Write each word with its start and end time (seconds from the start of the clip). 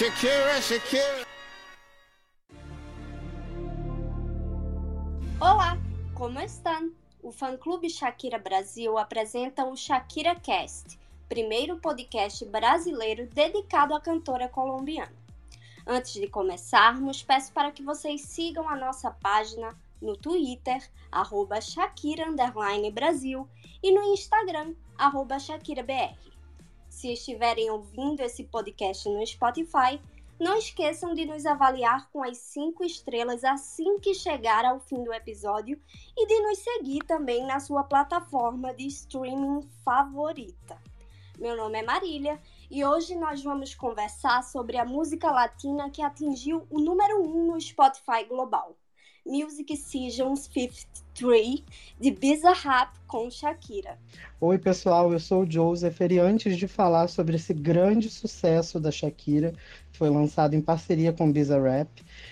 Shakira, 0.00 0.62
Shakira. 0.62 1.26
Olá, 5.38 5.76
como 6.14 6.40
estão? 6.40 6.90
O 7.22 7.30
fã-clube 7.30 7.90
Shakira 7.90 8.38
Brasil 8.38 8.96
apresenta 8.96 9.66
o 9.66 9.76
Shakira 9.76 10.34
Cast, 10.34 10.98
primeiro 11.28 11.76
podcast 11.80 12.46
brasileiro 12.46 13.26
dedicado 13.26 13.94
à 13.94 14.00
cantora 14.00 14.48
colombiana. 14.48 15.12
Antes 15.86 16.14
de 16.14 16.28
começarmos, 16.28 17.22
peço 17.22 17.52
para 17.52 17.70
que 17.70 17.82
vocês 17.82 18.22
sigam 18.22 18.66
a 18.70 18.76
nossa 18.76 19.10
página 19.10 19.76
no 20.00 20.16
Twitter, 20.16 20.82
arroba 21.12 21.60
Shakira 21.60 22.24
Brasil, 22.90 23.46
e 23.82 23.92
no 23.92 24.02
Instagram, 24.14 24.74
arroba 24.96 25.38
ShakiraBR. 25.38 26.29
Se 26.90 27.12
estiverem 27.12 27.70
ouvindo 27.70 28.20
esse 28.20 28.44
podcast 28.44 29.08
no 29.08 29.24
Spotify, 29.24 29.98
não 30.38 30.58
esqueçam 30.58 31.14
de 31.14 31.24
nos 31.24 31.46
avaliar 31.46 32.10
com 32.10 32.22
as 32.22 32.36
5 32.38 32.84
estrelas 32.84 33.44
assim 33.44 33.98
que 34.00 34.12
chegar 34.12 34.64
ao 34.64 34.80
fim 34.80 35.02
do 35.04 35.12
episódio 35.12 35.80
e 36.16 36.26
de 36.26 36.40
nos 36.40 36.58
seguir 36.58 37.04
também 37.04 37.46
na 37.46 37.60
sua 37.60 37.84
plataforma 37.84 38.74
de 38.74 38.86
streaming 38.86 39.62
favorita. 39.84 40.76
Meu 41.38 41.56
nome 41.56 41.78
é 41.78 41.82
Marília 41.82 42.40
e 42.70 42.84
hoje 42.84 43.14
nós 43.14 43.42
vamos 43.42 43.74
conversar 43.74 44.42
sobre 44.42 44.76
a 44.76 44.84
música 44.84 45.30
latina 45.30 45.88
que 45.90 46.02
atingiu 46.02 46.66
o 46.68 46.80
número 46.80 47.22
1 47.22 47.24
um 47.24 47.46
no 47.52 47.60
Spotify 47.60 48.24
global. 48.28 48.76
Music 49.24 49.76
Seasons 49.76 50.48
53 50.52 51.62
de 52.00 52.10
Bizarrap 52.10 52.94
com 53.06 53.30
Shakira. 53.30 53.98
Oi, 54.40 54.58
pessoal, 54.58 55.12
eu 55.12 55.20
sou 55.20 55.42
o 55.42 55.50
Joseph 55.50 56.00
e 56.00 56.18
antes 56.18 56.56
de 56.56 56.66
falar 56.66 57.08
sobre 57.08 57.36
esse 57.36 57.52
grande 57.52 58.08
sucesso 58.08 58.80
da 58.80 58.90
Shakira, 58.90 59.52
que 59.92 59.98
foi 59.98 60.08
lançado 60.08 60.54
em 60.54 60.60
parceria 60.60 61.12
com 61.12 61.30
Bizarrap, 61.30 61.88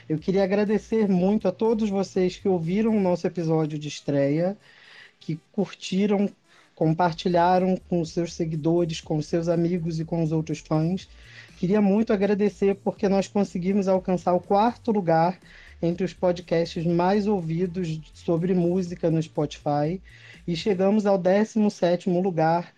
eu 0.09 0.19
queria 0.19 0.45
agradecer 0.45 1.09
muito 1.09 1.47
a 1.47 1.53
todos 1.53 1.91
vocês 1.91 2.37
que 2.37 2.49
ouviram 2.49 2.97
o 2.97 3.01
nosso 3.01 3.27
episódio 3.27 3.79
de 3.79 3.89
estreia, 3.89 4.57
que 5.21 5.39
curtiram, 5.53 6.31
compartilharam 6.75 7.77
com 7.89 8.05
seus 8.05 8.33
seguidores, 8.33 9.01
com 9.01 9.21
seus 9.21 9.49
amigos 9.49 10.01
e 10.01 10.05
com 10.05 10.23
os 10.23 10.33
outros 10.33 10.61
fãs. 10.61 11.09
Queria 11.59 11.83
muito 11.83 12.13
agradecer 12.13 12.77
porque 12.77 13.09
nós 13.09 13.27
conseguimos 13.27 13.89
alcançar 13.89 14.33
o 14.33 14.41
quarto 14.41 14.93
lugar 14.93 15.39
entre 15.81 16.05
os 16.05 16.13
podcasts 16.13 16.85
mais 16.85 17.27
ouvidos 17.27 18.01
sobre 18.15 18.55
música 18.55 19.11
no 19.11 19.23
Spotify 19.23 20.01
e 20.47 20.57
chegamos 20.57 21.07
ao 21.07 21.19
17º 21.19 22.23
lugar 22.23 22.73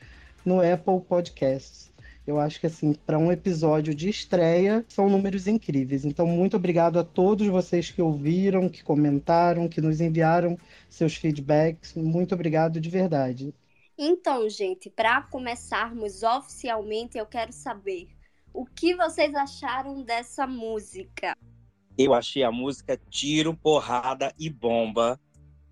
no 0.45 0.61
Apple 0.61 1.01
Podcasts. 1.09 1.91
Eu 2.27 2.39
acho 2.39 2.61
que 2.61 2.67
assim, 2.67 2.93
para 2.93 3.19
um 3.19 3.33
episódio 3.33 3.95
de 3.95 4.09
estreia, 4.09 4.84
são 4.89 5.09
números 5.09 5.47
incríveis. 5.47 6.05
Então, 6.05 6.27
muito 6.27 6.56
obrigado 6.56 6.98
a 6.98 7.05
todos 7.05 7.47
vocês 7.48 7.91
que 7.91 8.01
ouviram, 8.01 8.69
que 8.69 8.84
comentaram, 8.84 9.69
que 9.69 9.81
nos 9.81 10.01
enviaram 10.01 10.56
seus 10.89 11.17
feedbacks. 11.17 11.95
Muito 11.95 12.34
obrigado 12.34 12.81
de 12.81 12.89
verdade. 12.89 13.55
Então, 13.98 14.48
gente, 14.48 14.89
para 14.89 15.23
começarmos 15.23 16.23
oficialmente, 16.23 17.19
eu 17.19 17.27
quero 17.27 17.53
saber 17.53 18.09
o 18.53 18.65
que 18.65 18.95
vocês 18.95 19.34
acharam 19.34 20.03
dessa 20.03 20.47
música. 20.47 21.37
Eu 22.03 22.15
achei 22.15 22.43
a 22.43 22.51
música 22.51 22.98
tiro, 23.11 23.55
porrada 23.55 24.33
e 24.39 24.48
bomba 24.48 25.20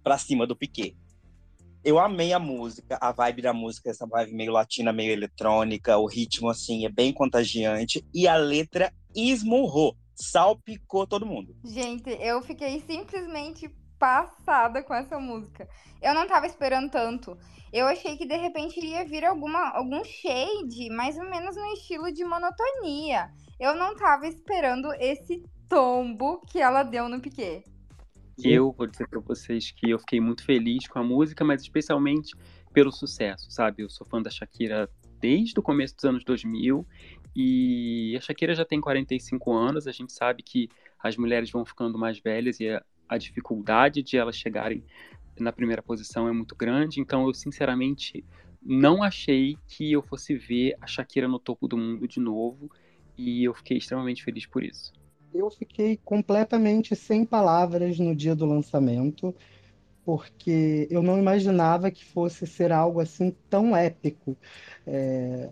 pra 0.04 0.18
cima 0.18 0.46
do 0.46 0.54
Piquet. 0.54 0.94
Eu 1.82 1.98
amei 1.98 2.34
a 2.34 2.38
música, 2.38 2.98
a 3.00 3.10
vibe 3.12 3.40
da 3.40 3.54
música, 3.54 3.88
essa 3.88 4.06
vibe 4.06 4.34
meio 4.34 4.52
latina, 4.52 4.92
meio 4.92 5.10
eletrônica, 5.10 5.96
o 5.96 6.04
ritmo 6.04 6.50
assim 6.50 6.84
é 6.84 6.90
bem 6.90 7.14
contagiante 7.14 8.06
e 8.12 8.28
a 8.28 8.36
letra 8.36 8.92
esmurrou, 9.16 9.96
salpicou 10.14 11.06
todo 11.06 11.24
mundo. 11.24 11.56
Gente, 11.64 12.10
eu 12.20 12.42
fiquei 12.42 12.78
simplesmente 12.80 13.74
passada 13.98 14.82
com 14.82 14.92
essa 14.92 15.18
música. 15.18 15.66
Eu 16.02 16.12
não 16.12 16.26
tava 16.26 16.46
esperando 16.46 16.90
tanto. 16.90 17.38
Eu 17.72 17.86
achei 17.86 18.18
que 18.18 18.26
de 18.26 18.36
repente 18.36 18.76
iria 18.76 19.02
vir 19.06 19.24
alguma, 19.24 19.70
algum 19.70 20.04
shade, 20.04 20.90
mais 20.90 21.16
ou 21.16 21.24
menos 21.24 21.56
no 21.56 21.72
estilo 21.72 22.12
de 22.12 22.22
monotonia. 22.22 23.30
Eu 23.58 23.74
não 23.74 23.96
tava 23.96 24.26
esperando 24.28 24.92
esse 25.00 25.42
tombo 25.68 26.40
que 26.46 26.60
ela 26.60 26.82
deu 26.82 27.08
no 27.08 27.20
Piquet. 27.20 27.64
Eu 28.42 28.72
vou 28.72 28.86
dizer 28.86 29.08
para 29.08 29.18
vocês 29.18 29.72
que 29.72 29.90
eu 29.90 29.98
fiquei 29.98 30.20
muito 30.20 30.44
feliz 30.44 30.86
com 30.86 30.98
a 31.00 31.02
música, 31.02 31.44
mas 31.44 31.60
especialmente 31.62 32.34
pelo 32.72 32.92
sucesso, 32.92 33.50
sabe? 33.50 33.82
Eu 33.82 33.90
sou 33.90 34.06
fã 34.06 34.22
da 34.22 34.30
Shakira 34.30 34.88
desde 35.20 35.58
o 35.58 35.62
começo 35.62 35.96
dos 35.96 36.04
anos 36.04 36.24
2000 36.24 36.86
e 37.34 38.16
a 38.16 38.20
Shakira 38.20 38.54
já 38.54 38.64
tem 38.64 38.80
45 38.80 39.52
anos. 39.52 39.88
A 39.88 39.92
gente 39.92 40.12
sabe 40.12 40.42
que 40.42 40.68
as 41.02 41.16
mulheres 41.16 41.50
vão 41.50 41.64
ficando 41.64 41.98
mais 41.98 42.20
velhas 42.20 42.60
e 42.60 42.68
a, 42.68 42.82
a 43.08 43.18
dificuldade 43.18 44.02
de 44.02 44.16
elas 44.16 44.36
chegarem 44.36 44.84
na 45.38 45.52
primeira 45.52 45.82
posição 45.82 46.28
é 46.28 46.32
muito 46.32 46.54
grande. 46.54 47.00
Então, 47.00 47.26
eu 47.26 47.34
sinceramente 47.34 48.24
não 48.62 49.02
achei 49.02 49.58
que 49.66 49.90
eu 49.90 50.02
fosse 50.02 50.36
ver 50.36 50.76
a 50.80 50.86
Shakira 50.86 51.26
no 51.26 51.40
topo 51.40 51.66
do 51.66 51.76
mundo 51.76 52.06
de 52.06 52.20
novo 52.20 52.70
e 53.16 53.42
eu 53.42 53.52
fiquei 53.52 53.78
extremamente 53.78 54.22
feliz 54.22 54.46
por 54.46 54.62
isso 54.62 54.92
eu 55.34 55.50
fiquei 55.50 55.98
completamente 56.04 56.94
sem 56.96 57.24
palavras 57.24 57.98
no 57.98 58.14
dia 58.14 58.34
do 58.34 58.46
lançamento, 58.46 59.34
porque 60.04 60.88
eu 60.90 61.02
não 61.02 61.18
imaginava 61.18 61.90
que 61.90 62.04
fosse 62.04 62.46
ser 62.46 62.72
algo 62.72 63.00
assim 63.00 63.34
tão 63.50 63.76
épico. 63.76 64.36
É... 64.86 65.50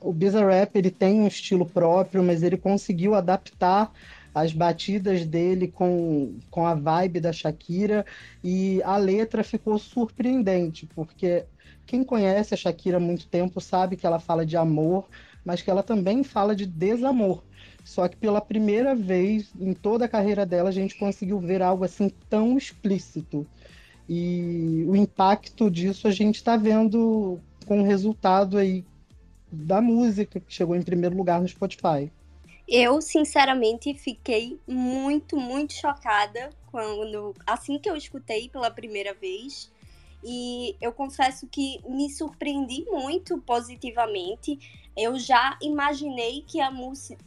O 0.00 0.12
Bizarrap 0.12 0.74
ele 0.76 0.90
tem 0.90 1.20
um 1.20 1.26
estilo 1.26 1.66
próprio, 1.66 2.22
mas 2.22 2.42
ele 2.42 2.56
conseguiu 2.56 3.14
adaptar 3.14 3.92
as 4.34 4.52
batidas 4.52 5.26
dele 5.26 5.68
com, 5.68 6.38
com 6.50 6.66
a 6.66 6.74
vibe 6.74 7.20
da 7.20 7.32
Shakira 7.32 8.06
e 8.42 8.82
a 8.84 8.96
letra 8.96 9.42
ficou 9.42 9.78
surpreendente, 9.78 10.86
porque 10.86 11.44
quem 11.84 12.04
conhece 12.04 12.54
a 12.54 12.56
Shakira 12.56 12.98
há 12.98 13.00
muito 13.00 13.26
tempo 13.26 13.60
sabe 13.60 13.96
que 13.96 14.06
ela 14.06 14.20
fala 14.20 14.46
de 14.46 14.56
amor, 14.56 15.08
mas 15.44 15.60
que 15.62 15.70
ela 15.70 15.82
também 15.82 16.22
fala 16.22 16.54
de 16.54 16.64
desamor. 16.64 17.42
Só 17.84 18.08
que 18.08 18.16
pela 18.16 18.40
primeira 18.40 18.94
vez 18.94 19.50
em 19.58 19.72
toda 19.72 20.04
a 20.04 20.08
carreira 20.08 20.46
dela, 20.46 20.68
a 20.68 20.72
gente 20.72 20.98
conseguiu 20.98 21.38
ver 21.38 21.62
algo 21.62 21.84
assim 21.84 22.10
tão 22.28 22.56
explícito. 22.56 23.46
E 24.08 24.84
o 24.88 24.96
impacto 24.96 25.70
disso 25.70 26.08
a 26.08 26.10
gente 26.10 26.36
está 26.36 26.56
vendo 26.56 27.38
com 27.66 27.80
o 27.80 27.84
resultado 27.84 28.58
aí 28.58 28.84
da 29.50 29.80
música, 29.80 30.40
que 30.40 30.52
chegou 30.52 30.76
em 30.76 30.82
primeiro 30.82 31.16
lugar 31.16 31.40
no 31.40 31.48
Spotify. 31.48 32.10
Eu, 32.66 33.00
sinceramente, 33.00 33.94
fiquei 33.94 34.58
muito, 34.66 35.36
muito 35.36 35.72
chocada 35.72 36.50
quando 36.70 37.34
assim 37.44 37.78
que 37.78 37.90
eu 37.90 37.96
escutei 37.96 38.48
pela 38.48 38.70
primeira 38.70 39.12
vez. 39.12 39.70
E 40.22 40.76
eu 40.80 40.92
confesso 40.92 41.46
que 41.46 41.80
me 41.88 42.08
surpreendi 42.10 42.84
muito 42.84 43.38
positivamente 43.38 44.58
eu 44.96 45.18
já 45.18 45.58
imaginei 45.62 46.42
que 46.42 46.60
a, 46.60 46.72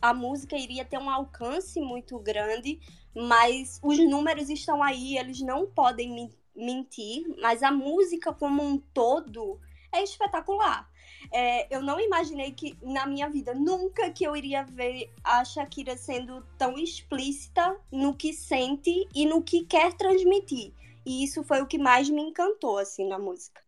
a 0.02 0.14
música 0.14 0.56
iria 0.56 0.86
ter 0.86 0.98
um 0.98 1.10
alcance 1.10 1.80
muito 1.80 2.20
grande, 2.20 2.80
mas 3.16 3.80
os 3.84 3.98
números 4.00 4.50
estão 4.50 4.82
aí, 4.82 5.18
eles 5.18 5.42
não 5.42 5.66
podem 5.68 6.30
mentir, 6.56 7.26
mas 7.42 7.64
a 7.64 7.72
música 7.72 8.34
como 8.34 8.62
um 8.62 8.78
todo 8.78 9.60
é 9.92 10.04
espetacular. 10.04 10.90
É, 11.32 11.74
eu 11.74 11.82
não 11.82 12.00
imaginei 12.00 12.52
que 12.52 12.78
na 12.82 13.06
minha 13.06 13.30
vida 13.30 13.54
nunca 13.54 14.10
que 14.12 14.24
eu 14.26 14.36
iria 14.36 14.64
ver 14.64 15.12
a 15.24 15.44
Shakira 15.46 15.96
sendo 15.96 16.46
tão 16.58 16.78
explícita 16.78 17.78
no 17.92 18.14
que 18.14 18.34
sente 18.34 19.08
e 19.14 19.26
no 19.26 19.42
que 19.42 19.64
quer 19.64 19.94
transmitir. 19.94 20.74
E 21.06 21.24
isso 21.24 21.44
foi 21.44 21.62
o 21.62 21.68
que 21.68 21.78
mais 21.78 22.10
me 22.10 22.22
encantou 22.22 22.78
assim 22.78 23.08
na 23.08 23.20
música. 23.20 23.62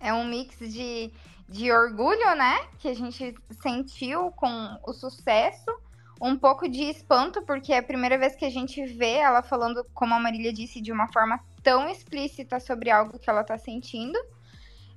É 0.00 0.12
um 0.12 0.24
mix 0.24 0.58
de 0.58 1.10
de 1.48 1.72
orgulho, 1.72 2.34
né? 2.36 2.66
Que 2.78 2.88
a 2.88 2.94
gente 2.94 3.34
sentiu 3.62 4.30
com 4.32 4.78
o 4.86 4.92
sucesso. 4.92 5.70
Um 6.20 6.36
pouco 6.36 6.68
de 6.68 6.82
espanto, 6.82 7.42
porque 7.42 7.72
é 7.72 7.78
a 7.78 7.82
primeira 7.82 8.18
vez 8.18 8.34
que 8.34 8.44
a 8.44 8.50
gente 8.50 8.84
vê 8.84 9.14
ela 9.14 9.40
falando, 9.40 9.86
como 9.94 10.14
a 10.14 10.18
Marília 10.18 10.52
disse, 10.52 10.80
de 10.80 10.90
uma 10.90 11.06
forma 11.12 11.40
tão 11.62 11.88
explícita 11.88 12.58
sobre 12.58 12.90
algo 12.90 13.18
que 13.18 13.30
ela 13.30 13.44
tá 13.44 13.56
sentindo. 13.56 14.18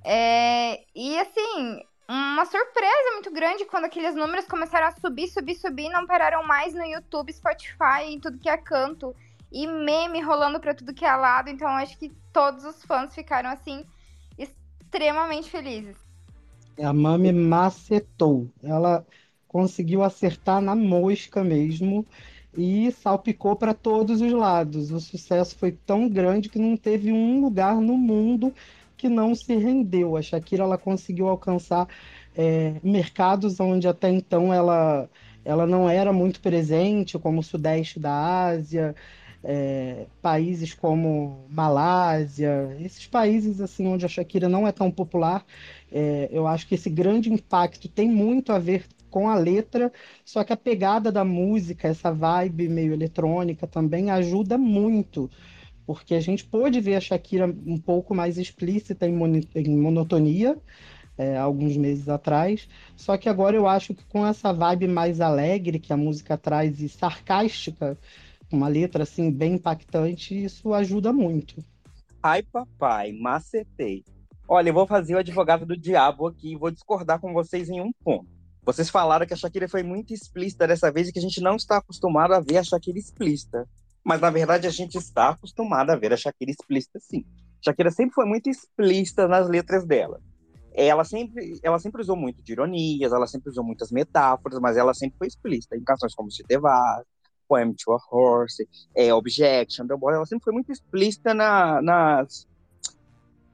É... 0.04 0.84
E 0.96 1.20
assim, 1.20 1.80
uma 2.10 2.44
surpresa 2.46 3.12
muito 3.14 3.32
grande 3.32 3.66
quando 3.66 3.86
aqueles 3.86 4.16
números 4.16 4.48
começaram 4.48 4.88
a 4.88 4.92
subir, 4.92 5.28
subir, 5.28 5.56
subir, 5.56 5.90
não 5.90 6.08
pararam 6.08 6.44
mais 6.44 6.74
no 6.74 6.84
YouTube, 6.84 7.32
Spotify, 7.32 8.04
em 8.08 8.20
tudo 8.20 8.40
que 8.40 8.50
é 8.50 8.58
canto. 8.58 9.16
E 9.52 9.68
meme 9.68 10.22
rolando 10.22 10.60
para 10.60 10.74
tudo 10.74 10.94
que 10.94 11.06
é 11.06 11.16
lado. 11.16 11.50
Então 11.50 11.68
acho 11.70 11.98
que 11.98 12.10
todos 12.34 12.66
os 12.66 12.84
fãs 12.84 13.14
ficaram 13.14 13.50
assim 13.50 13.86
extremamente 14.38 15.50
felizes. 15.50 16.11
A 16.84 16.94
Mami 16.94 17.32
macetou. 17.32 18.50
Ela 18.64 19.06
conseguiu 19.48 20.04
acertar 20.04 20.62
na 20.62 20.76
mosca 20.76 21.44
mesmo 21.44 22.06
e 22.58 22.92
salpicou 22.92 23.56
para 23.56 23.74
todos 23.74 24.22
os 24.22 24.32
lados. 24.32 24.92
O 24.92 25.00
sucesso 25.00 25.56
foi 25.58 25.72
tão 25.72 26.10
grande 26.10 26.50
que 26.50 26.60
não 26.60 26.76
teve 26.78 27.12
um 27.12 27.42
lugar 27.42 27.76
no 27.80 27.98
mundo 27.98 28.54
que 28.98 29.10
não 29.10 29.34
se 29.36 29.56
rendeu. 29.56 30.16
A 30.18 30.22
Shakira 30.22 30.64
ela 30.64 30.78
conseguiu 30.78 31.28
alcançar 31.28 31.88
é, 32.36 32.80
mercados 32.84 33.60
onde 33.60 33.88
até 33.88 34.10
então 34.10 34.54
ela 34.54 35.10
ela 35.44 35.66
não 35.66 35.90
era 35.90 36.14
muito 36.14 36.40
presente, 36.40 37.18
como 37.18 37.40
o 37.40 37.44
sudeste 37.44 38.00
da 38.00 38.46
Ásia, 38.46 38.96
é, 39.44 40.06
países 40.22 40.74
como 40.74 41.46
Malásia, 41.50 42.76
esses 42.80 43.08
países 43.08 43.60
assim 43.60 43.88
onde 43.88 44.06
a 44.06 44.10
Shakira 44.10 44.48
não 44.48 44.68
é 44.68 44.72
tão 44.72 44.92
popular, 44.92 45.46
é, 45.92 46.30
eu 46.32 46.48
acho 46.48 46.68
que 46.68 46.76
esse 46.76 46.90
grande 46.90 47.32
impacto 47.32 47.88
tem 47.88 48.10
muito 48.10 48.52
a 48.52 48.60
ver 48.60 48.86
com 49.10 49.30
a 49.30 49.36
letra, 49.36 49.92
só 50.24 50.44
que 50.44 50.54
a 50.54 50.58
pegada 50.58 51.12
da 51.12 51.26
música, 51.26 51.88
essa 51.88 52.12
vibe 52.12 52.70
meio 52.70 52.94
eletrônica 52.94 53.68
também 53.68 54.10
ajuda 54.10 54.58
muito, 54.58 55.30
porque 55.86 56.16
a 56.16 56.22
gente 56.22 56.46
pôde 56.46 56.80
ver 56.80 56.96
a 56.96 57.02
Shakira 57.02 57.46
um 57.66 57.78
pouco 57.78 58.16
mais 58.16 58.38
explícita 58.38 59.08
em, 59.08 59.20
em 59.56 59.78
monotonia, 59.78 60.58
é, 61.18 61.38
alguns 61.38 61.76
meses 61.76 62.08
atrás. 62.08 62.68
Só 62.96 63.18
que 63.18 63.28
agora 63.28 63.56
eu 63.56 63.68
acho 63.68 63.94
que 63.94 64.04
com 64.06 64.26
essa 64.26 64.54
vibe 64.54 64.88
mais 64.88 65.20
alegre 65.20 65.78
que 65.80 65.92
a 65.92 65.98
música 65.98 66.38
traz 66.38 66.80
e 66.82 66.88
sarcástica, 66.88 67.98
uma 68.56 68.68
letra 68.68 69.04
assim 69.04 69.32
bem 69.32 69.54
impactante, 69.54 70.44
isso 70.44 70.74
ajuda 70.74 71.12
muito. 71.14 71.64
Ai, 72.22 72.44
papai, 72.44 73.12
macetei. 73.14 74.04
Olha, 74.48 74.70
eu 74.70 74.74
vou 74.74 74.86
fazer 74.86 75.16
o 75.16 75.20
advogado 75.20 75.66
do 75.66 75.78
diabo 75.78 76.28
aqui 76.28 76.54
e 76.54 76.58
vou 76.58 76.70
discordar 76.70 77.20
com 77.20 77.34
vocês 77.34 77.70
em 77.70 77.82
um 77.82 77.92
ponto. 78.04 78.28
Vocês 78.64 78.90
falaram 78.90 79.26
que 79.26 79.34
a 79.34 79.38
Shakira 79.38 79.68
foi 79.68 79.82
muito 79.82 80.14
explícita 80.14 80.68
dessa 80.68 80.92
vez 80.92 81.08
e 81.08 81.14
que 81.14 81.20
a 81.20 81.22
gente 81.22 81.42
não 81.42 81.56
está 81.56 81.78
acostumado 81.78 82.34
a 82.34 82.40
ver 82.40 82.58
a 82.58 82.64
Shakira 82.64 83.00
explícita. 83.00 83.68
Mas 84.04 84.22
na 84.22 84.30
verdade 84.30 84.68
a 84.68 84.70
gente 84.70 84.98
está 84.98 85.30
acostumado 85.30 85.90
a 85.90 85.96
ver 85.96 86.14
a 86.14 86.18
Shakira 86.18 86.52
explícita 86.52 87.00
sim. 87.00 87.26
Shakira 87.64 87.90
sempre 87.90 88.14
foi 88.14 88.26
muito 88.26 88.50
explícita 88.50 89.28
nas 89.28 89.48
letras 89.50 89.86
dela. 89.86 90.20
Ela 90.74 91.04
sempre, 91.04 91.60
ela 91.64 91.80
sempre 91.80 92.02
usou 92.02 92.16
muito 92.16 92.42
de 92.44 92.54
ironias, 92.54 93.12
ela 93.12 93.28
sempre 93.28 93.50
usou 93.50 93.64
muitas 93.64 93.92
metáforas, 93.92 94.60
mas 94.60 94.78
ela 94.78 94.94
sempre 94.94 95.18
foi 95.18 95.28
explícita 95.28 95.76
em 95.76 95.84
canções 95.84 96.14
como 96.14 96.32
Se 96.32 96.44
Te 96.44 96.58
Vas, 96.58 97.04
Poem 97.52 97.74
to 97.74 97.92
a 97.92 98.00
Horse, 98.10 98.66
é, 98.96 99.14
Objection, 99.14 99.86
The 99.86 99.98
Boy, 99.98 100.14
ela 100.14 100.26
sempre 100.26 100.46
foi 100.46 100.54
muito 100.54 100.72
explícita 100.72 101.34
na, 101.34 101.82
nas, 101.82 102.48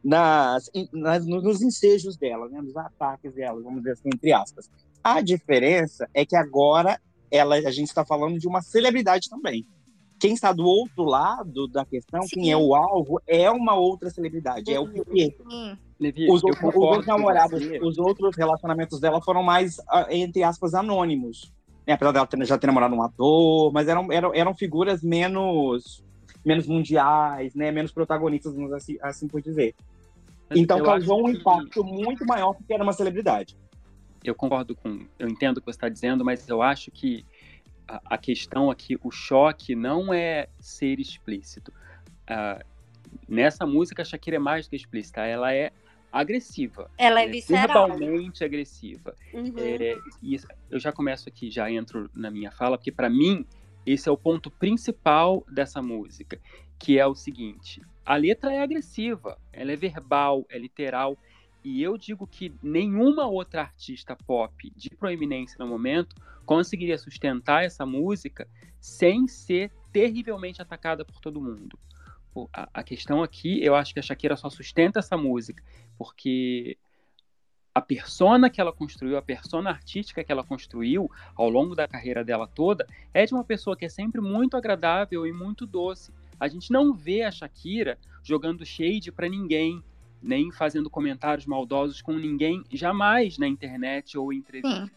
nas, 0.04 0.70
nas, 0.94 1.26
nos 1.26 1.64
ensejos 1.64 2.16
dela, 2.16 2.48
né, 2.48 2.62
nos 2.62 2.78
ataques 2.78 3.34
dela, 3.34 3.60
vamos 3.60 3.80
dizer 3.80 3.94
assim, 3.94 4.10
entre 4.14 4.32
aspas. 4.32 4.70
A 5.04 5.20
diferença 5.20 6.08
é 6.14 6.24
que 6.24 6.36
agora 6.36 7.02
ela, 7.32 7.56
a 7.56 7.72
gente 7.72 7.88
está 7.88 8.06
falando 8.06 8.38
de 8.38 8.48
uma 8.48 8.62
celebridade 8.62 9.30
também. 9.30 9.66
Quem 10.20 10.34
está 10.34 10.54
do 10.54 10.66
outro 10.66 11.04
lado 11.04 11.68
da 11.68 11.84
questão, 11.84 12.22
Sim. 12.22 12.36
quem 12.36 12.52
é 12.52 12.58
o 12.58 12.76
alvo, 12.76 13.20
é 13.26 13.50
uma 13.50 13.74
outra 13.74 14.12
celebridade, 14.12 14.72
é 14.72 14.80
o 14.80 14.88
Piquet. 14.88 15.36
Os, 16.30 16.44
os, 16.44 16.76
outros 16.76 17.08
namorados, 17.08 17.60
os 17.82 17.98
outros 17.98 18.36
relacionamentos 18.36 19.00
dela 19.00 19.20
foram 19.24 19.42
mais, 19.42 19.80
ah, 19.90 20.08
entre 20.12 20.44
aspas, 20.44 20.76
anônimos 20.76 21.52
né, 21.88 21.94
apesar 21.94 22.12
dela 22.12 22.28
ter, 22.28 22.46
já 22.46 22.58
ter 22.58 22.68
namorado 22.68 22.94
um 22.94 23.02
ator, 23.02 23.72
mas 23.72 23.88
eram, 23.88 24.12
eram, 24.12 24.36
eram 24.36 24.54
figuras 24.54 25.02
menos 25.02 26.04
menos 26.46 26.68
mundiais, 26.68 27.54
né, 27.56 27.72
menos 27.72 27.92
protagonistas, 27.92 28.54
assim, 28.72 28.98
assim 29.02 29.28
por 29.28 29.42
dizer. 29.42 29.76
Então 30.56 30.82
causou 30.82 31.26
um 31.26 31.30
impacto 31.30 31.84
que... 31.84 31.92
muito 31.92 32.26
maior 32.26 32.54
porque 32.54 32.74
era 32.74 32.84
uma 32.84 32.94
celebridade. 32.94 33.58
Eu 34.24 34.34
concordo 34.34 34.76
com, 34.76 35.06
eu 35.20 35.28
entendo 35.28 35.58
o 35.58 35.62
que 35.62 35.66
você 35.66 35.78
está 35.78 35.90
dizendo, 35.90 36.24
mas 36.24 36.48
eu 36.48 36.62
acho 36.62 36.90
que 36.90 37.26
a, 37.88 38.02
a, 38.16 38.18
questão 38.18 38.72
aqui, 38.72 38.98
o 39.04 39.12
choque 39.12 39.76
não 39.76 40.14
é 40.14 40.48
ser 40.60 41.00
explícito. 41.00 41.74
Uh, 42.30 42.64
nessa 43.28 43.66
música, 43.66 44.02
a 44.02 44.06
Shakira 44.06 44.38
é 44.38 44.40
mais 44.40 44.68
do 44.68 44.70
que 44.70 44.76
explícita, 44.78 45.22
ela 45.26 45.54
é 45.54 45.72
agressiva. 46.20 46.90
Ela 46.98 47.22
é, 47.22 47.26
é 47.26 47.28
visceral. 47.28 47.90
Verbalmente 47.90 48.44
agressiva. 48.44 49.16
Uhum. 49.34 49.54
É, 49.58 49.98
e 50.22 50.40
eu 50.70 50.80
já 50.80 50.92
começo 50.92 51.30
aqui, 51.30 51.50
já 51.50 51.72
entro 51.72 52.10
na 52.14 52.32
minha 52.32 52.52
fala, 52.52 52.78
porque 52.78 52.92
para 52.92 53.10
mim 53.10 53.46
esse 53.86 54.10
é 54.10 54.12
o 54.12 54.18
ponto 54.18 54.52
principal 54.52 55.46
dessa 55.50 55.82
música, 55.82 56.40
que 56.78 57.00
é 57.00 57.08
o 57.08 57.16
seguinte: 57.16 57.82
a 58.06 58.16
letra 58.16 58.54
é 58.54 58.62
agressiva, 58.62 59.38
ela 59.54 59.72
é 59.72 59.76
verbal, 59.76 60.46
é 60.50 60.58
literal. 60.58 61.18
E 61.64 61.82
eu 61.82 61.98
digo 61.98 62.26
que 62.26 62.54
nenhuma 62.62 63.28
outra 63.28 63.62
artista 63.62 64.16
pop 64.16 64.72
de 64.76 64.90
proeminência 64.90 65.58
no 65.60 65.68
momento 65.68 66.16
conseguiria 66.46 66.98
sustentar 66.98 67.66
essa 67.66 67.86
música 67.86 68.48
sem 68.80 69.28
ser 69.28 69.72
terrivelmente 69.92 70.62
atacada 70.62 71.04
por 71.04 71.20
todo 71.20 71.42
mundo. 71.42 71.78
A, 72.54 72.70
a 72.74 72.84
questão 72.84 73.24
aqui, 73.24 73.64
eu 73.64 73.76
acho 73.76 73.94
que 73.94 74.00
a 74.00 74.04
Shakira 74.04 74.36
só 74.36 74.50
sustenta 74.50 75.00
essa 75.00 75.18
música 75.18 75.64
porque 75.98 76.78
a 77.78 77.82
persona 77.82 78.50
que 78.50 78.60
ela 78.60 78.74
construiu, 78.74 79.18
a 79.18 79.22
persona 79.22 79.70
artística 79.70 80.24
que 80.24 80.32
ela 80.32 80.44
construiu 80.44 81.12
ao 81.36 81.48
longo 81.48 81.76
da 81.76 81.88
carreira 81.88 82.24
dela 82.24 82.48
toda, 82.48 82.88
é 83.14 83.24
de 83.24 83.34
uma 83.36 83.44
pessoa 83.44 83.78
que 83.78 83.86
é 83.86 83.90
sempre 83.90 84.20
muito 84.20 84.58
agradável 84.58 85.28
e 85.28 85.32
muito 85.32 85.66
doce. 85.66 86.12
A 86.40 86.48
gente 86.48 86.72
não 86.72 86.94
vê 86.94 87.22
a 87.22 87.32
Shakira 87.32 88.00
jogando 88.24 88.66
shade 88.66 89.12
para 89.12 89.30
ninguém, 89.30 89.84
nem 90.22 90.52
fazendo 90.52 90.90
comentários 90.90 91.46
maldosos 91.46 92.02
com 92.02 92.14
ninguém, 92.14 92.64
jamais 92.72 93.38
na 93.38 93.48
internet 93.48 94.18
ou 94.18 94.34
em 94.34 94.38
entrevista. 94.38 94.86
Sim. 94.86 94.92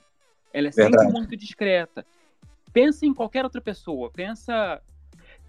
Ela 0.53 0.69
é 0.69 0.73
sempre 0.73 0.97
Verdade. 0.97 1.13
muito 1.13 1.37
discreta. 1.37 2.07
Pensa 2.73 3.05
em 3.05 3.13
qualquer 3.13 3.45
outra 3.45 3.61
pessoa, 3.61 4.11
pensa 4.11 4.81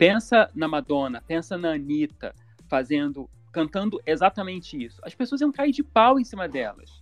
pensa 0.01 0.49
na 0.55 0.67
Madonna, 0.67 1.21
pensa 1.21 1.55
na 1.59 1.73
Anitta, 1.73 2.33
fazendo 2.67 3.29
cantando 3.51 4.01
exatamente 4.03 4.81
isso, 4.83 4.99
as 5.03 5.13
pessoas 5.13 5.41
iam 5.41 5.51
cair 5.51 5.71
de 5.71 5.83
pau 5.83 6.19
em 6.19 6.23
cima 6.23 6.47
delas. 6.47 6.99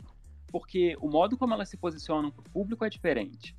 Porque 0.52 0.98
o 1.00 1.08
modo 1.08 1.38
como 1.38 1.54
elas 1.54 1.70
se 1.70 1.78
posicionam 1.78 2.30
para 2.30 2.42
o 2.42 2.50
público 2.50 2.84
é 2.84 2.90
diferente. 2.90 3.56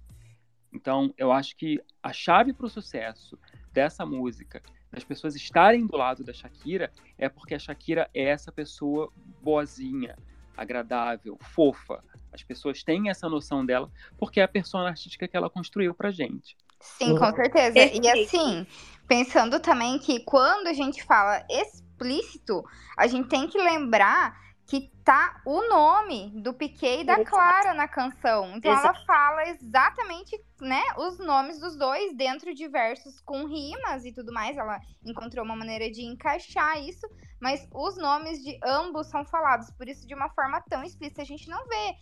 Então, 0.71 1.15
eu 1.17 1.33
acho 1.33 1.57
que 1.57 1.81
a 2.03 2.13
chave 2.13 2.53
para 2.53 2.67
o 2.67 2.69
sucesso 2.69 3.39
dessa 3.73 4.05
música, 4.05 4.61
das 4.93 5.05
pessoas 5.05 5.35
estarem 5.35 5.87
do 5.87 5.97
lado 5.97 6.23
da 6.23 6.35
Shakira, 6.35 6.93
é 7.17 7.27
porque 7.27 7.55
a 7.55 7.59
Shakira 7.59 8.11
é 8.13 8.25
essa 8.25 8.53
pessoa 8.53 9.11
boazinha, 9.41 10.19
agradável, 10.55 11.39
fofa. 11.41 12.05
As 12.31 12.43
pessoas 12.43 12.83
têm 12.83 13.09
essa 13.09 13.27
noção 13.27 13.65
dela 13.65 13.91
porque 14.19 14.39
é 14.39 14.43
a 14.43 14.49
persona 14.49 14.91
artística 14.91 15.27
que 15.27 15.37
ela 15.37 15.49
construiu 15.49 15.95
pra 15.95 16.11
gente. 16.11 16.57
Sim, 16.81 17.17
com 17.17 17.35
certeza. 17.35 17.79
E 17.79 18.09
assim, 18.09 18.67
pensando 19.11 19.59
também 19.59 19.99
que 19.99 20.21
quando 20.21 20.69
a 20.69 20.73
gente 20.73 21.03
fala 21.03 21.45
explícito, 21.51 22.63
a 22.97 23.09
gente 23.09 23.29
tem 23.29 23.49
que 23.49 23.59
lembrar 23.59 24.39
que 24.69 24.89
tá 25.05 25.43
o 25.45 25.69
nome 25.69 26.31
do 26.41 26.55
Piquet 26.55 27.01
e 27.01 27.05
da 27.05 27.25
Clara 27.25 27.75
na 27.75 27.89
canção. 27.89 28.57
Então 28.57 28.73
Exato. 28.73 28.87
ela 28.87 29.05
fala 29.05 29.49
exatamente, 29.49 30.41
né, 30.61 30.81
os 30.97 31.19
nomes 31.19 31.59
dos 31.59 31.77
dois 31.77 32.17
dentro 32.17 32.55
de 32.55 32.69
versos 32.69 33.19
com 33.23 33.49
rimas 33.49 34.05
e 34.05 34.13
tudo 34.13 34.33
mais. 34.33 34.57
Ela 34.57 34.79
encontrou 35.05 35.45
uma 35.45 35.57
maneira 35.57 35.91
de 35.91 36.03
encaixar 36.03 36.81
isso, 36.81 37.05
mas 37.41 37.67
os 37.75 37.97
nomes 37.97 38.39
de 38.45 38.61
ambos 38.65 39.09
são 39.09 39.25
falados, 39.25 39.73
por 39.73 39.89
isso 39.89 40.07
de 40.07 40.15
uma 40.15 40.31
forma 40.31 40.63
tão 40.71 40.85
explícita 40.85 41.23
a 41.23 41.27
gente 41.27 41.49
não 41.49 41.67
vê, 41.67 41.95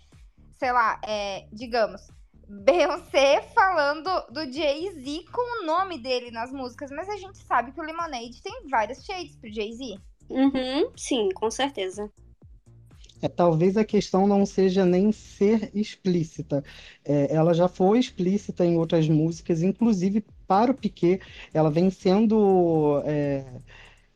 sei 0.58 0.72
lá, 0.72 1.00
é, 1.06 1.48
digamos, 1.54 2.02
Beyoncé 2.48 3.42
falando 3.54 4.08
do 4.30 4.50
Jay-Z 4.50 5.24
com 5.30 5.62
o 5.62 5.66
nome 5.66 5.98
dele 5.98 6.30
nas 6.30 6.50
músicas, 6.50 6.90
mas 6.90 7.08
a 7.08 7.16
gente 7.16 7.38
sabe 7.38 7.72
que 7.72 7.80
o 7.80 7.84
Lemonade 7.84 8.42
tem 8.42 8.66
vários 8.68 9.04
shades 9.04 9.36
pro 9.36 9.52
Jay-Z. 9.52 9.98
Uhum, 10.30 10.90
sim, 10.96 11.28
com 11.34 11.50
certeza. 11.50 12.10
É, 13.20 13.28
talvez 13.28 13.76
a 13.76 13.84
questão 13.84 14.26
não 14.26 14.46
seja 14.46 14.84
nem 14.86 15.10
ser 15.12 15.70
explícita. 15.74 16.64
É, 17.04 17.34
ela 17.34 17.52
já 17.52 17.68
foi 17.68 17.98
explícita 17.98 18.64
em 18.64 18.78
outras 18.78 19.08
músicas, 19.08 19.62
inclusive 19.62 20.24
para 20.46 20.70
o 20.70 20.74
Piquet, 20.74 21.20
ela 21.52 21.70
vem 21.70 21.90
sendo. 21.90 23.02
É 23.04 23.44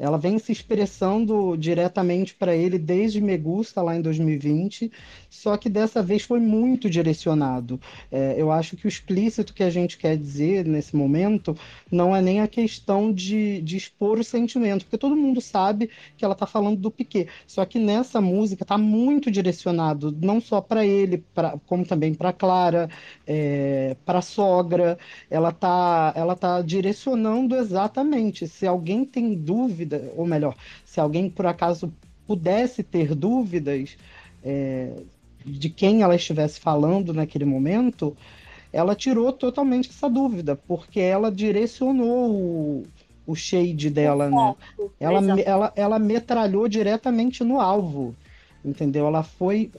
ela 0.03 0.19
vem 0.19 0.37
se 0.37 0.51
expressando 0.51 1.57
diretamente 1.57 2.35
para 2.35 2.57
ele 2.57 2.77
desde 2.77 3.21
Me 3.21 3.39
Gusta, 3.39 3.81
lá 3.81 3.95
em 3.95 4.03
2020, 4.03 4.91
só 5.31 5.57
que 5.57 5.69
dessa 5.69 6.03
vez 6.03 6.25
foi 6.25 6.41
muito 6.41 6.91
direcionado. 6.91 7.81
É, 8.11 8.35
eu 8.37 8.51
acho 8.51 8.77
que 8.77 8.85
o 8.85 8.89
explícito 8.89 9.55
que 9.55 9.63
a 9.63 9.71
gente 9.71 9.97
quer 9.97 10.17
dizer 10.17 10.67
nesse 10.67 10.97
momento 10.97 11.57
não 11.89 12.17
é 12.17 12.21
nem 12.21 12.41
a 12.41 12.49
questão 12.49 13.13
de, 13.13 13.61
de 13.63 13.77
expor 13.77 14.19
o 14.19 14.25
sentimento, 14.25 14.85
porque 14.85 14.99
todo 14.99 15.15
mundo 15.15 15.41
sabe 15.41 15.89
que 16.17 16.25
ela 16.25 16.35
está 16.35 16.47
falando 16.47 16.81
do 16.81 16.91
Piquet, 16.91 17.29
só 17.47 17.65
que 17.65 17.79
nessa 17.79 18.21
música 18.21 18.65
está 18.65 18.77
muito 18.77 19.31
direcionado, 19.31 20.11
não 20.21 20.41
só 20.41 20.61
para 20.61 20.85
ele, 20.85 21.25
pra, 21.33 21.57
como 21.65 21.85
também 21.87 22.13
para 22.13 22.33
Clara, 22.33 22.91
é, 23.25 23.97
para 24.05 24.19
a 24.19 24.23
sogra. 24.23 24.99
Ela 25.31 25.51
está 25.51 26.13
ela 26.17 26.35
tá 26.35 26.61
direcionando 26.63 27.55
exatamente. 27.55 28.49
Se 28.49 28.67
alguém 28.67 29.05
tem 29.05 29.35
dúvida, 29.35 29.92
dúvida, 29.93 30.13
ou 30.17 30.27
melhor, 30.27 30.57
se 30.85 31.01
alguém 31.01 31.29
por 31.29 31.47
acaso 31.47 31.93
pudesse 32.27 32.83
ter 32.83 33.15
dúvidas 33.15 33.97
é, 34.43 34.93
de 35.45 35.69
quem 35.69 36.03
ela 36.03 36.15
estivesse 36.15 36.61
falando 36.61 37.13
naquele 37.13 37.45
momento, 37.45 38.17
ela 38.73 38.95
tirou 38.95 39.33
totalmente 39.33 39.91
essa 39.91 40.09
dúvida, 40.09 40.57
porque 40.57 41.01
ela 41.01 41.31
direcionou 41.31 42.31
o, 42.31 42.83
o 43.27 43.35
shade 43.35 43.91
dela, 43.91 44.31
né? 44.31 44.55
Ela, 44.99 45.41
ela, 45.41 45.73
ela 45.77 45.99
metralhou 45.99 46.69
diretamente 46.69 47.45
no 47.45 47.61
alvo, 47.61 48.15
entendeu? 48.65 49.07
Ela 49.07 49.23
foi 49.23 49.71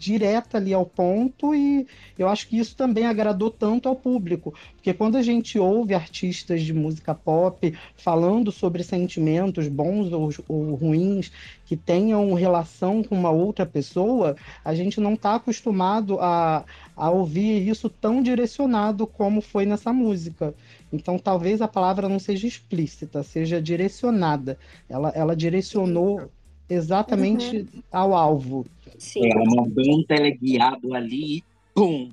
direta 0.00 0.56
ali 0.56 0.72
ao 0.72 0.86
ponto 0.86 1.54
e 1.54 1.86
eu 2.18 2.26
acho 2.26 2.48
que 2.48 2.58
isso 2.58 2.74
também 2.74 3.04
agradou 3.04 3.50
tanto 3.50 3.86
ao 3.86 3.94
público, 3.94 4.54
porque 4.74 4.94
quando 4.94 5.16
a 5.16 5.22
gente 5.22 5.58
ouve 5.58 5.92
artistas 5.92 6.62
de 6.62 6.72
música 6.72 7.14
pop 7.14 7.76
falando 7.96 8.50
sobre 8.50 8.82
sentimentos 8.82 9.68
bons 9.68 10.10
ou, 10.10 10.30
ou 10.48 10.74
ruins 10.74 11.30
que 11.66 11.76
tenham 11.76 12.32
relação 12.32 13.02
com 13.02 13.14
uma 13.14 13.30
outra 13.30 13.66
pessoa, 13.66 14.34
a 14.64 14.74
gente 14.74 14.98
não 14.98 15.12
está 15.12 15.34
acostumado 15.34 16.18
a, 16.18 16.64
a 16.96 17.10
ouvir 17.10 17.68
isso 17.68 17.90
tão 17.90 18.22
direcionado 18.22 19.06
como 19.06 19.42
foi 19.42 19.66
nessa 19.66 19.92
música. 19.92 20.54
Então, 20.90 21.18
talvez 21.18 21.60
a 21.60 21.68
palavra 21.68 22.08
não 22.08 22.18
seja 22.18 22.46
explícita, 22.46 23.22
seja 23.22 23.60
direcionada. 23.60 24.58
Ela, 24.88 25.10
ela 25.10 25.36
direcionou 25.36 26.30
exatamente 26.70 27.68
uhum. 27.74 27.82
ao 27.90 28.14
alvo. 28.14 28.66
Sim. 28.98 29.30
Ela 29.30 29.44
mandou 29.44 29.98
um 29.98 30.04
teleguiado 30.04 30.94
ali 30.94 31.38
e 31.38 31.44
pum! 31.74 32.10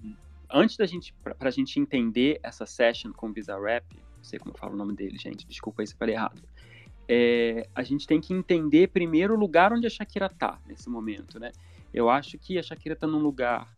Antes 0.52 0.78
da 0.78 0.86
gente, 0.86 1.14
pra, 1.24 1.36
pra 1.36 1.52
gente 1.52 1.80
entender 1.80 2.40
essa 2.42 2.66
session 2.66 3.12
com 3.12 3.28
o 3.28 3.34
Bizarrap, 3.34 3.84
não 3.94 4.24
sei 4.24 4.40
como 4.40 4.54
eu 4.54 4.58
falo 4.58 4.74
o 4.74 4.78
nome 4.78 4.94
dele, 4.94 5.18
gente, 5.18 5.46
desculpa 5.46 5.82
aí 5.82 5.88
se 5.88 5.94
eu 5.94 5.98
falei 5.98 6.16
errado. 6.16 6.42
É, 7.08 7.68
a 7.76 7.84
gente 7.84 8.08
tem 8.08 8.20
que 8.20 8.34
entender 8.34 8.88
primeiro 8.90 9.34
o 9.34 9.38
lugar 9.38 9.72
onde 9.72 9.88
a 9.88 9.90
Shakira 9.90 10.30
tá 10.30 10.60
nesse 10.66 10.90
momento, 10.90 11.40
né? 11.40 11.52
Eu 11.94 12.10
acho 12.10 12.38
que 12.38 12.58
a 12.58 12.64
Shakira 12.64 12.96
tá 12.96 13.08
num 13.08 13.20
lugar 13.20 13.74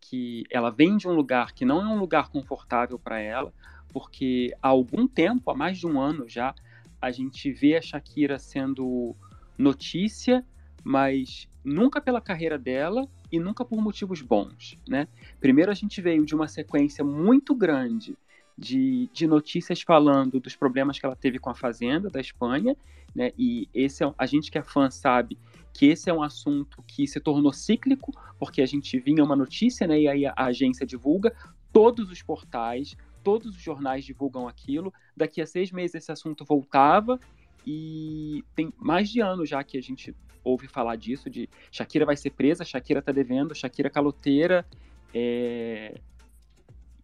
que 0.00 0.44
ela 0.50 0.70
vem 0.70 0.96
de 0.96 1.06
um 1.06 1.12
lugar 1.12 1.52
que 1.52 1.64
não 1.64 1.80
é 1.80 1.86
um 1.86 1.98
lugar 1.98 2.30
confortável 2.30 2.98
para 2.98 3.18
ela, 3.18 3.52
porque 3.92 4.54
há 4.62 4.68
algum 4.68 5.06
tempo, 5.06 5.50
há 5.50 5.54
mais 5.54 5.78
de 5.78 5.86
um 5.86 6.00
ano 6.00 6.28
já, 6.28 6.54
a 7.00 7.10
gente 7.10 7.50
vê 7.52 7.76
a 7.76 7.82
Shakira 7.82 8.38
sendo 8.38 9.14
notícia, 9.60 10.44
mas 10.82 11.48
nunca 11.62 12.00
pela 12.00 12.20
carreira 12.20 12.58
dela 12.58 13.06
e 13.30 13.38
nunca 13.38 13.64
por 13.64 13.80
motivos 13.80 14.22
bons, 14.22 14.76
né? 14.88 15.06
Primeiro 15.38 15.70
a 15.70 15.74
gente 15.74 16.00
veio 16.00 16.24
de 16.24 16.34
uma 16.34 16.48
sequência 16.48 17.04
muito 17.04 17.54
grande 17.54 18.16
de, 18.56 19.08
de 19.12 19.26
notícias 19.26 19.82
falando 19.82 20.40
dos 20.40 20.56
problemas 20.56 20.98
que 20.98 21.06
ela 21.06 21.16
teve 21.16 21.38
com 21.38 21.50
a 21.50 21.54
Fazenda 21.54 22.08
da 22.08 22.20
Espanha, 22.20 22.76
né? 23.14 23.32
E 23.38 23.68
esse 23.74 24.02
é, 24.02 24.12
a 24.16 24.26
gente 24.26 24.50
que 24.50 24.58
é 24.58 24.62
fã 24.62 24.90
sabe 24.90 25.38
que 25.72 25.86
esse 25.86 26.10
é 26.10 26.12
um 26.12 26.22
assunto 26.22 26.82
que 26.86 27.06
se 27.06 27.20
tornou 27.20 27.52
cíclico, 27.52 28.12
porque 28.38 28.62
a 28.62 28.66
gente 28.66 28.98
vinha 28.98 29.22
uma 29.22 29.36
notícia, 29.36 29.86
né? 29.86 30.00
E 30.00 30.08
aí 30.08 30.26
a, 30.26 30.32
a 30.36 30.46
agência 30.46 30.86
divulga, 30.86 31.34
todos 31.72 32.10
os 32.10 32.22
portais, 32.22 32.96
todos 33.22 33.54
os 33.54 33.62
jornais 33.62 34.04
divulgam 34.04 34.48
aquilo. 34.48 34.92
Daqui 35.16 35.40
a 35.40 35.46
seis 35.46 35.70
meses 35.70 35.96
esse 35.96 36.10
assunto 36.10 36.44
voltava 36.44 37.20
e 37.66 38.44
tem 38.54 38.72
mais 38.76 39.08
de 39.08 39.20
ano 39.20 39.44
já 39.44 39.62
que 39.62 39.76
a 39.76 39.82
gente 39.82 40.14
ouve 40.42 40.66
falar 40.66 40.96
disso, 40.96 41.28
de 41.28 41.48
Shakira 41.70 42.06
vai 42.06 42.16
ser 42.16 42.30
presa, 42.30 42.64
Shakira 42.64 43.02
tá 43.02 43.12
devendo, 43.12 43.54
Shakira 43.54 43.90
caloteira, 43.90 44.66
é... 45.14 46.00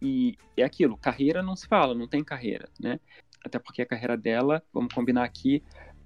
e 0.01 0.37
é 0.55 0.63
aquilo, 0.63 0.97
carreira 0.97 1.43
não 1.43 1.55
se 1.55 1.67
fala, 1.67 1.93
não 1.93 2.07
tem 2.07 2.23
carreira, 2.23 2.67
né? 2.79 2.99
Até 3.43 3.59
porque 3.59 3.81
a 3.81 3.85
carreira 3.85 4.17
dela, 4.17 4.63
vamos 4.73 4.93
combinar 4.93 5.23
aqui, 5.23 5.63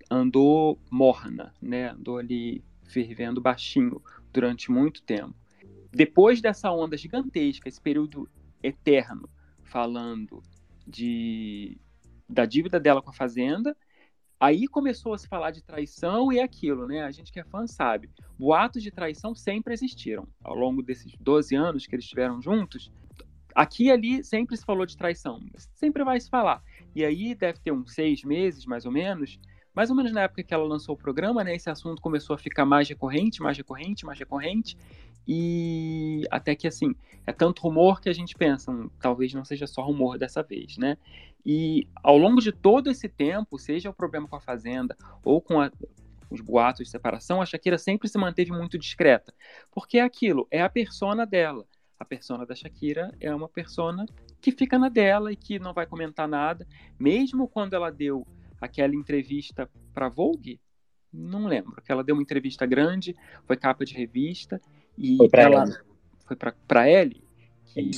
andou 0.10 0.78
morna, 0.90 1.54
né? 1.62 1.92
Andou 1.92 2.18
ali 2.18 2.64
fervendo 2.84 3.40
baixinho 3.40 4.02
durante 4.34 4.70
muito 4.70 5.02
tempo. 5.02 5.34
Depois 5.92 6.42
dessa 6.42 6.72
onda 6.72 6.98
gigantesca, 6.98 7.68
esse 7.68 7.82
período 7.82 8.30
eterno, 8.62 9.30
falando 9.64 10.44
de 10.86 11.78
da 12.28 12.46
dívida 12.46 12.80
dela 12.80 13.02
com 13.02 13.10
a 13.10 13.14
fazenda 13.14 13.76
Aí 14.42 14.68
começou 14.68 15.14
a 15.14 15.20
se 15.20 15.28
falar 15.28 15.52
de 15.52 15.62
traição 15.62 16.34
e 16.34 16.40
aquilo, 16.40 16.88
né? 16.88 17.04
A 17.04 17.12
gente 17.12 17.32
que 17.32 17.40
é 17.40 17.44
fã 17.44 17.68
sabe. 17.68 18.10
Boatos 18.40 18.82
de 18.82 18.90
traição 18.90 19.36
sempre 19.36 19.72
existiram. 19.72 20.28
Ao 20.44 20.56
longo 20.56 20.82
desses 20.82 21.16
12 21.20 21.56
anos 21.56 21.86
que 21.86 21.94
eles 21.94 22.06
estiveram 22.06 22.42
juntos, 22.42 22.92
aqui 23.54 23.84
e 23.84 23.92
ali 23.92 24.24
sempre 24.24 24.58
se 24.58 24.66
falou 24.66 24.84
de 24.88 24.98
traição. 24.98 25.40
Sempre 25.76 26.04
vai 26.04 26.20
se 26.20 26.28
falar. 26.28 26.64
E 26.96 27.06
aí 27.06 27.36
deve 27.36 27.60
ter 27.60 27.72
uns 27.72 27.94
seis 27.94 28.24
meses, 28.24 28.66
mais 28.66 28.84
ou 28.84 28.92
menos, 28.92 29.40
mais 29.76 29.92
ou 29.92 29.96
menos 29.96 30.12
na 30.12 30.22
época 30.22 30.42
que 30.42 30.56
ela 30.56 30.66
lançou 30.66 30.96
o 30.96 30.98
programa, 30.98 31.44
né? 31.44 31.56
Esse 31.56 31.70
assunto 31.70 32.02
começou 32.02 32.34
a 32.34 32.40
ficar 32.40 32.66
mais 32.66 32.90
recorrente, 32.90 33.44
mais 33.44 33.56
recorrente, 33.56 34.08
mais 34.08 34.18
recorrente. 34.18 34.76
E 35.28 36.24
até 36.32 36.56
que, 36.56 36.68
assim, 36.68 36.96
é 37.26 37.32
tanto 37.32 37.62
rumor 37.62 38.02
que 38.02 38.10
a 38.10 38.14
gente 38.14 38.36
pensa, 38.36 38.72
hum, 38.72 38.90
talvez 39.00 39.34
não 39.34 39.46
seja 39.46 39.68
só 39.68 39.82
rumor 39.84 40.18
dessa 40.18 40.42
vez, 40.42 40.78
né? 40.78 40.98
E 41.46 41.88
ao 42.04 42.18
longo 42.18 42.42
de 42.42 42.52
todo 42.52 42.90
esse 42.90 43.08
tempo, 43.08 43.58
seja 43.58 43.90
o 43.90 43.94
problema 43.94 44.28
com 44.28 44.36
a 44.36 44.42
Fazenda 44.42 44.96
ou 45.24 45.42
com 45.42 45.60
a, 45.60 45.72
os 46.30 46.42
boatos 46.42 46.86
de 46.86 46.92
separação, 46.92 47.42
a 47.42 47.46
Shakira 47.46 47.78
sempre 47.78 48.08
se 48.08 48.18
manteve 48.18 48.52
muito 48.52 48.78
discreta. 48.78 49.34
Porque 49.72 49.98
é 49.98 50.02
aquilo, 50.02 50.48
é 50.52 50.62
a 50.62 50.70
persona 50.70 51.26
dela. 51.26 51.66
A 52.00 52.06
persona 52.06 52.46
da 52.46 52.56
Shakira 52.56 53.16
é 53.20 53.34
uma 53.34 53.48
persona 53.48 54.06
que 54.40 54.52
fica 54.52 54.80
na 54.80 54.90
dela 54.90 55.32
e 55.32 55.36
que 55.36 55.60
não 55.60 55.74
vai 55.74 55.86
comentar 55.86 56.28
nada. 56.28 56.68
Mesmo 57.00 57.48
quando 57.48 57.76
ela 57.76 57.92
deu 57.92 58.26
aquela 58.60 58.96
entrevista 58.96 59.70
para 59.94 60.10
Vogue, 60.10 60.60
não 61.14 61.46
lembro, 61.46 61.82
que 61.82 61.92
ela 61.92 62.04
deu 62.04 62.16
uma 62.16 62.22
entrevista 62.22 62.66
grande, 62.66 63.16
foi 63.46 63.58
capa 63.58 63.84
de 63.84 63.94
revista, 63.94 64.62
e 65.02 65.18
foi 65.18 65.30
para 65.30 65.42
ela 65.42 65.66
foi 66.26 66.38
para 66.68 66.90
Ellie, 66.90 67.24
que 67.66 67.92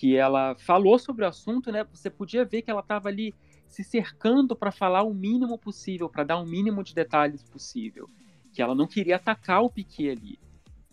que 0.00 0.16
ela 0.16 0.54
falou 0.54 0.98
sobre 0.98 1.26
o 1.26 1.28
assunto, 1.28 1.70
né? 1.70 1.84
Você 1.92 2.08
podia 2.08 2.42
ver 2.42 2.62
que 2.62 2.70
ela 2.70 2.80
estava 2.80 3.10
ali 3.10 3.34
se 3.68 3.84
cercando 3.84 4.56
para 4.56 4.72
falar 4.72 5.02
o 5.02 5.12
mínimo 5.12 5.58
possível, 5.58 6.08
para 6.08 6.24
dar 6.24 6.38
o 6.38 6.46
mínimo 6.46 6.82
de 6.82 6.94
detalhes 6.94 7.42
possível. 7.42 8.08
Que 8.50 8.62
ela 8.62 8.74
não 8.74 8.86
queria 8.86 9.16
atacar 9.16 9.62
o 9.62 9.68
Piquet 9.68 10.10
ali. 10.10 10.38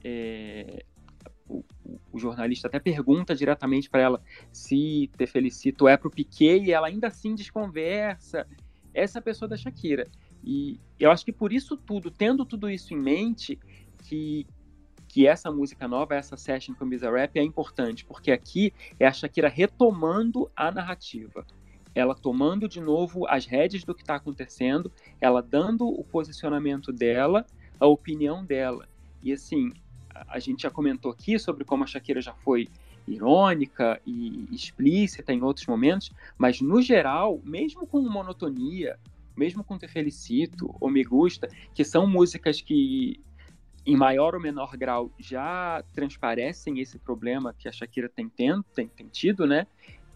É... 0.04 0.84
O, 1.48 1.64
o, 2.12 2.20
jornalista 2.20 2.68
até 2.68 2.78
pergunta 2.78 3.34
diretamente 3.34 3.90
para 3.90 4.02
ela 4.02 4.22
se 4.52 5.10
te 5.18 5.26
felicito 5.26 5.88
é 5.88 5.96
para 5.96 6.10
o 6.10 6.12
Piquet 6.12 6.66
e 6.66 6.74
ela 6.74 6.88
ainda 6.88 7.08
assim 7.08 7.34
desconversa. 7.34 8.46
Essa 8.94 9.20
é 9.20 9.22
a 9.22 9.24
pessoa 9.24 9.48
da 9.48 9.56
Shakira. 9.56 10.06
E 10.44 10.78
eu 11.00 11.10
acho 11.10 11.24
que 11.24 11.32
por 11.32 11.54
isso 11.54 11.78
tudo, 11.78 12.12
tendo 12.12 12.46
tudo 12.46 12.70
isso 12.70 12.94
em 12.94 12.98
mente, 12.98 13.58
que, 14.04 14.46
que 15.18 15.26
essa 15.26 15.52
música 15.52 15.88
nova, 15.88 16.14
essa 16.14 16.38
session 16.38 16.76
com 16.76 16.88
Bizarrap 16.88 17.36
é 17.38 17.42
importante, 17.42 18.06
porque 18.06 18.32
aqui 18.32 18.72
é 19.00 19.08
a 19.08 19.12
Shakira 19.12 19.50
retomando 19.50 20.48
a 20.56 20.70
narrativa. 20.70 21.44
Ela 21.96 22.14
tomando 22.14 22.70
de 22.70 22.80
novo 22.80 23.26
as 23.26 23.48
rédeas 23.48 23.84
do 23.84 23.96
que 23.96 24.04
está 24.04 24.14
acontecendo, 24.14 24.92
ela 25.20 25.42
dando 25.42 25.88
o 25.88 26.04
posicionamento 26.04 26.94
dela, 26.94 27.48
a 27.80 27.88
opinião 27.88 28.46
dela. 28.46 28.88
E 29.24 29.34
assim, 29.34 29.74
a 30.28 30.38
gente 30.38 30.62
já 30.62 30.70
comentou 30.70 31.10
aqui 31.10 31.40
sobre 31.40 31.66
como 31.66 31.84
a 31.84 31.88
Shakira 31.88 32.22
já 32.22 32.36
foi 32.36 32.68
irônica 33.08 34.00
e 34.06 34.48
explícita 34.52 35.34
em 35.34 35.42
outros 35.42 35.66
momentos, 35.66 36.12
mas 36.38 36.62
no 36.62 36.80
geral, 36.80 37.42
mesmo 37.44 37.88
com 37.88 38.02
monotonia, 38.02 39.00
mesmo 39.36 39.64
com 39.64 39.80
Te 39.80 39.88
Felicito 39.88 40.76
ou 40.80 40.92
Me 40.92 41.04
Gusta, 41.04 41.50
que 41.74 41.84
são 41.84 42.06
músicas 42.06 42.62
que 42.62 43.20
em 43.88 43.96
maior 43.96 44.36
ou 44.36 44.42
menor 44.42 44.76
grau, 44.76 45.10
já 45.18 45.82
transparecem 45.94 46.78
esse 46.82 47.00
problema 47.00 47.54
que 47.58 47.70
a 47.70 47.72
Shakira 47.72 48.10
tem, 48.10 48.28
tendo, 48.28 48.62
tem, 48.76 48.90
tem 48.90 49.08
tido, 49.08 49.48
né? 49.48 49.66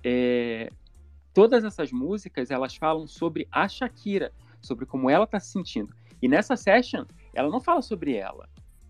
É, 0.04 0.70
todas 1.34 1.64
essas 1.64 1.90
músicas, 1.90 2.52
elas 2.52 2.76
falam 2.76 3.08
sobre 3.08 3.48
a 3.50 3.70
Shakira, 3.70 4.34
sobre 4.62 4.86
como 4.86 5.10
ela 5.10 5.24
está 5.24 5.40
se 5.40 5.54
sentindo. 5.54 5.96
E 6.22 6.28
nessa 6.28 6.58
session, 6.58 7.06
ela 7.34 7.50
não 7.50 7.62
fala 7.62 7.82
sobre 7.82 8.14
ela, 8.14 8.50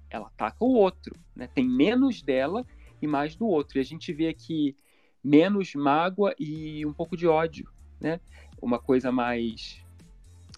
ela 0.09 0.25
ataca 0.25 0.65
o 0.65 0.73
outro, 0.73 1.15
né? 1.35 1.47
Tem 1.53 1.69
menos 1.69 2.23
dela 2.23 2.65
e 2.99 3.05
mais 3.05 3.35
do 3.35 3.45
outro. 3.45 3.77
E 3.77 3.81
a 3.81 3.85
gente 3.85 4.11
vê 4.11 4.29
aqui 4.29 4.75
menos 5.23 5.75
mágoa 5.75 6.33
e 6.39 6.83
um 6.87 6.91
pouco 6.91 7.15
de 7.15 7.27
ódio, 7.27 7.69
né? 7.99 8.19
Uma 8.59 8.79
coisa 8.79 9.11
mais 9.11 9.85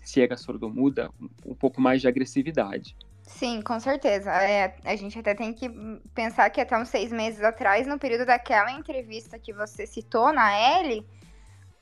cega, 0.01 0.37
sordomuda, 0.37 1.11
um 1.45 1.53
pouco 1.53 1.81
mais 1.81 1.99
de 1.99 2.07
agressividade. 2.07 2.95
Sim, 3.23 3.61
com 3.61 3.79
certeza. 3.79 4.31
É, 4.31 4.75
a 4.83 4.95
gente 4.95 5.17
até 5.17 5.33
tem 5.33 5.53
que 5.53 5.69
pensar 6.13 6.49
que 6.49 6.61
até 6.61 6.77
uns 6.77 6.89
seis 6.89 7.11
meses 7.11 7.41
atrás, 7.41 7.87
no 7.87 7.97
período 7.97 8.25
daquela 8.25 8.71
entrevista 8.71 9.39
que 9.39 9.53
você 9.53 9.87
citou 9.87 10.31
na 10.33 10.79
Ellie, 10.79 11.07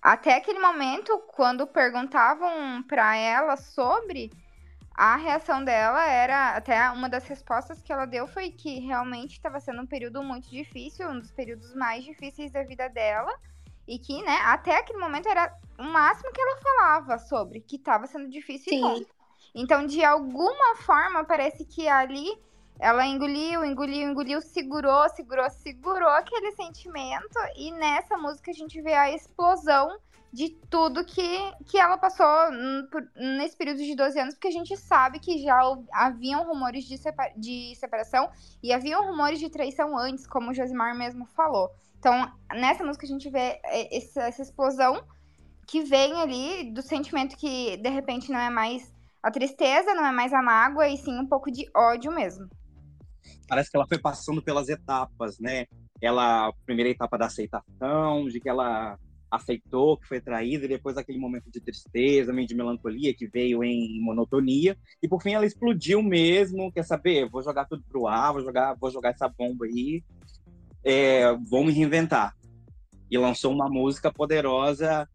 até 0.02 0.36
aquele 0.36 0.60
momento, 0.60 1.18
quando 1.36 1.68
perguntavam 1.68 2.84
para 2.84 3.16
ela 3.16 3.58
sobre, 3.58 4.32
a 4.94 5.16
reação 5.16 5.64
dela 5.64 6.08
era, 6.08 6.56
até 6.56 6.90
uma 6.92 7.10
das 7.10 7.28
respostas 7.28 7.82
que 7.82 7.92
ela 7.92 8.06
deu 8.06 8.28
foi 8.28 8.52
que 8.52 8.80
realmente 8.80 9.34
estava 9.34 9.60
sendo 9.60 9.82
um 9.82 9.88
período 9.88 10.24
muito 10.24 10.50
difícil, 10.50 11.10
um 11.10 11.20
dos 11.20 11.32
períodos 11.32 11.74
mais 11.74 12.04
difíceis 12.04 12.52
da 12.52 12.64
vida 12.64 12.88
dela, 12.88 13.34
e 13.88 13.98
que, 13.98 14.22
né, 14.24 14.38
até 14.44 14.78
aquele 14.78 15.00
momento 15.00 15.28
era 15.28 15.52
o 15.78 15.84
máximo 15.84 16.32
que 16.32 16.42
ela 16.42 16.58
falava 16.58 17.18
sobre, 17.18 17.62
que 17.62 17.78
estava 17.78 18.06
sendo 18.06 18.30
difícil 18.30 18.70
Sim. 18.70 19.02
e 19.02 19.21
então, 19.54 19.86
de 19.86 20.04
alguma 20.04 20.76
forma, 20.78 21.24
parece 21.24 21.66
que 21.66 21.88
ali 21.88 22.28
ela 22.80 23.06
engoliu, 23.06 23.64
engoliu, 23.64 24.10
engoliu, 24.10 24.42
segurou, 24.42 25.08
segurou, 25.10 25.50
segurou 25.50 26.10
aquele 26.10 26.52
sentimento. 26.54 27.38
E 27.56 27.72
nessa 27.72 28.18
música 28.18 28.50
a 28.50 28.54
gente 28.54 28.82
vê 28.82 28.94
a 28.94 29.14
explosão 29.14 30.00
de 30.34 30.50
tudo 30.70 31.04
que, 31.04 31.38
que 31.66 31.78
ela 31.78 31.98
passou 31.98 32.26
nesse 33.16 33.56
período 33.58 33.80
de 33.84 33.96
12 33.96 34.20
anos, 34.20 34.34
porque 34.34 34.48
a 34.48 34.52
gente 34.52 34.76
sabe 34.78 35.20
que 35.20 35.44
já 35.44 35.60
haviam 35.92 36.48
rumores 36.48 36.86
de, 36.86 36.96
de 37.36 37.76
separação 37.76 38.32
e 38.64 38.72
haviam 38.72 39.06
rumores 39.06 39.40
de 39.40 39.50
traição 39.50 39.98
antes, 39.98 40.26
como 40.26 40.52
o 40.52 40.54
Josimar 40.54 40.98
mesmo 40.98 41.26
falou. 41.26 41.70
Então, 42.00 42.32
nessa 42.54 42.84
música 42.84 43.06
a 43.06 43.10
gente 43.10 43.30
vê 43.30 43.60
é, 43.64 43.96
essa, 43.96 44.22
essa 44.24 44.42
explosão 44.42 45.04
que 45.68 45.84
vem 45.84 46.14
ali 46.22 46.72
do 46.72 46.82
sentimento 46.82 47.38
que, 47.38 47.78
de 47.78 47.90
repente, 47.90 48.32
não 48.32 48.40
é 48.40 48.50
mais 48.50 48.92
a 49.22 49.32
tristeza, 49.32 49.94
não 49.94 50.06
é 50.06 50.12
mais 50.12 50.34
a 50.34 50.42
mágoa, 50.42 50.88
e 50.88 50.98
sim 50.98 51.20
um 51.20 51.28
pouco 51.28 51.52
de 51.52 51.66
ódio 51.76 52.12
mesmo. 52.12 52.48
Parece 53.48 53.70
que 53.70 53.78
ela 53.78 53.88
foi 53.88 54.00
passando 54.00 54.42
pelas 54.42 54.70
etapas, 54.70 55.40
né? 55.40 55.66
Ela, 56.02 56.52
primeira 56.66 56.90
etapa 56.90 57.18
da 57.18 57.28
aceitação, 57.28 58.28
de 58.28 58.40
que 58.40 58.50
ela 58.50 58.98
aceitou 59.30 59.98
que 59.98 60.08
foi 60.08 60.20
traída, 60.20 60.66
e 60.66 60.70
depois 60.70 60.98
aquele 60.98 61.18
momento 61.18 61.50
de 61.50 61.62
tristeza, 61.62 62.34
meio 62.34 62.48
de 62.48 62.56
melancolia 62.56 63.14
que 63.14 63.28
veio 63.28 63.64
em 63.64 64.02
monotonia, 64.02 64.78
e 65.02 65.08
por 65.08 65.22
fim 65.22 65.34
ela 65.34 65.46
explodiu 65.46 66.02
mesmo, 66.04 66.72
quer 66.72 66.84
saber, 66.84 67.30
vou 67.30 67.42
jogar 67.42 67.66
tudo 67.66 67.84
pro 67.88 68.08
ar, 68.08 68.34
vou 68.34 68.42
jogar, 68.44 68.76
vou 68.76 68.92
jogar 68.92 69.12
essa 69.12 69.30
bomba 69.30 69.66
aí, 69.66 70.04
é, 70.84 71.34
vou 71.50 71.64
me 71.64 71.72
reinventar. 71.72 72.36
E 73.10 73.18
lançou 73.18 73.54
uma 73.54 73.70
música 73.70 74.12
poderosa 74.12 75.08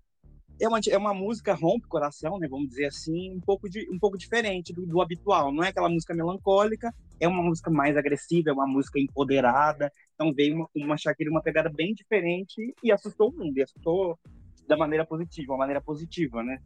é 0.60 0.68
uma, 0.68 0.80
é 0.90 0.96
uma 0.96 1.14
música 1.14 1.54
rompe 1.54 1.86
coração, 1.86 2.38
né? 2.38 2.48
Vamos 2.48 2.68
dizer 2.68 2.86
assim, 2.86 3.32
um 3.32 3.40
pouco, 3.40 3.68
de, 3.68 3.88
um 3.90 3.98
pouco 3.98 4.16
diferente 4.16 4.72
do, 4.72 4.86
do 4.86 5.00
habitual. 5.00 5.52
Não 5.52 5.62
é 5.62 5.68
aquela 5.68 5.88
música 5.88 6.14
melancólica, 6.14 6.94
é 7.20 7.28
uma 7.28 7.42
música 7.42 7.70
mais 7.70 7.96
agressiva, 7.96 8.50
é 8.50 8.52
uma 8.52 8.66
música 8.66 8.98
empoderada. 8.98 9.92
Então 10.14 10.32
veio 10.32 10.56
uma, 10.56 10.68
uma 10.74 10.96
Shakira, 10.96 11.30
uma 11.30 11.42
pegada 11.42 11.68
bem 11.68 11.92
diferente 11.92 12.74
e 12.82 12.90
assustou 12.90 13.30
o 13.30 13.32
mundo, 13.32 13.56
e 13.58 13.62
assustou 13.62 14.18
da 14.66 14.76
maneira 14.76 15.04
positiva, 15.04 15.52
uma 15.52 15.58
maneira 15.58 15.80
positiva, 15.80 16.42
né? 16.42 16.58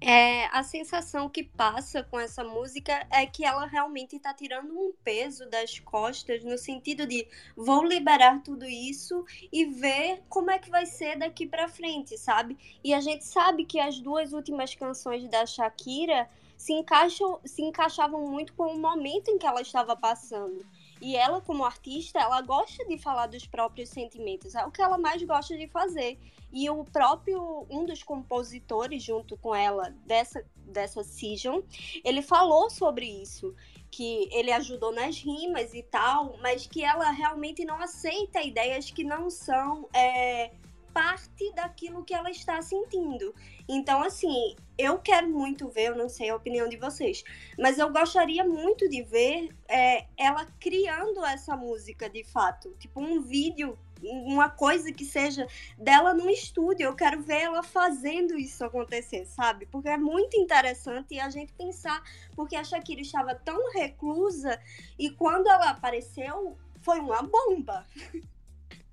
É, 0.00 0.46
a 0.56 0.62
sensação 0.62 1.28
que 1.28 1.42
passa 1.42 2.04
com 2.04 2.20
essa 2.20 2.44
música 2.44 3.04
é 3.10 3.26
que 3.26 3.44
ela 3.44 3.66
realmente 3.66 4.14
está 4.14 4.32
tirando 4.32 4.70
um 4.70 4.92
peso 5.02 5.48
das 5.50 5.80
costas, 5.80 6.44
no 6.44 6.56
sentido 6.56 7.04
de 7.04 7.26
vou 7.56 7.84
liberar 7.84 8.40
tudo 8.44 8.64
isso 8.64 9.24
e 9.52 9.64
ver 9.64 10.22
como 10.28 10.52
é 10.52 10.58
que 10.58 10.70
vai 10.70 10.86
ser 10.86 11.18
daqui 11.18 11.48
para 11.48 11.68
frente, 11.68 12.16
sabe? 12.16 12.56
E 12.84 12.94
a 12.94 13.00
gente 13.00 13.24
sabe 13.24 13.64
que 13.64 13.80
as 13.80 13.98
duas 13.98 14.32
últimas 14.32 14.72
canções 14.72 15.28
da 15.28 15.44
Shakira 15.44 16.30
se, 16.56 16.72
encaixam, 16.72 17.40
se 17.44 17.62
encaixavam 17.62 18.24
muito 18.28 18.52
com 18.52 18.72
o 18.72 18.78
momento 18.78 19.30
em 19.30 19.38
que 19.38 19.46
ela 19.46 19.62
estava 19.62 19.96
passando. 19.96 20.64
E 21.00 21.16
ela, 21.16 21.40
como 21.40 21.64
artista, 21.64 22.18
ela 22.18 22.40
gosta 22.40 22.84
de 22.84 22.98
falar 22.98 23.26
dos 23.26 23.46
próprios 23.46 23.88
sentimentos, 23.88 24.54
é 24.54 24.64
o 24.64 24.70
que 24.70 24.82
ela 24.82 24.98
mais 24.98 25.22
gosta 25.22 25.56
de 25.56 25.68
fazer. 25.68 26.18
E 26.52 26.68
o 26.70 26.84
próprio, 26.84 27.66
um 27.70 27.84
dos 27.84 28.02
compositores, 28.02 29.02
junto 29.02 29.36
com 29.36 29.54
ela, 29.54 29.94
dessa, 30.06 30.44
dessa 30.56 31.04
season, 31.04 31.62
ele 32.04 32.22
falou 32.22 32.70
sobre 32.70 33.06
isso. 33.06 33.54
Que 33.90 34.28
ele 34.32 34.52
ajudou 34.52 34.92
nas 34.92 35.18
rimas 35.18 35.72
e 35.72 35.82
tal, 35.82 36.36
mas 36.42 36.66
que 36.66 36.84
ela 36.84 37.10
realmente 37.10 37.64
não 37.64 37.80
aceita 37.80 38.42
ideias 38.42 38.90
que 38.90 39.02
não 39.02 39.30
são 39.30 39.88
é, 39.94 40.50
parte 40.92 41.52
daquilo 41.54 42.04
que 42.04 42.14
ela 42.14 42.30
está 42.30 42.60
sentindo. 42.62 43.34
Então, 43.68 44.02
assim, 44.02 44.56
eu 44.76 44.98
quero 44.98 45.28
muito 45.28 45.68
ver, 45.68 45.88
eu 45.88 45.96
não 45.96 46.08
sei 46.08 46.30
a 46.30 46.36
opinião 46.36 46.68
de 46.68 46.76
vocês, 46.76 47.22
mas 47.58 47.78
eu 47.78 47.90
gostaria 47.92 48.44
muito 48.44 48.88
de 48.88 49.02
ver 49.02 49.48
é, 49.68 50.06
ela 50.16 50.46
criando 50.60 51.24
essa 51.24 51.56
música 51.56 52.08
de 52.08 52.24
fato. 52.24 52.74
Tipo, 52.78 53.00
um 53.00 53.20
vídeo, 53.20 53.78
uma 54.02 54.48
coisa 54.48 54.92
que 54.92 55.04
seja 55.04 55.46
dela 55.76 56.14
no 56.14 56.30
estúdio. 56.30 56.84
Eu 56.84 56.94
quero 56.94 57.20
ver 57.22 57.42
ela 57.42 57.62
fazendo 57.62 58.38
isso 58.38 58.64
acontecer, 58.64 59.26
sabe? 59.26 59.66
Porque 59.66 59.88
é 59.88 59.96
muito 59.96 60.36
interessante 60.36 61.18
a 61.18 61.28
gente 61.28 61.52
pensar, 61.52 62.02
porque 62.34 62.56
a 62.56 62.64
Shakira 62.64 63.00
estava 63.00 63.34
tão 63.34 63.72
reclusa 63.72 64.60
e 64.98 65.10
quando 65.10 65.48
ela 65.48 65.70
apareceu, 65.70 66.56
foi 66.80 67.00
uma 67.00 67.22
bomba. 67.22 67.86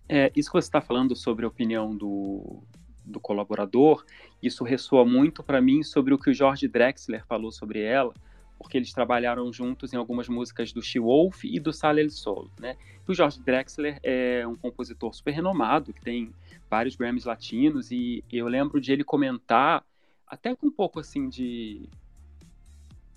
É, 0.07 0.31
isso 0.35 0.49
que 0.49 0.53
você 0.53 0.67
está 0.67 0.81
falando 0.81 1.15
sobre 1.15 1.45
a 1.45 1.47
opinião 1.47 1.95
do, 1.95 2.63
do 3.03 3.19
colaborador, 3.19 4.05
isso 4.41 4.63
ressoa 4.63 5.05
muito 5.05 5.43
para 5.43 5.61
mim 5.61 5.83
sobre 5.83 6.13
o 6.13 6.17
que 6.17 6.29
o 6.29 6.33
George 6.33 6.67
Drexler 6.67 7.25
falou 7.25 7.51
sobre 7.51 7.81
ela, 7.81 8.13
porque 8.57 8.77
eles 8.77 8.93
trabalharam 8.93 9.51
juntos 9.51 9.93
em 9.93 9.97
algumas 9.97 10.29
músicas 10.29 10.71
do 10.71 10.81
She-Wolf 10.81 11.43
e 11.43 11.59
do 11.59 11.73
Sale 11.73 12.01
El 12.01 12.09
Sol, 12.09 12.49
né? 12.59 12.77
o 13.07 13.13
George 13.13 13.39
Drexler 13.41 13.99
é 14.01 14.45
um 14.47 14.55
compositor 14.55 15.13
super 15.13 15.31
renomado, 15.31 15.93
que 15.93 16.01
tem 16.01 16.33
vários 16.69 16.95
Grammys 16.95 17.25
latinos, 17.25 17.91
e 17.91 18.23
eu 18.31 18.47
lembro 18.47 18.81
de 18.81 18.91
ele 18.91 19.03
comentar, 19.03 19.83
até 20.27 20.55
com 20.55 20.67
um 20.67 20.71
pouco 20.71 20.99
assim 20.99 21.29
de... 21.29 21.87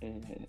É, 0.01 0.49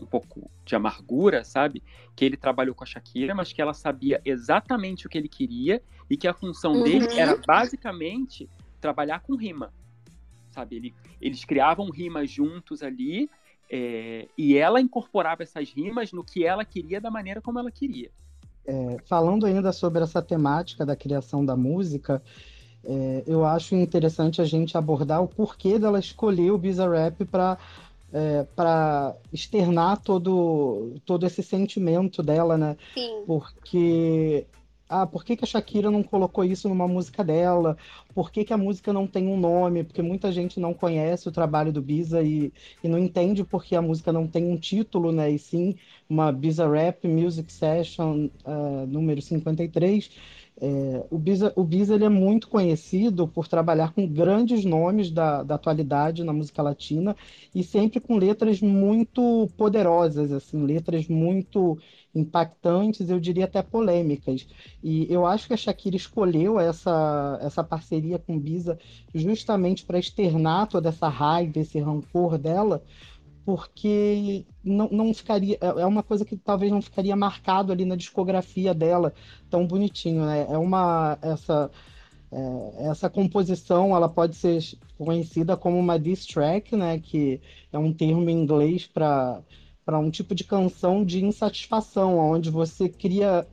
um 0.00 0.06
pouco 0.06 0.50
de 0.64 0.74
amargura, 0.74 1.44
sabe? 1.44 1.82
Que 2.16 2.24
ele 2.24 2.36
trabalhou 2.36 2.74
com 2.74 2.84
a 2.84 2.86
Shakira, 2.86 3.34
mas 3.34 3.52
que 3.52 3.60
ela 3.60 3.74
sabia 3.74 4.20
exatamente 4.24 5.06
o 5.06 5.10
que 5.10 5.18
ele 5.18 5.28
queria 5.28 5.82
e 6.08 6.16
que 6.16 6.26
a 6.26 6.34
função 6.34 6.72
uhum. 6.72 6.84
dele 6.84 7.06
era 7.16 7.36
basicamente 7.46 8.48
trabalhar 8.80 9.20
com 9.20 9.36
rima, 9.36 9.72
sabe? 10.50 10.76
Ele, 10.76 10.94
eles 11.20 11.44
criavam 11.44 11.90
rimas 11.90 12.30
juntos 12.30 12.82
ali 12.82 13.28
é, 13.70 14.26
e 14.36 14.56
ela 14.56 14.80
incorporava 14.80 15.42
essas 15.42 15.70
rimas 15.70 16.12
no 16.12 16.24
que 16.24 16.44
ela 16.44 16.64
queria 16.64 17.00
da 17.00 17.10
maneira 17.10 17.40
como 17.40 17.58
ela 17.58 17.70
queria. 17.70 18.10
É, 18.66 18.96
falando 19.06 19.46
ainda 19.46 19.72
sobre 19.72 20.02
essa 20.02 20.20
temática 20.20 20.84
da 20.84 20.96
criação 20.96 21.44
da 21.44 21.56
música, 21.56 22.22
é, 22.84 23.22
eu 23.26 23.44
acho 23.44 23.74
interessante 23.74 24.40
a 24.40 24.44
gente 24.44 24.76
abordar 24.76 25.22
o 25.22 25.28
porquê 25.28 25.78
dela 25.78 25.98
escolher 25.98 26.50
o 26.50 26.58
Bizarrap 26.58 27.24
para 27.26 27.58
é, 28.12 28.44
para 28.56 29.14
externar 29.32 30.00
todo, 30.02 31.00
todo 31.04 31.26
esse 31.26 31.42
sentimento 31.42 32.22
dela, 32.22 32.56
né? 32.58 32.76
Sim. 32.94 33.24
Porque 33.26 34.46
ah, 34.90 35.06
por 35.06 35.24
que, 35.24 35.36
que 35.36 35.44
a 35.44 35.46
Shakira 35.46 35.88
não 35.88 36.02
colocou 36.02 36.44
isso 36.44 36.68
numa 36.68 36.88
música 36.88 37.22
dela? 37.22 37.76
Por 38.12 38.32
que, 38.32 38.44
que 38.44 38.52
a 38.52 38.58
música 38.58 38.92
não 38.92 39.06
tem 39.06 39.28
um 39.28 39.38
nome? 39.38 39.84
Porque 39.84 40.02
muita 40.02 40.32
gente 40.32 40.58
não 40.58 40.74
conhece 40.74 41.28
o 41.28 41.32
trabalho 41.32 41.72
do 41.72 41.80
Biza 41.80 42.20
e, 42.24 42.52
e 42.82 42.88
não 42.88 42.98
entende 42.98 43.44
porque 43.44 43.76
a 43.76 43.82
música 43.82 44.12
não 44.12 44.26
tem 44.26 44.44
um 44.44 44.56
título, 44.56 45.12
né? 45.12 45.30
E 45.30 45.38
sim 45.38 45.76
uma 46.08 46.32
Biza 46.32 46.68
Rap 46.68 47.06
Music 47.06 47.52
Session 47.52 48.28
uh, 48.44 48.84
número 48.88 49.22
53. 49.22 50.10
É, 50.62 51.06
o 51.10 51.18
Biza, 51.18 51.52
o 51.56 51.64
Biza 51.64 51.94
ele 51.94 52.04
é 52.04 52.08
muito 52.10 52.46
conhecido 52.46 53.26
por 53.26 53.48
trabalhar 53.48 53.94
com 53.94 54.06
grandes 54.06 54.62
nomes 54.62 55.10
da, 55.10 55.42
da 55.42 55.54
atualidade 55.54 56.22
na 56.22 56.34
música 56.34 56.60
latina 56.62 57.16
e 57.54 57.64
sempre 57.64 57.98
com 57.98 58.18
letras 58.18 58.60
muito 58.60 59.48
poderosas, 59.56 60.30
assim, 60.30 60.62
letras 60.66 61.08
muito 61.08 61.78
impactantes, 62.14 63.08
eu 63.08 63.18
diria 63.18 63.46
até 63.46 63.62
polêmicas. 63.62 64.46
E 64.82 65.10
eu 65.10 65.24
acho 65.24 65.46
que 65.46 65.54
a 65.54 65.56
Shakira 65.56 65.96
escolheu 65.96 66.60
essa, 66.60 67.38
essa 67.40 67.64
parceria 67.64 68.18
com 68.18 68.36
o 68.36 68.40
Biza 68.40 68.78
justamente 69.14 69.84
para 69.86 69.98
externar 69.98 70.68
toda 70.68 70.90
essa 70.90 71.08
raiva, 71.08 71.58
esse 71.58 71.78
rancor 71.80 72.36
dela, 72.36 72.82
porque 73.44 74.44
não, 74.62 74.88
não 74.90 75.14
ficaria 75.14 75.58
é, 75.60 75.66
é 75.66 75.86
uma 75.86 76.02
coisa 76.02 76.24
que 76.24 76.36
talvez 76.36 76.70
não 76.70 76.82
ficaria 76.82 77.16
marcado 77.16 77.72
ali 77.72 77.84
na 77.84 77.96
discografia 77.96 78.74
dela 78.74 79.12
tão 79.48 79.66
bonitinho 79.66 80.24
né? 80.24 80.46
É 80.48 80.58
uma 80.58 81.18
essa 81.22 81.70
é, 82.32 82.88
essa 82.90 83.10
composição 83.10 83.94
ela 83.94 84.08
pode 84.08 84.36
ser 84.36 84.62
conhecida 84.98 85.56
como 85.56 85.78
uma 85.78 85.98
diss 85.98 86.26
track 86.26 86.76
né? 86.76 86.98
Que 86.98 87.40
é 87.72 87.78
um 87.78 87.92
termo 87.92 88.28
em 88.28 88.42
inglês 88.42 88.86
para 88.86 89.40
para 89.84 89.98
um 89.98 90.10
tipo 90.10 90.34
de 90.34 90.44
canção 90.44 91.04
de 91.04 91.24
insatisfação 91.24 92.18
onde 92.18 92.50
você 92.50 92.88
cria 92.88 93.46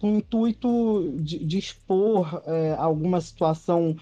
com 0.00 0.14
o 0.14 0.18
intuito 0.18 1.14
de, 1.20 1.44
de 1.44 1.58
expor 1.58 2.42
é, 2.46 2.74
alguma 2.74 3.20
situação 3.20 3.96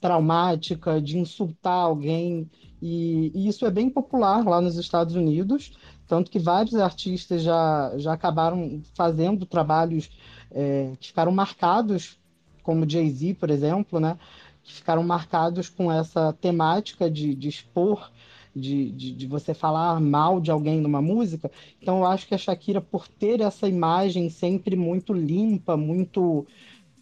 traumática 0.00 1.00
de 1.00 1.18
insultar 1.18 1.84
alguém 1.84 2.48
e, 2.80 3.32
e, 3.34 3.48
isso 3.48 3.66
é 3.66 3.70
bem 3.70 3.90
popular 3.90 4.44
lá 4.44 4.60
nos 4.60 4.76
Estados 4.76 5.14
Unidos, 5.14 5.72
tanto 6.06 6.30
que 6.30 6.38
vários 6.38 6.76
artistas 6.76 7.42
já, 7.42 7.92
já 7.96 8.12
acabaram 8.12 8.80
fazendo 8.94 9.44
trabalhos 9.44 10.08
é, 10.50 10.92
que 10.98 11.08
ficaram 11.08 11.32
marcados, 11.32 12.18
como 12.62 12.88
Jay-Z, 12.88 13.34
por 13.34 13.50
exemplo, 13.50 13.98
né? 13.98 14.16
Que 14.62 14.72
ficaram 14.72 15.02
marcados 15.02 15.68
com 15.68 15.90
essa 15.90 16.32
temática 16.32 17.10
de, 17.10 17.34
de 17.34 17.48
expor, 17.48 18.10
de, 18.54 18.90
de, 18.90 19.12
de 19.12 19.26
você 19.26 19.54
falar 19.54 20.00
mal 20.00 20.40
de 20.40 20.50
alguém 20.50 20.80
numa 20.80 21.02
música. 21.02 21.50
Então, 21.80 21.98
eu 21.98 22.06
acho 22.06 22.26
que 22.26 22.34
a 22.34 22.38
Shakira, 22.38 22.80
por 22.80 23.08
ter 23.08 23.40
essa 23.40 23.68
imagem 23.68 24.30
sempre 24.30 24.76
muito 24.76 25.12
limpa, 25.12 25.76
muito 25.76 26.46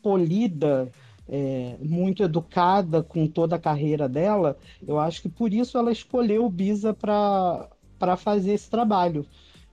polida, 0.03 0.91
é, 1.29 1.77
muito 1.81 2.23
educada 2.23 3.03
com 3.03 3.27
toda 3.27 3.57
a 3.57 3.59
carreira 3.59 4.09
dela, 4.09 4.57
eu 4.87 4.99
acho 4.99 5.23
que 5.23 5.29
por 5.29 5.53
isso 5.53 5.77
ela 5.77 5.91
escolheu 5.91 6.45
o 6.45 6.51
Bisa 6.51 6.95
para 6.95 8.17
fazer 8.17 8.53
esse 8.53 8.71
trabalho. 8.71 9.27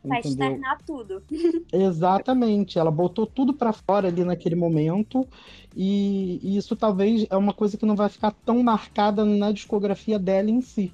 Pra 0.06 0.20
externar 0.20 0.82
tudo. 0.86 1.24
Exatamente. 1.72 2.78
Ela 2.78 2.92
botou 2.92 3.26
tudo 3.26 3.54
para 3.54 3.72
fora 3.72 4.10
ali 4.10 4.24
naquele 4.24 4.56
momento. 4.56 5.26
E, 5.76 6.40
e, 6.44 6.58
isso 6.58 6.76
talvez 6.76 7.26
é 7.30 7.38
uma 7.38 7.54
coisa 7.54 7.78
que 7.78 7.86
não 7.86 7.96
vai 7.96 8.10
ficar 8.10 8.32
tão 8.32 8.62
marcada 8.62 9.24
na 9.24 9.52
discografia 9.52 10.20
dela 10.20 10.50
em 10.50 10.62
si. 10.62 10.94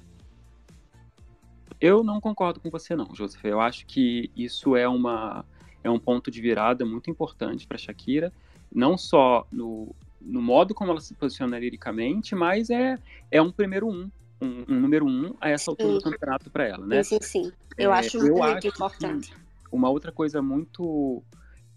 Eu 1.80 2.04
não 2.04 2.20
concordo 2.20 2.60
com 2.60 2.70
você, 2.70 2.94
não, 2.94 3.14
Joseph. 3.14 3.44
Eu 3.44 3.60
acho 3.60 3.86
que 3.86 4.30
isso 4.36 4.76
é, 4.76 4.86
uma, 4.86 5.44
é 5.82 5.90
um 5.90 5.98
ponto 5.98 6.30
de 6.30 6.40
virada 6.40 6.84
muito 6.84 7.10
importante 7.10 7.66
para 7.66 7.78
Shakira. 7.78 8.32
Não 8.72 8.96
só 8.96 9.46
no, 9.50 9.94
no 10.20 10.42
modo 10.42 10.74
como 10.74 10.90
ela 10.90 11.00
se 11.00 11.14
posiciona 11.14 11.58
liricamente, 11.58 12.34
mas 12.34 12.70
é, 12.70 12.98
é 13.30 13.40
um 13.40 13.50
primeiro 13.50 13.88
um 13.88 14.10
um, 14.40 14.64
um 14.68 14.80
número 14.80 15.06
um 15.06 15.34
a 15.40 15.50
essa 15.50 15.70
altura 15.70 15.92
sim. 15.92 15.98
do 15.98 16.10
campeonato 16.10 16.50
para 16.50 16.66
ela, 16.66 16.86
né? 16.86 17.02
Sim, 17.02 17.18
sim. 17.20 17.52
Eu 17.76 17.92
é, 17.92 17.98
acho 17.98 18.18
muito, 18.18 18.30
eu 18.30 18.36
muito 18.36 18.56
acho 18.56 18.68
importante. 18.68 19.34
Uma 19.70 19.90
outra 19.90 20.10
coisa 20.10 20.40
muito 20.40 21.22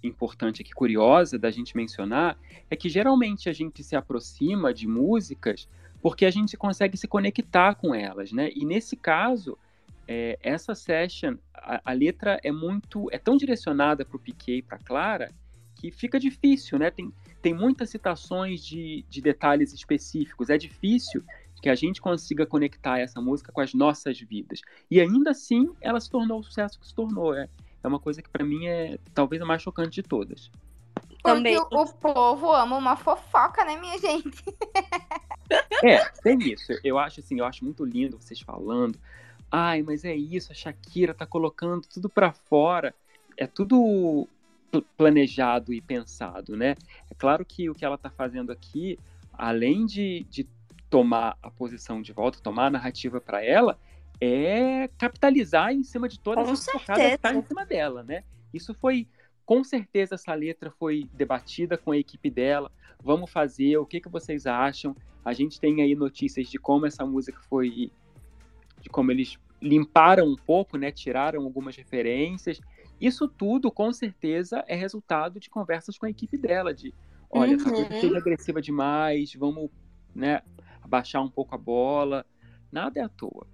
importante 0.01 0.61
aqui, 0.61 0.71
curiosa 0.73 1.37
da 1.37 1.51
gente 1.51 1.75
mencionar, 1.75 2.37
é 2.69 2.75
que 2.75 2.89
geralmente 2.89 3.49
a 3.49 3.53
gente 3.53 3.83
se 3.83 3.95
aproxima 3.95 4.73
de 4.73 4.87
músicas 4.87 5.67
porque 6.01 6.25
a 6.25 6.31
gente 6.31 6.57
consegue 6.57 6.97
se 6.97 7.07
conectar 7.07 7.75
com 7.75 7.95
elas, 7.95 8.33
né? 8.33 8.49
E 8.53 8.65
nesse 8.65 8.95
caso, 8.97 9.57
é, 10.05 10.37
essa 10.41 10.75
session, 10.75 11.37
a, 11.53 11.81
a, 11.85 11.93
letra 11.93 12.39
é 12.43 12.51
muito, 12.51 13.07
é 13.09 13.17
tão 13.17 13.37
direcionada 13.37 14.03
para 14.03 14.17
o 14.17 14.19
Piquet 14.19 14.57
e 14.57 14.61
para 14.61 14.77
Clara 14.79 15.31
que 15.75 15.91
fica 15.91 16.19
difícil, 16.19 16.77
né? 16.77 16.91
Tem, 16.91 17.11
tem 17.43 17.53
muitas 17.53 17.89
citações 17.89 18.63
de, 18.63 19.05
de 19.09 19.21
detalhes 19.21 19.73
específicos. 19.73 20.49
É 20.49 20.57
difícil 20.57 21.21
que 21.61 21.69
a 21.69 21.75
gente 21.75 22.01
consiga 22.01 22.45
conectar 22.45 22.99
essa 22.99 23.19
música 23.19 23.51
com 23.51 23.59
as 23.59 23.73
nossas 23.73 24.17
vidas. 24.17 24.61
E 24.89 24.99
ainda 25.01 25.31
assim, 25.31 25.69
ela 25.81 25.99
se 25.99 26.09
tornou 26.09 26.39
o 26.39 26.43
sucesso 26.43 26.79
que 26.79 26.87
se 26.87 26.95
tornou. 26.95 27.35
É, 27.35 27.49
é 27.83 27.87
uma 27.87 27.99
coisa 27.99 28.21
que 28.21 28.29
para 28.29 28.45
mim 28.45 28.65
é 28.65 28.97
talvez 29.13 29.41
a 29.41 29.45
mais 29.45 29.61
chocante 29.61 29.91
de 29.91 30.03
todas. 30.03 30.49
Porque 31.21 31.57
o, 31.57 31.81
o 31.81 31.93
povo 31.93 32.51
ama 32.53 32.77
uma 32.77 32.95
fofoca, 32.95 33.65
né, 33.65 33.77
minha 33.77 33.97
gente? 33.97 34.43
é, 35.83 36.05
tem 36.21 36.37
isso. 36.39 36.71
Eu 36.81 36.97
acho 36.97 37.19
assim, 37.19 37.39
eu 37.39 37.45
acho 37.45 37.65
muito 37.65 37.83
lindo 37.83 38.17
vocês 38.17 38.39
falando. 38.39 38.97
Ai, 39.51 39.83
mas 39.83 40.05
é 40.05 40.15
isso, 40.15 40.51
a 40.51 40.55
Shakira 40.55 41.13
tá 41.13 41.25
colocando 41.25 41.85
tudo 41.93 42.09
para 42.09 42.31
fora. 42.31 42.95
É 43.35 43.47
tudo 43.47 44.27
planejado 44.97 45.73
e 45.73 45.81
pensado, 45.81 46.55
né? 46.55 46.75
É 47.13 47.15
claro 47.15 47.45
que 47.45 47.69
o 47.69 47.75
que 47.75 47.85
ela 47.85 47.95
tá 47.95 48.09
fazendo 48.09 48.51
aqui, 48.51 48.97
além 49.31 49.85
de, 49.85 50.25
de 50.31 50.49
tomar 50.89 51.37
a 51.43 51.51
posição 51.51 52.01
de 52.01 52.11
volta, 52.11 52.39
tomar 52.41 52.65
a 52.65 52.69
narrativa 52.71 53.21
para 53.21 53.45
ela, 53.45 53.79
é 54.19 54.89
capitalizar 54.97 55.71
em 55.71 55.83
cima 55.83 56.09
de 56.09 56.19
todas 56.19 56.49
as 56.49 56.65
focadas 56.65 57.11
que 57.11 57.17
tá 57.19 57.35
em 57.35 57.43
cima 57.43 57.67
dela, 57.67 58.01
né? 58.01 58.23
Isso 58.51 58.73
foi, 58.73 59.07
com 59.45 59.63
certeza, 59.63 60.15
essa 60.15 60.33
letra 60.33 60.71
foi 60.71 61.07
debatida 61.13 61.77
com 61.77 61.91
a 61.91 61.97
equipe 61.97 62.31
dela. 62.31 62.71
Vamos 63.03 63.29
fazer, 63.29 63.77
o 63.77 63.85
que, 63.85 64.01
que 64.01 64.09
vocês 64.09 64.47
acham? 64.47 64.95
A 65.23 65.33
gente 65.33 65.59
tem 65.59 65.83
aí 65.83 65.93
notícias 65.93 66.49
de 66.49 66.57
como 66.57 66.87
essa 66.87 67.05
música 67.05 67.39
foi, 67.47 67.91
de 68.81 68.89
como 68.89 69.11
eles 69.11 69.37
limparam 69.61 70.25
um 70.25 70.35
pouco, 70.35 70.77
né? 70.77 70.91
Tiraram 70.91 71.43
algumas 71.43 71.75
referências. 71.75 72.59
Isso 73.05 73.27
tudo, 73.27 73.69
com 73.69 73.91
certeza, 73.91 74.63
é 74.65 74.75
resultado 74.75 75.37
de 75.37 75.49
conversas 75.49 75.97
com 75.97 76.05
a 76.05 76.09
equipe 76.09 76.37
dela, 76.37 76.73
de 76.73 76.93
olha, 77.29 77.57
uhum. 77.57 77.63
talvez 77.63 77.99
seja 77.99 78.17
agressiva 78.17 78.61
demais, 78.61 79.33
vamos, 79.33 79.69
né? 80.15 80.41
abaixar 80.81 81.21
um 81.21 81.29
pouco 81.29 81.53
a 81.53 81.57
bola. 81.57 82.25
Nada 82.71 83.01
é 83.01 83.03
à 83.03 83.09
toa. 83.09 83.45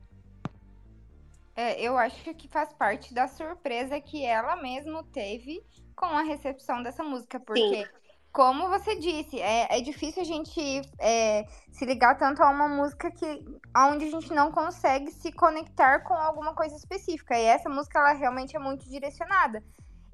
É, 1.55 1.81
eu 1.81 1.97
acho 1.97 2.31
que 2.35 2.47
faz 2.47 2.71
parte 2.73 3.11
da 3.11 3.27
surpresa 3.27 3.99
que 3.99 4.23
ela 4.23 4.55
mesma 4.55 5.03
teve 5.05 5.63
com 5.95 6.05
a 6.05 6.21
recepção 6.21 6.83
dessa 6.83 7.03
música, 7.03 7.39
porque, 7.39 7.85
Sim. 7.85 7.91
Como 8.31 8.69
você 8.69 8.95
disse, 8.95 9.39
é, 9.39 9.77
é 9.77 9.81
difícil 9.81 10.21
a 10.21 10.25
gente 10.25 10.81
é, 10.99 11.45
se 11.71 11.85
ligar 11.85 12.17
tanto 12.17 12.41
a 12.41 12.49
uma 12.49 12.67
música 12.67 13.09
que 13.11 13.45
onde 13.75 14.05
a 14.05 14.11
gente 14.11 14.33
não 14.33 14.51
consegue 14.51 15.11
se 15.11 15.31
conectar 15.31 15.99
com 15.99 16.13
alguma 16.13 16.53
coisa 16.53 16.75
específica. 16.75 17.37
E 17.37 17.43
essa 17.43 17.69
música, 17.69 17.99
ela 17.99 18.13
realmente 18.13 18.55
é 18.55 18.59
muito 18.59 18.87
direcionada. 18.89 19.63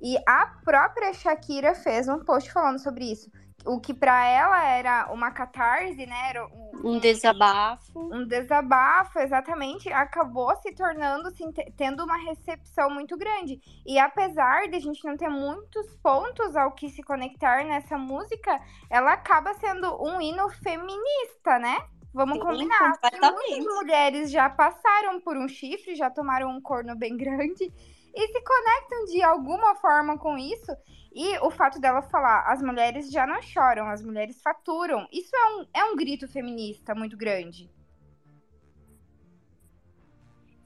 E 0.01 0.17
a 0.27 0.47
própria 0.63 1.13
Shakira 1.13 1.73
fez 1.73 2.07
um 2.07 2.19
post 2.19 2.51
falando 2.51 2.79
sobre 2.79 3.11
isso 3.11 3.29
o 3.65 3.79
que 3.79 3.93
para 3.93 4.25
ela 4.25 4.63
era 4.63 5.11
uma 5.11 5.31
catarse, 5.31 6.05
né? 6.05 6.29
Era 6.29 6.45
um, 6.47 6.95
um, 6.95 6.99
desabafo. 6.99 7.99
Um 8.13 8.25
desabafo, 8.25 9.19
exatamente, 9.19 9.91
acabou 9.91 10.55
se 10.57 10.73
tornando, 10.73 11.27
assim, 11.27 11.51
tendo 11.75 12.03
uma 12.03 12.17
recepção 12.17 12.89
muito 12.89 13.17
grande. 13.17 13.59
E 13.85 13.97
apesar 13.97 14.67
de 14.69 14.75
a 14.75 14.79
gente 14.79 15.03
não 15.03 15.17
ter 15.17 15.29
muitos 15.29 15.95
pontos 15.97 16.55
ao 16.55 16.71
que 16.71 16.89
se 16.89 17.01
conectar 17.03 17.63
nessa 17.63 17.97
música, 17.97 18.59
ela 18.89 19.13
acaba 19.13 19.53
sendo 19.55 20.01
um 20.01 20.21
hino 20.21 20.49
feminista, 20.49 21.59
né? 21.59 21.77
Vamos 22.13 22.37
Sim, 22.37 22.43
combinar. 22.43 22.93
Muitas 23.21 23.75
mulheres 23.75 24.31
já 24.31 24.49
passaram 24.49 25.19
por 25.19 25.35
um 25.35 25.49
chifre, 25.49 25.95
já 25.95 26.09
tomaram 26.09 26.49
um 26.49 26.61
corno 26.61 26.95
bem 26.95 27.17
grande 27.17 27.71
e 28.15 28.27
se 28.27 28.41
conectam 28.41 29.05
de 29.05 29.21
alguma 29.21 29.75
forma 29.75 30.17
com 30.17 30.37
isso. 30.37 30.71
E 31.15 31.37
o 31.39 31.49
fato 31.49 31.79
dela 31.79 32.01
falar, 32.01 32.43
as 32.51 32.61
mulheres 32.61 33.09
já 33.09 33.25
não 33.25 33.41
choram, 33.41 33.87
as 33.87 34.03
mulheres 34.03 34.41
faturam. 34.41 35.07
Isso 35.09 35.33
é 35.33 35.45
um, 35.55 35.65
é 35.73 35.85
um 35.85 35.95
grito 35.95 36.27
feminista 36.27 36.93
muito 36.93 37.15
grande. 37.15 37.71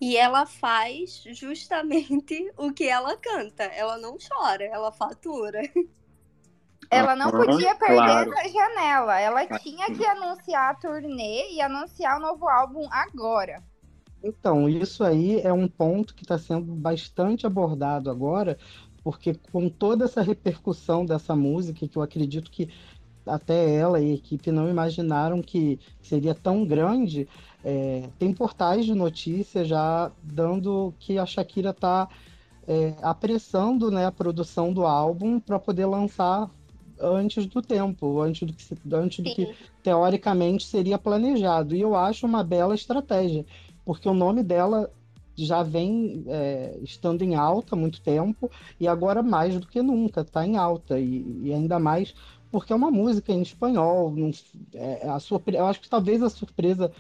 E 0.01 0.17
ela 0.17 0.47
faz 0.47 1.21
justamente 1.33 2.51
o 2.57 2.73
que 2.73 2.85
ela 2.85 3.15
canta. 3.15 3.63
Ela 3.65 3.99
não 3.99 4.17
chora, 4.17 4.63
ela 4.63 4.91
fatura. 4.91 5.61
Ela 6.89 7.15
não 7.15 7.29
podia 7.29 7.75
perder 7.75 7.97
claro. 7.97 8.33
essa 8.33 8.49
janela. 8.49 9.19
Ela 9.19 9.45
tinha 9.59 9.85
que 9.93 10.03
anunciar 10.03 10.71
a 10.71 10.73
turnê 10.73 11.51
e 11.51 11.61
anunciar 11.61 12.17
o 12.17 12.21
novo 12.21 12.49
álbum 12.49 12.87
agora. 12.91 13.63
Então, 14.23 14.67
isso 14.67 15.03
aí 15.03 15.39
é 15.41 15.53
um 15.53 15.67
ponto 15.67 16.15
que 16.15 16.23
está 16.23 16.37
sendo 16.37 16.73
bastante 16.73 17.45
abordado 17.45 18.09
agora, 18.09 18.57
porque 19.03 19.35
com 19.51 19.69
toda 19.69 20.05
essa 20.05 20.21
repercussão 20.21 21.05
dessa 21.05 21.35
música, 21.35 21.87
que 21.87 21.97
eu 21.97 22.01
acredito 22.01 22.51
que 22.51 22.69
até 23.25 23.75
ela 23.75 23.99
e 23.99 24.11
a 24.11 24.15
equipe 24.15 24.51
não 24.51 24.69
imaginaram 24.69 25.41
que 25.41 25.79
seria 26.01 26.33
tão 26.33 26.65
grande, 26.65 27.27
é, 27.63 28.09
tem 28.17 28.33
portais 28.33 28.85
de 28.85 28.93
notícia 28.93 29.63
já 29.63 30.11
dando 30.23 30.93
que 30.99 31.17
a 31.17 31.25
Shakira 31.25 31.69
está 31.71 32.07
é, 32.67 32.93
apressando 33.01 33.91
né, 33.91 34.05
a 34.05 34.11
produção 34.11 34.71
do 34.73 34.85
álbum 34.85 35.39
para 35.39 35.59
poder 35.59 35.85
lançar 35.85 36.49
antes 37.01 37.45
do 37.45 37.61
tempo, 37.61 38.21
antes 38.21 38.45
do 38.45 38.53
que, 38.53 38.95
antes 38.95 39.23
do 39.23 39.33
que 39.33 39.55
teoricamente 39.81 40.65
seria 40.65 40.97
planejado. 40.97 41.75
E 41.75 41.81
eu 41.81 41.95
acho 41.95 42.25
uma 42.25 42.43
bela 42.43 42.75
estratégia, 42.75 43.45
porque 43.85 44.07
o 44.07 44.13
nome 44.13 44.43
dela 44.43 44.91
já 45.45 45.63
vem 45.63 46.23
é, 46.27 46.77
estando 46.81 47.21
em 47.21 47.35
alta 47.35 47.75
há 47.75 47.77
muito 47.77 48.01
tempo 48.01 48.49
e 48.79 48.87
agora 48.87 49.21
mais 49.21 49.59
do 49.59 49.67
que 49.67 49.81
nunca 49.81 50.21
está 50.21 50.45
em 50.45 50.57
alta 50.57 50.99
e, 50.99 51.41
e, 51.43 51.53
ainda 51.53 51.79
mais 51.79 52.13
porque 52.51 52.73
é 52.73 52.75
uma 52.75 52.89
música 52.89 53.31
em 53.31 53.41
espanhol. 53.41 54.11
Não, 54.11 54.31
é, 54.73 55.07
a 55.07 55.19
surpre... 55.19 55.55
Eu 55.55 55.67
acho 55.67 55.81
que 55.81 55.89
talvez 55.89 56.23
a 56.23 56.29
surpresa 56.29 56.91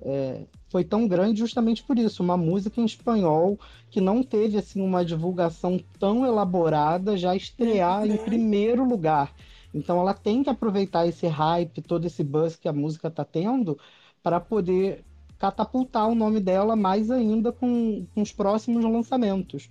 é, 0.00 0.42
foi 0.68 0.84
tão 0.84 1.08
grande 1.08 1.40
justamente 1.40 1.82
por 1.82 1.98
isso, 1.98 2.22
uma 2.22 2.36
música 2.36 2.80
em 2.80 2.84
espanhol 2.84 3.58
que 3.90 4.00
não 4.00 4.22
teve 4.22 4.58
assim 4.58 4.80
uma 4.80 5.04
divulgação 5.04 5.80
tão 5.98 6.26
elaborada 6.26 7.16
já 7.16 7.34
estrear 7.34 8.02
uhum. 8.02 8.14
em 8.14 8.16
primeiro 8.18 8.84
lugar. 8.84 9.34
Então 9.72 9.98
ela 10.00 10.14
tem 10.14 10.42
que 10.42 10.50
aproveitar 10.50 11.06
esse 11.06 11.26
hype, 11.26 11.82
todo 11.82 12.06
esse 12.06 12.22
buzz 12.22 12.56
que 12.56 12.68
a 12.68 12.72
música 12.72 13.08
está 13.08 13.24
tendo 13.24 13.78
para 14.22 14.40
poder 14.40 15.04
catapultar 15.38 16.08
o 16.08 16.14
nome 16.14 16.40
dela 16.40 16.74
mais 16.74 17.10
ainda 17.10 17.52
com, 17.52 18.06
com 18.14 18.22
os 18.22 18.32
próximos 18.32 18.84
lançamentos. 18.84 19.68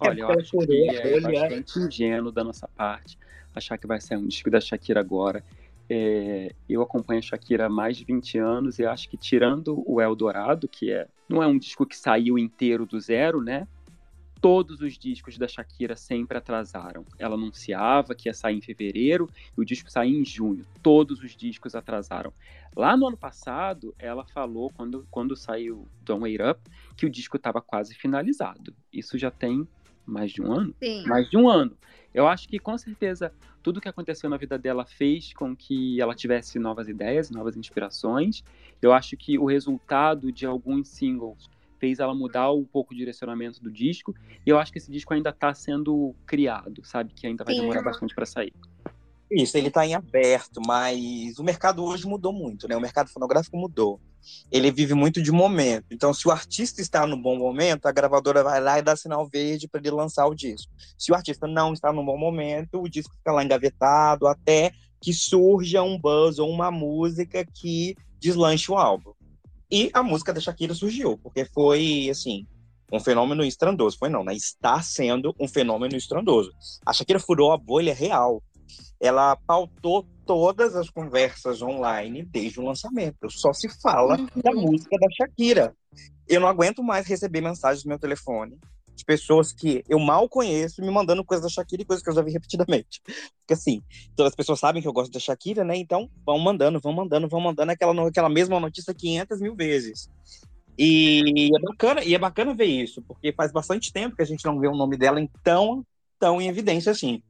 Olha, 0.00 0.20
eu 0.20 0.30
acho 0.30 0.56
que 0.58 0.90
é 0.90 1.20
bastante 1.20 1.78
ingênuo 1.80 2.30
da 2.30 2.44
nossa 2.44 2.68
parte 2.68 3.18
achar 3.58 3.76
que 3.76 3.86
vai 3.86 4.00
ser 4.00 4.16
um 4.16 4.26
disco 4.26 4.50
da 4.50 4.60
Shakira 4.60 5.00
agora. 5.00 5.44
É, 5.90 6.54
eu 6.68 6.82
acompanho 6.82 7.18
a 7.18 7.22
Shakira 7.22 7.66
há 7.66 7.68
mais 7.68 7.96
de 7.96 8.04
20 8.04 8.38
anos 8.38 8.78
e 8.78 8.86
acho 8.86 9.08
que 9.08 9.16
tirando 9.16 9.82
o 9.86 10.00
Eldorado, 10.00 10.68
que 10.68 10.92
é, 10.92 11.06
não 11.28 11.42
é 11.42 11.46
um 11.46 11.58
disco 11.58 11.86
que 11.86 11.96
saiu 11.96 12.38
inteiro 12.38 12.86
do 12.86 13.00
zero, 13.00 13.42
né? 13.42 13.66
Todos 14.40 14.80
os 14.80 14.96
discos 14.96 15.36
da 15.36 15.48
Shakira 15.48 15.96
sempre 15.96 16.38
atrasaram. 16.38 17.04
Ela 17.18 17.34
anunciava 17.34 18.14
que 18.14 18.28
ia 18.28 18.34
sair 18.34 18.56
em 18.56 18.60
fevereiro 18.60 19.28
e 19.56 19.60
o 19.60 19.64
disco 19.64 19.90
saía 19.90 20.16
em 20.16 20.24
junho. 20.24 20.64
Todos 20.82 21.22
os 21.22 21.36
discos 21.36 21.74
atrasaram. 21.74 22.32
Lá 22.76 22.96
no 22.96 23.08
ano 23.08 23.16
passado, 23.16 23.94
ela 23.98 24.24
falou, 24.24 24.70
quando, 24.70 25.06
quando 25.10 25.36
saiu 25.36 25.88
Don't 26.02 26.22
Wait 26.22 26.40
Up, 26.40 26.60
que 26.96 27.06
o 27.06 27.10
disco 27.10 27.36
estava 27.36 27.60
quase 27.60 27.94
finalizado. 27.94 28.74
Isso 28.92 29.18
já 29.18 29.30
tem 29.30 29.66
mais 30.06 30.30
de 30.32 30.40
um 30.40 30.52
ano? 30.52 30.74
Sim. 30.82 31.04
Mais 31.06 31.28
de 31.28 31.36
um 31.36 31.48
ano. 31.48 31.76
Eu 32.14 32.26
acho 32.26 32.48
que, 32.48 32.58
com 32.58 32.76
certeza, 32.78 33.32
tudo 33.62 33.80
que 33.80 33.88
aconteceu 33.88 34.30
na 34.30 34.36
vida 34.36 34.58
dela 34.58 34.86
fez 34.86 35.34
com 35.34 35.54
que 35.54 36.00
ela 36.00 36.14
tivesse 36.14 36.58
novas 36.58 36.88
ideias, 36.88 37.30
novas 37.30 37.56
inspirações. 37.56 38.42
Eu 38.80 38.92
acho 38.92 39.16
que 39.16 39.38
o 39.38 39.44
resultado 39.44 40.32
de 40.32 40.46
alguns 40.46 40.88
singles 40.88 41.50
fez 41.78 41.98
ela 41.98 42.14
mudar 42.14 42.52
um 42.52 42.64
pouco 42.64 42.92
o 42.92 42.96
direcionamento 42.96 43.62
do 43.62 43.70
disco. 43.70 44.14
E 44.44 44.50
eu 44.50 44.58
acho 44.58 44.72
que 44.72 44.78
esse 44.78 44.90
disco 44.90 45.12
ainda 45.14 45.30
está 45.30 45.52
sendo 45.54 46.14
criado, 46.26 46.84
sabe? 46.84 47.12
Que 47.14 47.26
ainda 47.26 47.44
vai 47.44 47.54
Sim. 47.54 47.62
demorar 47.62 47.82
bastante 47.82 48.14
para 48.14 48.26
sair. 48.26 48.52
Isso, 49.30 49.58
ele 49.58 49.68
está 49.68 49.86
em 49.86 49.94
aberto, 49.94 50.58
mas 50.66 51.38
o 51.38 51.44
mercado 51.44 51.84
hoje 51.84 52.06
mudou 52.06 52.32
muito, 52.32 52.66
né? 52.66 52.74
O 52.74 52.80
mercado 52.80 53.10
fonográfico 53.10 53.58
mudou. 53.58 54.00
Ele 54.50 54.70
vive 54.70 54.94
muito 54.94 55.22
de 55.22 55.30
momento. 55.30 55.84
Então, 55.90 56.14
se 56.14 56.26
o 56.26 56.30
artista 56.30 56.80
está 56.80 57.06
no 57.06 57.16
bom 57.16 57.36
momento, 57.36 57.86
a 57.86 57.92
gravadora 57.92 58.42
vai 58.42 58.58
lá 58.58 58.78
e 58.78 58.82
dá 58.82 58.96
sinal 58.96 59.28
verde 59.28 59.68
para 59.68 59.80
ele 59.80 59.90
lançar 59.90 60.26
o 60.26 60.34
disco. 60.34 60.72
Se 60.96 61.12
o 61.12 61.14
artista 61.14 61.46
não 61.46 61.74
está 61.74 61.92
no 61.92 62.04
bom 62.04 62.16
momento, 62.16 62.80
o 62.80 62.88
disco 62.88 63.14
fica 63.16 63.32
lá 63.32 63.44
engavetado 63.44 64.26
até 64.26 64.72
que 65.00 65.12
surja 65.12 65.82
um 65.82 65.98
buzz 65.98 66.38
ou 66.38 66.50
uma 66.50 66.70
música 66.70 67.44
que 67.44 67.94
deslanche 68.18 68.72
o 68.72 68.76
álbum. 68.76 69.12
E 69.70 69.90
a 69.92 70.02
música 70.02 70.32
da 70.32 70.40
Shakira 70.40 70.74
surgiu, 70.74 71.18
porque 71.18 71.44
foi, 71.44 72.08
assim, 72.10 72.46
um 72.92 72.98
fenômeno 72.98 73.44
estrondoso. 73.44 73.98
Foi 73.98 74.08
não, 74.08 74.24
né? 74.24 74.34
Está 74.34 74.80
sendo 74.80 75.34
um 75.38 75.46
fenômeno 75.46 75.96
estrondoso. 75.96 76.52
A 76.84 76.92
Shakira 76.92 77.20
furou 77.20 77.52
a 77.52 77.58
bolha 77.58 77.94
real. 77.94 78.42
Ela 79.00 79.36
pautou 79.46 80.06
todas 80.26 80.74
as 80.74 80.90
conversas 80.90 81.62
online 81.62 82.24
desde 82.24 82.60
o 82.60 82.64
lançamento. 82.64 83.30
Só 83.30 83.52
se 83.52 83.68
fala 83.80 84.18
uhum. 84.18 84.28
da 84.42 84.52
música 84.52 84.96
da 84.98 85.06
Shakira. 85.10 85.74
Eu 86.26 86.40
não 86.40 86.48
aguento 86.48 86.82
mais 86.82 87.06
receber 87.06 87.40
mensagens 87.40 87.84
no 87.84 87.90
meu 87.90 87.98
telefone 87.98 88.58
de 88.98 89.04
pessoas 89.04 89.52
que 89.52 89.84
eu 89.88 89.98
mal 89.98 90.28
conheço 90.28 90.82
me 90.82 90.90
mandando 90.90 91.24
coisas 91.24 91.44
da 91.44 91.48
Shakira 91.48 91.82
e 91.82 91.84
coisas 91.84 92.02
que 92.02 92.10
eu 92.10 92.14
já 92.14 92.20
vi 92.20 92.32
repetidamente. 92.32 93.00
Porque 93.40 93.54
assim, 93.54 93.80
todas 94.16 94.32
as 94.32 94.36
pessoas 94.36 94.58
sabem 94.58 94.82
que 94.82 94.88
eu 94.88 94.92
gosto 94.92 95.12
da 95.12 95.20
Shakira, 95.20 95.64
né? 95.64 95.76
Então 95.76 96.10
vão 96.26 96.38
mandando, 96.38 96.80
vão 96.80 96.92
mandando, 96.92 97.28
vão 97.28 97.40
mandando 97.40 97.72
aquela, 97.72 98.08
aquela 98.08 98.28
mesma 98.28 98.58
notícia 98.58 98.92
500 98.92 99.40
mil 99.40 99.54
vezes. 99.54 100.10
E 100.76 101.50
é 101.56 101.60
bacana, 101.60 102.04
e 102.04 102.14
é 102.14 102.18
bacana 102.18 102.54
ver 102.54 102.66
isso, 102.66 103.02
porque 103.02 103.32
faz 103.32 103.52
bastante 103.52 103.92
tempo 103.92 104.16
que 104.16 104.22
a 104.22 104.26
gente 104.26 104.44
não 104.44 104.58
vê 104.58 104.68
o 104.68 104.76
nome 104.76 104.96
dela 104.96 105.20
em 105.20 105.28
tão, 105.42 105.84
tão 106.18 106.40
em 106.40 106.48
evidência 106.48 106.92
assim. 106.92 107.22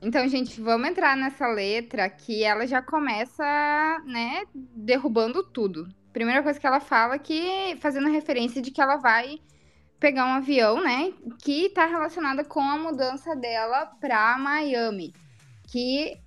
Então, 0.00 0.28
gente, 0.28 0.60
vamos 0.60 0.88
entrar 0.88 1.16
nessa 1.16 1.46
letra 1.48 2.08
que 2.08 2.44
ela 2.44 2.66
já 2.66 2.80
começa, 2.80 3.44
né, 4.06 4.44
derrubando 4.54 5.42
tudo. 5.42 5.88
Primeira 6.12 6.42
coisa 6.42 6.58
que 6.58 6.66
ela 6.66 6.80
fala 6.80 7.16
é 7.16 7.18
que 7.18 7.76
fazendo 7.80 8.08
referência 8.08 8.62
de 8.62 8.70
que 8.70 8.80
ela 8.80 8.96
vai 8.96 9.40
pegar 9.98 10.26
um 10.26 10.34
avião, 10.34 10.82
né? 10.82 11.12
Que 11.42 11.66
está 11.66 11.86
relacionada 11.86 12.44
com 12.44 12.60
a 12.60 12.78
mudança 12.78 13.34
dela 13.34 13.86
para 14.00 14.38
Miami, 14.38 15.14
que 15.64 16.18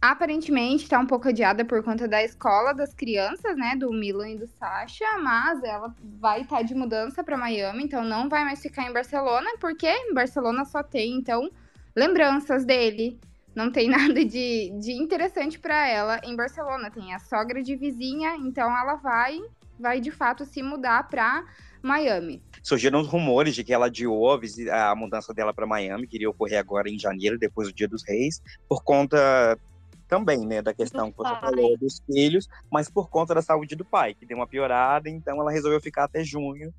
aparentemente 0.00 0.84
está 0.84 0.98
um 0.98 1.06
pouco 1.06 1.28
adiada 1.28 1.64
por 1.64 1.82
conta 1.82 2.08
da 2.08 2.22
escola 2.22 2.72
das 2.72 2.94
crianças, 2.94 3.56
né? 3.56 3.76
Do 3.76 3.92
Milan 3.92 4.30
e 4.30 4.38
do 4.38 4.46
Sasha, 4.46 5.04
mas 5.22 5.62
ela 5.62 5.94
vai 6.18 6.42
estar 6.42 6.56
tá 6.56 6.62
de 6.62 6.74
mudança 6.74 7.22
para 7.22 7.36
Miami, 7.36 7.84
então 7.84 8.02
não 8.02 8.28
vai 8.28 8.44
mais 8.44 8.60
ficar 8.60 8.88
em 8.88 8.92
Barcelona, 8.92 9.50
porque 9.60 9.86
em 9.86 10.14
Barcelona 10.14 10.64
só 10.64 10.82
tem 10.82 11.14
então 11.14 11.50
lembranças 11.94 12.64
dele. 12.64 13.20
Não 13.54 13.70
tem 13.70 13.88
nada 13.90 14.24
de, 14.24 14.70
de 14.80 14.92
interessante 14.92 15.58
para 15.58 15.86
ela 15.86 16.20
em 16.24 16.34
Barcelona. 16.34 16.90
Tem 16.90 17.14
a 17.14 17.18
sogra 17.18 17.62
de 17.62 17.76
vizinha, 17.76 18.36
então 18.36 18.76
ela 18.76 18.94
vai, 18.94 19.38
vai 19.78 20.00
de 20.00 20.10
fato 20.10 20.44
se 20.44 20.62
mudar 20.62 21.08
para 21.08 21.44
Miami. 21.82 22.42
Surgiram 22.62 23.02
rumores 23.02 23.54
de 23.54 23.64
que 23.64 23.72
ela 23.72 23.86
adiou 23.86 24.32
a, 24.32 24.90
a 24.90 24.94
mudança 24.94 25.32
dela 25.32 25.52
para 25.54 25.66
Miami, 25.66 26.06
que 26.06 26.16
iria 26.16 26.30
ocorrer 26.30 26.58
agora 26.58 26.88
em 26.88 26.98
janeiro, 26.98 27.38
depois 27.38 27.68
do 27.68 27.74
Dia 27.74 27.88
dos 27.88 28.02
Reis, 28.06 28.40
por 28.68 28.82
conta 28.82 29.58
também, 30.06 30.44
né, 30.44 30.60
da 30.60 30.74
questão 30.74 31.06
do 31.06 31.12
que 31.12 31.18
você 31.18 31.30
pai. 31.30 31.40
falou 31.40 31.78
dos 31.78 32.02
filhos, 32.04 32.48
mas 32.70 32.90
por 32.90 33.08
conta 33.08 33.32
da 33.32 33.40
saúde 33.40 33.76
do 33.76 33.84
pai, 33.84 34.12
que 34.12 34.26
deu 34.26 34.36
uma 34.36 34.46
piorada, 34.46 35.08
então 35.08 35.40
ela 35.40 35.52
resolveu 35.52 35.80
ficar 35.80 36.04
até 36.04 36.24
junho. 36.24 36.74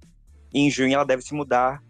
E 0.54 0.60
em 0.60 0.70
junho 0.70 0.94
ela 0.94 1.06
deve 1.06 1.22
se 1.22 1.34
mudar 1.34 1.82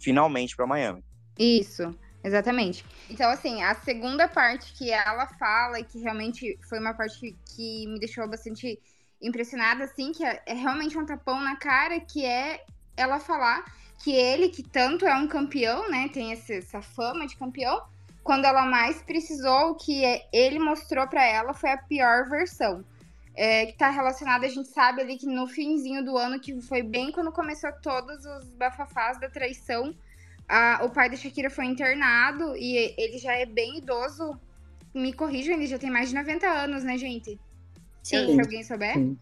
finalmente 0.00 0.56
para 0.56 0.66
Miami. 0.66 1.04
Isso. 1.38 1.94
Exatamente. 2.24 2.84
Então, 3.10 3.28
assim, 3.30 3.62
a 3.62 3.74
segunda 3.74 4.28
parte 4.28 4.72
que 4.74 4.90
ela 4.90 5.26
fala, 5.26 5.80
e 5.80 5.84
que 5.84 5.98
realmente 6.00 6.58
foi 6.68 6.78
uma 6.78 6.94
parte 6.94 7.36
que 7.54 7.86
me 7.88 7.98
deixou 7.98 8.28
bastante 8.28 8.80
impressionada, 9.20 9.84
assim, 9.84 10.12
que 10.12 10.24
é, 10.24 10.40
é 10.46 10.54
realmente 10.54 10.96
um 10.96 11.04
tapão 11.04 11.40
na 11.40 11.56
cara, 11.56 12.00
que 12.00 12.24
é 12.24 12.64
ela 12.96 13.18
falar 13.18 13.64
que 14.02 14.12
ele, 14.12 14.48
que 14.48 14.62
tanto 14.62 15.06
é 15.06 15.14
um 15.14 15.28
campeão, 15.28 15.88
né, 15.90 16.08
tem 16.12 16.32
essa 16.32 16.82
fama 16.82 17.26
de 17.26 17.36
campeão, 17.36 17.82
quando 18.22 18.44
ela 18.44 18.64
mais 18.64 19.02
precisou, 19.02 19.70
o 19.70 19.74
que 19.74 20.04
é, 20.04 20.28
ele 20.32 20.58
mostrou 20.58 21.06
para 21.06 21.24
ela 21.24 21.52
foi 21.52 21.70
a 21.70 21.78
pior 21.78 22.28
versão. 22.28 22.84
É, 23.34 23.66
que 23.66 23.72
tá 23.78 23.88
relacionada, 23.88 24.44
a 24.44 24.48
gente 24.48 24.68
sabe 24.68 25.00
ali 25.00 25.16
que 25.16 25.26
no 25.26 25.46
finzinho 25.46 26.04
do 26.04 26.18
ano, 26.18 26.38
que 26.38 26.60
foi 26.60 26.82
bem 26.82 27.10
quando 27.10 27.32
começou 27.32 27.72
todos 27.80 28.26
os 28.26 28.52
bafafás 28.54 29.18
da 29.18 29.30
traição, 29.30 29.94
a, 30.46 30.80
o 30.84 30.90
pai 30.90 31.08
da 31.08 31.16
Shakira 31.16 31.48
foi 31.48 31.64
internado 31.64 32.54
e 32.56 32.94
ele 32.98 33.16
já 33.18 33.32
é 33.32 33.46
bem 33.46 33.78
idoso. 33.78 34.38
Me 34.94 35.12
corrijam, 35.12 35.54
ele 35.54 35.66
já 35.66 35.78
tem 35.78 35.90
mais 35.90 36.10
de 36.10 36.14
90 36.14 36.46
anos, 36.46 36.84
né, 36.84 36.98
gente? 36.98 37.40
Sim. 38.02 38.34
Se 38.34 38.40
alguém 38.40 38.62
souber. 38.62 38.94
Sim. 38.94 39.18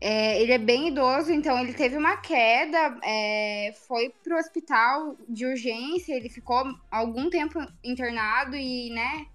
É, 0.00 0.40
ele 0.40 0.52
é 0.52 0.58
bem 0.58 0.88
idoso, 0.88 1.30
então 1.30 1.58
ele 1.58 1.74
teve 1.74 1.96
uma 1.96 2.16
queda, 2.16 2.98
é, 3.04 3.74
foi 3.86 4.08
pro 4.24 4.38
hospital 4.38 5.14
de 5.28 5.44
urgência, 5.44 6.14
ele 6.14 6.30
ficou 6.30 6.64
algum 6.90 7.28
tempo 7.28 7.60
internado 7.84 8.56
e, 8.56 8.88
né, 8.90 9.26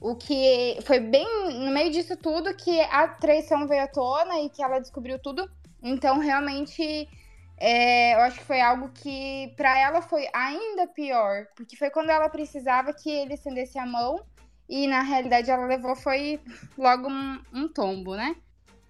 o 0.00 0.16
que 0.16 0.78
foi 0.82 0.98
bem 0.98 1.26
no 1.60 1.70
meio 1.70 1.92
disso 1.92 2.16
tudo 2.16 2.54
que 2.56 2.80
a 2.80 3.06
traição 3.06 3.68
veio 3.68 3.84
à 3.84 3.86
tona 3.86 4.40
e 4.40 4.48
que 4.48 4.62
ela 4.62 4.80
descobriu 4.80 5.18
tudo. 5.18 5.48
Então, 5.82 6.18
realmente, 6.18 7.08
é, 7.56 8.14
eu 8.14 8.20
acho 8.20 8.38
que 8.40 8.46
foi 8.46 8.60
algo 8.60 8.88
que 8.88 9.52
para 9.56 9.78
ela 9.78 10.02
foi 10.02 10.26
ainda 10.32 10.86
pior, 10.88 11.46
porque 11.54 11.76
foi 11.76 11.90
quando 11.90 12.10
ela 12.10 12.28
precisava 12.28 12.92
que 12.92 13.10
ele 13.10 13.34
estendesse 13.34 13.78
a 13.78 13.86
mão 13.86 14.24
e 14.68 14.86
na 14.86 15.02
realidade 15.02 15.50
ela 15.50 15.66
levou 15.66 15.94
foi 15.94 16.40
logo 16.76 17.08
um, 17.08 17.42
um 17.52 17.68
tombo, 17.68 18.16
né? 18.16 18.34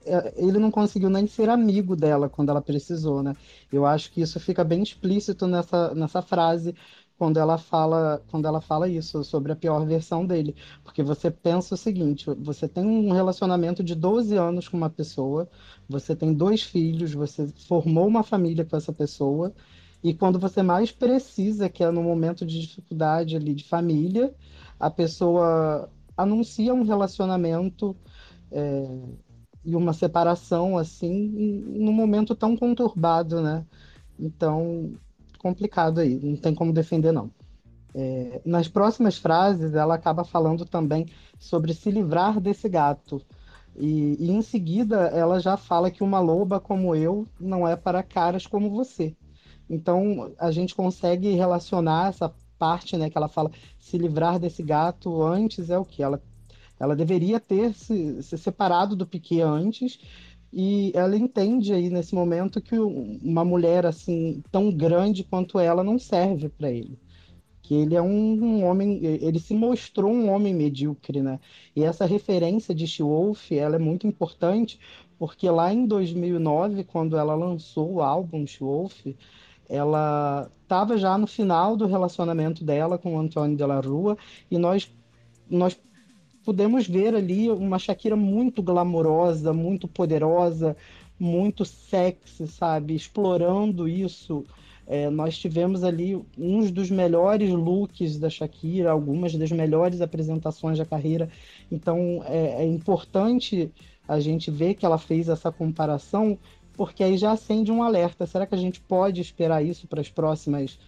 É, 0.05 0.33
ele 0.37 0.59
não 0.59 0.71
conseguiu 0.71 1.11
nem 1.11 1.27
ser 1.27 1.49
amigo 1.49 1.95
dela 1.95 2.29
quando 2.29 2.49
ela 2.49 2.63
precisou, 2.63 3.23
né? 3.23 3.35
Eu 3.73 3.85
acho 3.85 4.11
que 4.11 4.21
isso 4.23 4.41
fica 4.41 4.65
bem 4.65 4.83
explícito 4.83 5.47
nessa, 5.47 5.95
nessa 5.95 6.23
frase 6.23 6.75
quando 7.19 7.39
ela 7.39 7.59
fala 7.59 8.23
quando 8.31 8.47
ela 8.47 8.63
fala 8.63 8.89
isso 8.89 9.23
sobre 9.25 9.53
a 9.53 9.57
pior 9.57 9.85
versão 9.85 10.25
dele, 10.25 10.57
porque 10.83 11.03
você 11.03 11.31
pensa 11.31 11.75
o 11.75 11.79
seguinte, 11.79 12.25
você 12.39 12.67
tem 12.67 12.83
um 12.87 13.13
relacionamento 13.13 13.85
de 13.85 13.95
12 13.95 14.35
anos 14.37 14.69
com 14.69 14.79
uma 14.79 14.89
pessoa, 14.89 15.47
você 15.87 16.17
tem 16.17 16.33
dois 16.33 16.63
filhos, 16.63 17.13
você 17.13 17.47
formou 17.69 18.07
uma 18.07 18.23
família 18.23 18.65
com 18.65 18.75
essa 18.75 18.91
pessoa, 18.91 19.53
e 20.03 20.15
quando 20.15 20.39
você 20.39 20.63
mais 20.63 20.91
precisa, 20.91 21.69
que 21.69 21.85
é 21.85 21.91
no 21.91 22.03
momento 22.03 22.47
de 22.47 22.59
dificuldade 22.59 23.37
ali 23.37 23.55
de 23.55 23.65
família, 23.65 24.35
a 24.79 24.91
pessoa 24.91 25.91
anuncia 26.17 26.73
um 26.73 26.85
relacionamento 26.85 27.95
é, 28.51 28.89
e 29.65 29.77
uma 29.77 29.93
separação 29.93 30.79
assim 30.79 31.31
num 31.67 31.93
momento 31.93 32.35
tão 32.35 32.57
conturbado, 32.57 33.43
né? 33.43 33.65
Então, 34.19 34.93
complicado 35.39 36.01
aí, 36.01 36.19
não 36.23 36.37
tem 36.37 36.55
como 36.55 36.73
defender 36.73 37.13
não. 37.13 37.31
É, 37.95 38.41
nas 38.45 38.69
próximas 38.69 39.19
frases, 39.19 39.75
ela 39.75 39.95
acaba 39.95 40.25
falando 40.25 40.65
também 40.65 41.07
sobre 41.39 41.75
se 41.75 41.91
livrar 41.91 42.41
desse 42.41 42.69
gato. 42.69 43.21
E, 43.77 44.17
e, 44.19 44.31
em 44.31 44.43
seguida, 44.43 45.09
ela 45.09 45.41
já 45.41 45.57
fala 45.57 45.91
que 45.91 46.03
uma 46.03 46.21
loba 46.21 46.61
como 46.61 46.95
eu 46.95 47.27
não 47.39 47.67
é 47.67 47.77
para 47.77 48.03
caras 48.03 48.47
como 48.47 48.71
você. 48.71 49.17
Então, 49.69 50.33
a 50.39 50.51
gente 50.51 50.75
consegue 50.75 51.31
relacionar 51.33 52.09
essa 52.09 52.33
parte, 52.59 52.97
né, 52.97 53.09
que 53.09 53.17
ela 53.17 53.29
fala 53.29 53.51
se 53.79 53.97
livrar 53.97 54.39
desse 54.39 54.63
gato 54.63 55.23
antes 55.23 55.71
é 55.71 55.79
o 55.79 55.85
que 55.85 56.03
ela 56.03 56.23
ela 56.81 56.97
deveria 56.97 57.39
ter 57.39 57.75
se, 57.75 58.23
se 58.23 58.39
separado 58.39 58.97
do 58.97 59.07
Piquet 59.07 59.43
antes 59.43 59.99
e 60.53 60.91
ela 60.95 61.17
entende 61.17 61.73
aí 61.73 61.91
nesse 61.91 62.15
momento 62.15 62.61
que 62.61 62.77
uma 62.77 63.45
mulher 63.45 63.87
assim 63.87 64.43
tão 64.51 64.73
grande 64.73 65.23
quanto 65.23 65.59
ela 65.59 65.85
não 65.85 65.99
serve 65.99 66.49
para 66.49 66.71
ele. 66.71 66.99
Que 67.63 67.75
ele 67.75 67.95
é 67.95 68.03
um, 68.03 68.43
um, 68.43 68.65
homem 68.65 68.99
ele 69.05 69.39
se 69.39 69.55
mostrou 69.55 70.11
um 70.11 70.31
homem 70.31 70.55
medíocre 70.55 71.23
né? 71.23 71.39
E 71.77 71.85
essa 71.85 72.07
referência 72.07 72.75
de 72.75 72.87
She-Wolf 72.87 73.53
ela 73.53 73.77
é 73.77 73.79
muito 73.79 74.07
importante 74.07 74.81
porque 75.19 75.49
lá 75.49 75.73
em 75.73 75.87
2009 75.87 76.83
quando 76.85 77.17
ela 77.17 77.35
lançou 77.35 77.93
o 77.93 78.03
álbum 78.03 78.47
She-Wolf 78.47 79.07
ela 79.69 80.51
estava 80.63 80.99
já 80.99 81.17
no 81.17 81.29
final 81.29 81.77
do 81.77 81.87
relacionamento 81.87 82.65
dela 82.65 82.99
com 82.99 83.15
o 83.15 83.21
Antônio 83.21 83.57
de 83.57 83.65
la 83.65 83.81
Rua 83.81 84.17
e 84.51 84.59
nós 84.59 84.91
nós 85.49 85.79
pudemos 86.45 86.87
ver 86.87 87.15
ali 87.15 87.51
uma 87.51 87.79
Shakira 87.79 88.17
muito 88.17 88.63
glamourosa, 88.63 89.53
muito 89.53 89.87
poderosa, 89.87 90.77
muito 91.19 91.65
sexy, 91.65 92.47
sabe? 92.47 92.95
Explorando 92.95 93.89
isso. 93.89 94.45
É, 94.87 95.09
nós 95.09 95.39
tivemos 95.39 95.85
ali 95.85 96.21
uns 96.37 96.71
dos 96.71 96.91
melhores 96.91 97.51
looks 97.51 98.19
da 98.19 98.29
Shakira, 98.29 98.91
algumas 98.91 99.35
das 99.37 99.53
melhores 99.53 100.01
apresentações 100.01 100.79
da 100.79 100.85
carreira. 100.85 101.31
Então 101.71 102.25
é, 102.27 102.63
é 102.63 102.67
importante 102.67 103.71
a 104.09 104.19
gente 104.19 104.51
ver 104.51 104.75
que 104.75 104.85
ela 104.85 104.99
fez 104.99 105.29
essa 105.29 105.53
comparação, 105.53 106.37
porque 106.73 107.05
aí 107.05 107.17
já 107.17 107.33
acende 107.33 107.71
um 107.71 107.83
alerta. 107.83 108.27
Será 108.27 108.47
que 108.47 108.55
a 108.55 108.59
gente 108.59 108.81
pode 108.81 109.21
esperar 109.21 109.65
isso 109.65 109.87
para 109.87 110.01
as 110.01 110.09
próximas 110.09 110.79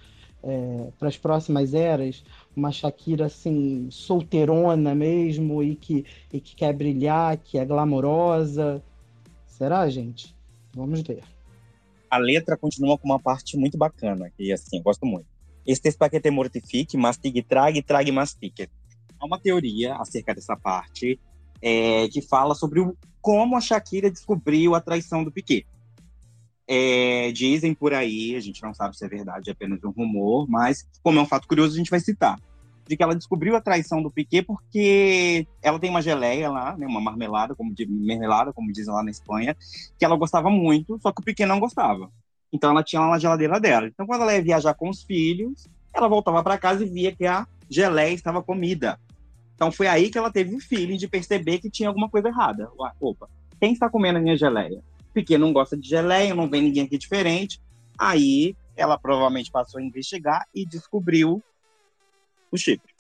é, 0.43 0.89
para 0.99 1.09
as 1.09 1.17
próximas 1.17 1.75
eras? 1.75 2.25
Uma 2.55 2.73
Shakira 2.73 3.27
assim 3.27 3.89
solteirona 3.91 4.95
mesmo 4.95 5.63
e 5.63 5.75
que 5.77 6.05
e 6.33 6.41
que 6.41 6.55
quer 6.55 6.73
brilhar, 6.73 7.37
que 7.39 7.59
é 7.59 7.65
glamourosa? 7.65 8.83
Será, 9.47 9.89
gente? 9.89 10.35
Vamos 10.75 11.03
ver. 11.03 11.23
A 12.11 12.19
letra 12.19 12.57
continua 12.57 12.99
com 12.99 13.09
uma 13.09 13.19
parte 13.19 13.57
muito 13.57 13.79
bacana, 13.79 14.31
que 14.37 14.53
assim, 14.53 14.79
eu 14.79 14.83
gosto 14.83 15.07
muito. 15.07 15.27
Este 15.67 15.89
espaguete 15.89 16.31
mortifique, 16.31 16.97
mastigue, 16.97 17.43
trague, 17.43 17.83
trague, 17.83 18.11
mastique. 18.11 18.69
Há 19.19 19.25
uma 19.25 19.39
teoria 19.39 19.95
acerca 19.97 20.35
dessa 20.35 20.57
parte 20.57 21.19
é, 21.63 22.09
que 22.09 22.21
fala 22.21 22.55
sobre 22.55 22.81
o, 22.81 22.97
como 23.21 23.57
a 23.57 23.61
Shakira 23.61 24.11
descobriu 24.11 24.75
a 24.75 24.81
traição 24.81 25.23
do 25.23 25.31
Piquet. 25.31 25.65
É, 26.67 27.33
dizem 27.33 27.75
por 27.75 27.93
aí, 27.93 28.37
a 28.37 28.41
gente 28.41 28.63
não 28.63 28.73
sabe 28.73 28.97
se 28.97 29.05
é 29.05 29.09
verdade, 29.09 29.51
é 29.51 29.53
apenas 29.53 29.83
um 29.85 29.91
rumor, 29.91 30.49
mas 30.49 30.87
como 31.03 31.19
é 31.19 31.23
um 31.23 31.27
fato 31.27 31.49
curioso, 31.49 31.75
a 31.75 31.79
gente 31.79 31.91
vai 31.91 32.01
citar. 32.01 32.39
De 32.87 32.97
que 32.97 33.03
ela 33.03 33.15
descobriu 33.15 33.55
a 33.55 33.61
traição 33.61 34.03
do 34.03 34.11
Piquet 34.11 34.43
porque 34.43 35.47
ela 35.63 35.79
tem 35.79 35.91
uma 35.91 36.03
geleia 36.03 36.51
lá, 36.51 36.77
né, 36.77 36.87
uma 36.87 37.01
marmelada, 37.01 37.55
como 37.55 37.75
de 37.75 37.87
marmelada, 37.87 38.53
como 38.53 38.73
dizem 38.73 38.93
lá 38.93 39.03
na 39.03 39.11
Espanha, 39.11 39.57
que 39.99 40.05
ela 40.05 40.17
gostava 40.17 40.51
muito, 40.51 40.99
só 41.01 41.13
que 41.13 41.21
o 41.21 41.25
Piquet 41.25 41.47
não 41.47 41.61
gostava. 41.61 42.11
Então 42.53 42.71
ela 42.71 42.83
tinha 42.83 43.01
lá 43.01 43.11
na 43.11 43.19
geladeira 43.19 43.59
dela. 43.61 43.87
Então 43.87 44.07
quando 44.07 44.23
ela 44.23 44.35
ia 44.35 44.43
viajar 44.43 44.75
com 44.75 44.89
os 44.91 45.03
filhos, 45.03 45.69
ela 45.95 46.09
voltava 46.09 46.43
para 46.43 46.59
casa 46.59 46.85
e 46.85 46.89
via 46.89 47.15
que 47.15 47.27
a 47.27 47.47
geleia 47.69 48.15
estava 48.15 48.43
comida. 48.43 48.99
Então 49.55 49.71
foi 49.71 49.87
aí 49.87 50.11
que 50.11 50.19
ela 50.19 50.31
teve 50.31 50.55
o 50.55 50.61
feeling 50.61 50.97
de 50.97 51.09
perceber 51.09 51.59
que 51.59 51.71
tinha 51.71 51.89
alguma 51.89 52.09
coisa 52.09 52.29
errada. 52.29 52.69
Opa, 53.01 53.29
quem 53.61 53.73
está 53.73 53.89
comendo 53.89 54.19
a 54.19 54.21
minha 54.21 54.37
geleia? 54.37 54.83
Porque 55.13 55.37
não 55.37 55.53
gosta 55.53 55.77
de 55.77 55.89
geleia, 55.89 56.35
não 56.35 56.49
vem 56.49 56.63
ninguém 56.63 56.85
aqui 56.85 56.99
diferente. 56.99 57.61
Aí 57.99 58.57
ela 58.77 58.99
provavelmente 58.99 59.51
passou 59.51 59.81
a 59.81 59.83
investigar 59.83 60.47
e 60.55 60.67
descobriu 60.67 61.43
o 62.51 62.57
chifre. 62.57 62.93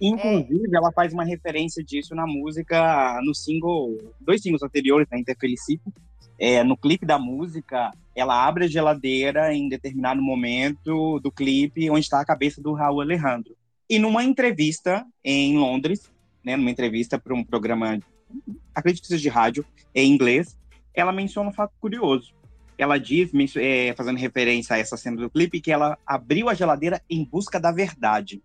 Inclusive, 0.00 0.68
é. 0.72 0.76
ela 0.76 0.92
faz 0.92 1.12
uma 1.12 1.24
referência 1.24 1.82
disso 1.82 2.14
na 2.14 2.26
música, 2.26 3.20
no 3.22 3.34
single, 3.34 3.96
dois 4.20 4.42
singles 4.42 4.62
anteriores, 4.62 5.08
da 5.08 5.18
Interfelicito. 5.18 5.92
É, 6.38 6.64
no 6.64 6.76
clipe 6.76 7.06
da 7.06 7.18
música, 7.18 7.90
ela 8.14 8.46
abre 8.46 8.64
a 8.64 8.68
geladeira 8.68 9.54
em 9.54 9.68
determinado 9.68 10.20
momento 10.20 11.20
do 11.20 11.30
clipe 11.30 11.88
onde 11.88 12.00
está 12.00 12.20
a 12.20 12.24
cabeça 12.24 12.60
do 12.60 12.72
Raul 12.72 13.00
Alejandro. 13.00 13.56
E 13.88 13.98
numa 13.98 14.24
entrevista 14.24 15.06
em 15.22 15.56
Londres, 15.56 16.10
né, 16.44 16.56
numa 16.56 16.70
entrevista 16.70 17.18
para 17.18 17.34
um 17.34 17.44
programa, 17.44 17.98
acredito 18.74 19.02
que 19.02 19.08
seja 19.08 19.22
de 19.22 19.28
rádio, 19.28 19.64
em 19.94 20.12
inglês, 20.12 20.58
ela 20.94 21.12
menciona 21.12 21.50
um 21.50 21.52
fato 21.52 21.74
curioso. 21.80 22.34
Ela 22.76 22.98
diz, 22.98 23.30
é, 23.56 23.94
fazendo 23.94 24.18
referência 24.18 24.74
a 24.74 24.78
essa 24.78 24.96
cena 24.96 25.16
do 25.16 25.30
clipe, 25.30 25.60
que 25.60 25.70
ela 25.70 25.98
abriu 26.06 26.48
a 26.48 26.54
geladeira 26.54 27.02
em 27.08 27.24
busca 27.24 27.60
da 27.60 27.70
verdade. 27.70 28.42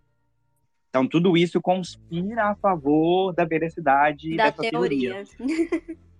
Então, 0.88 1.06
tudo 1.06 1.36
isso 1.36 1.60
conspira 1.60 2.50
a 2.50 2.56
favor 2.56 3.32
da 3.32 3.44
veracidade 3.44 4.36
da 4.36 4.50
dessa 4.50 4.62
teoria. 4.62 5.24
teoria. 5.24 5.98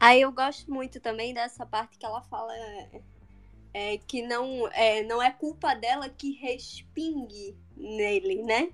Aí 0.00 0.22
eu 0.22 0.32
gosto 0.32 0.72
muito 0.72 1.00
também 1.00 1.34
dessa 1.34 1.66
parte 1.66 1.98
que 1.98 2.06
ela 2.06 2.22
fala 2.22 2.54
é, 3.74 3.98
que 3.98 4.22
não 4.22 4.66
é, 4.68 5.02
não 5.02 5.22
é 5.22 5.30
culpa 5.30 5.74
dela 5.74 6.08
que 6.08 6.32
respingue 6.32 7.54
nele, 7.76 8.42
né? 8.42 8.70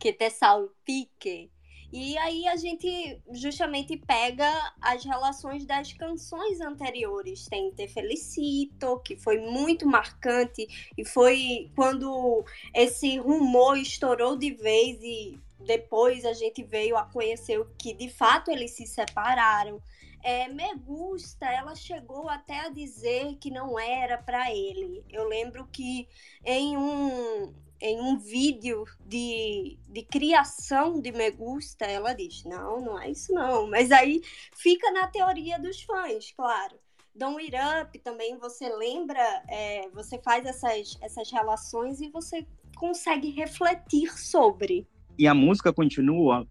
Que 0.00 0.12
te 0.12 0.28
salpique. 0.30 1.51
E 1.92 2.16
aí 2.16 2.48
a 2.48 2.56
gente 2.56 3.20
justamente 3.32 3.98
pega 3.98 4.48
as 4.80 5.04
relações 5.04 5.66
das 5.66 5.92
canções 5.92 6.58
anteriores. 6.60 7.46
Tem 7.46 7.70
Te 7.70 7.86
Felicito, 7.86 8.98
que 9.04 9.14
foi 9.14 9.38
muito 9.38 9.86
marcante, 9.86 10.66
e 10.96 11.04
foi 11.04 11.70
quando 11.76 12.44
esse 12.74 13.18
rumor 13.18 13.76
estourou 13.76 14.38
de 14.38 14.54
vez 14.54 14.98
e 15.02 15.38
depois 15.60 16.24
a 16.24 16.32
gente 16.32 16.62
veio 16.62 16.96
a 16.96 17.04
conhecer 17.04 17.62
que 17.78 17.92
de 17.92 18.08
fato 18.08 18.50
eles 18.50 18.70
se 18.70 18.86
separaram. 18.86 19.80
É, 20.24 20.48
Me 20.48 20.74
Gusta, 20.76 21.46
ela 21.46 21.74
chegou 21.74 22.28
até 22.28 22.60
a 22.60 22.68
dizer 22.68 23.36
que 23.36 23.50
não 23.50 23.78
era 23.78 24.16
para 24.16 24.50
ele. 24.50 25.04
Eu 25.10 25.28
lembro 25.28 25.66
que 25.66 26.08
em 26.44 26.76
um, 26.76 27.52
em 27.82 28.00
um 28.00 28.16
vídeo 28.16 28.84
de, 29.04 29.76
de 29.88 30.02
criação 30.02 31.00
de 31.00 31.10
Me 31.10 31.30
Gusta, 31.32 31.84
ela 31.84 32.14
diz: 32.14 32.44
não, 32.44 32.80
não 32.80 32.98
é 32.98 33.10
isso 33.10 33.34
não. 33.34 33.68
Mas 33.68 33.90
aí 33.90 34.22
fica 34.56 34.90
na 34.92 35.08
teoria 35.08 35.58
dos 35.58 35.82
fãs, 35.82 36.30
claro. 36.30 36.76
Don't 37.14 37.42
It 37.42 37.54
Up 37.56 37.98
também 37.98 38.38
você 38.38 38.68
lembra, 38.74 39.20
é, 39.48 39.88
você 39.90 40.18
faz 40.18 40.46
essas, 40.46 40.96
essas 41.02 41.30
relações 41.30 42.00
e 42.00 42.08
você 42.08 42.46
consegue 42.76 43.30
refletir 43.30 44.16
sobre. 44.16 44.86
E 45.18 45.26
a 45.26 45.34
música 45.34 45.72
continua 45.72 46.46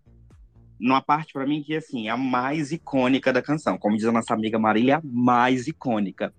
numa 0.79 1.01
parte 1.01 1.33
para 1.33 1.47
mim 1.47 1.63
que 1.63 1.75
assim, 1.75 2.07
é 2.07 2.11
a 2.11 2.17
mais 2.17 2.71
icônica 2.71 3.31
da 3.31 3.41
canção. 3.41 3.77
Como 3.77 3.95
diz 3.95 4.05
a 4.05 4.11
nossa 4.11 4.33
amiga 4.33 4.59
Marília, 4.59 4.97
a 4.97 5.01
mais 5.03 5.65
icônica. 5.65 6.33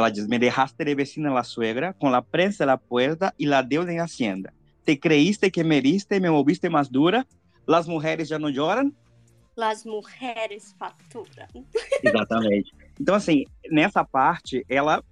Ela 0.00 0.10
diz: 0.10 0.26
Me 0.26 0.38
dejaste 0.38 0.82
de 0.82 0.94
vecina 0.94 1.30
la 1.30 1.44
suegra, 1.44 1.92
con 1.92 2.10
la 2.10 2.22
prensa 2.22 2.64
la 2.64 2.78
puerta 2.78 3.34
y 3.36 3.44
la 3.44 3.62
deuda 3.62 3.92
en 3.92 4.00
hacienda. 4.00 4.52
Te 4.82 4.98
creíste 4.98 5.50
que 5.50 5.62
me 5.62 5.76
heriste, 5.76 6.18
me 6.20 6.30
moviste 6.30 6.70
más 6.70 6.90
dura. 6.90 7.26
Las 7.66 7.86
mujeres 7.86 8.28
já 8.28 8.38
não 8.38 8.50
choram? 8.50 8.92
Las 9.54 9.84
mujeres 9.84 10.74
faturam. 10.78 11.66
Exatamente. 12.02 12.72
Então, 12.98 13.14
assim, 13.14 13.44
nessa 13.70 14.02
parte, 14.02 14.64
ela. 14.68 15.04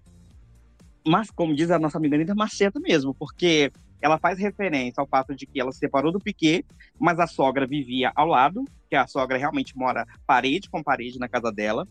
Mas, 1.07 1.31
como 1.31 1.55
diz 1.55 1.71
a 1.71 1.79
nossa 1.79 1.99
amiga 1.99 2.17
Anitta, 2.17 2.35
maceta 2.35 2.81
mesmo, 2.81 3.15
porque 3.15 3.71
ela 4.01 4.19
faz 4.19 4.39
referência 4.39 5.01
ao 5.01 5.07
fato 5.07 5.35
de 5.35 5.47
que 5.47 5.61
ela 5.61 5.71
se 5.71 5.81
separou 5.81 6.11
do 6.11 6.19
Piquet, 6.19 6.65
mas 6.99 7.21
a 7.21 7.27
sogra 7.27 7.67
vivia 7.67 8.11
ao 8.15 8.27
lado, 8.27 8.65
que 8.89 8.97
a 8.97 9.07
sogra 9.07 9.37
realmente 9.37 9.77
mora 9.77 10.07
parede 10.27 10.71
com 10.71 10.83
parede 10.83 11.19
na 11.19 11.29
casa 11.29 11.53
dela. 11.53 11.87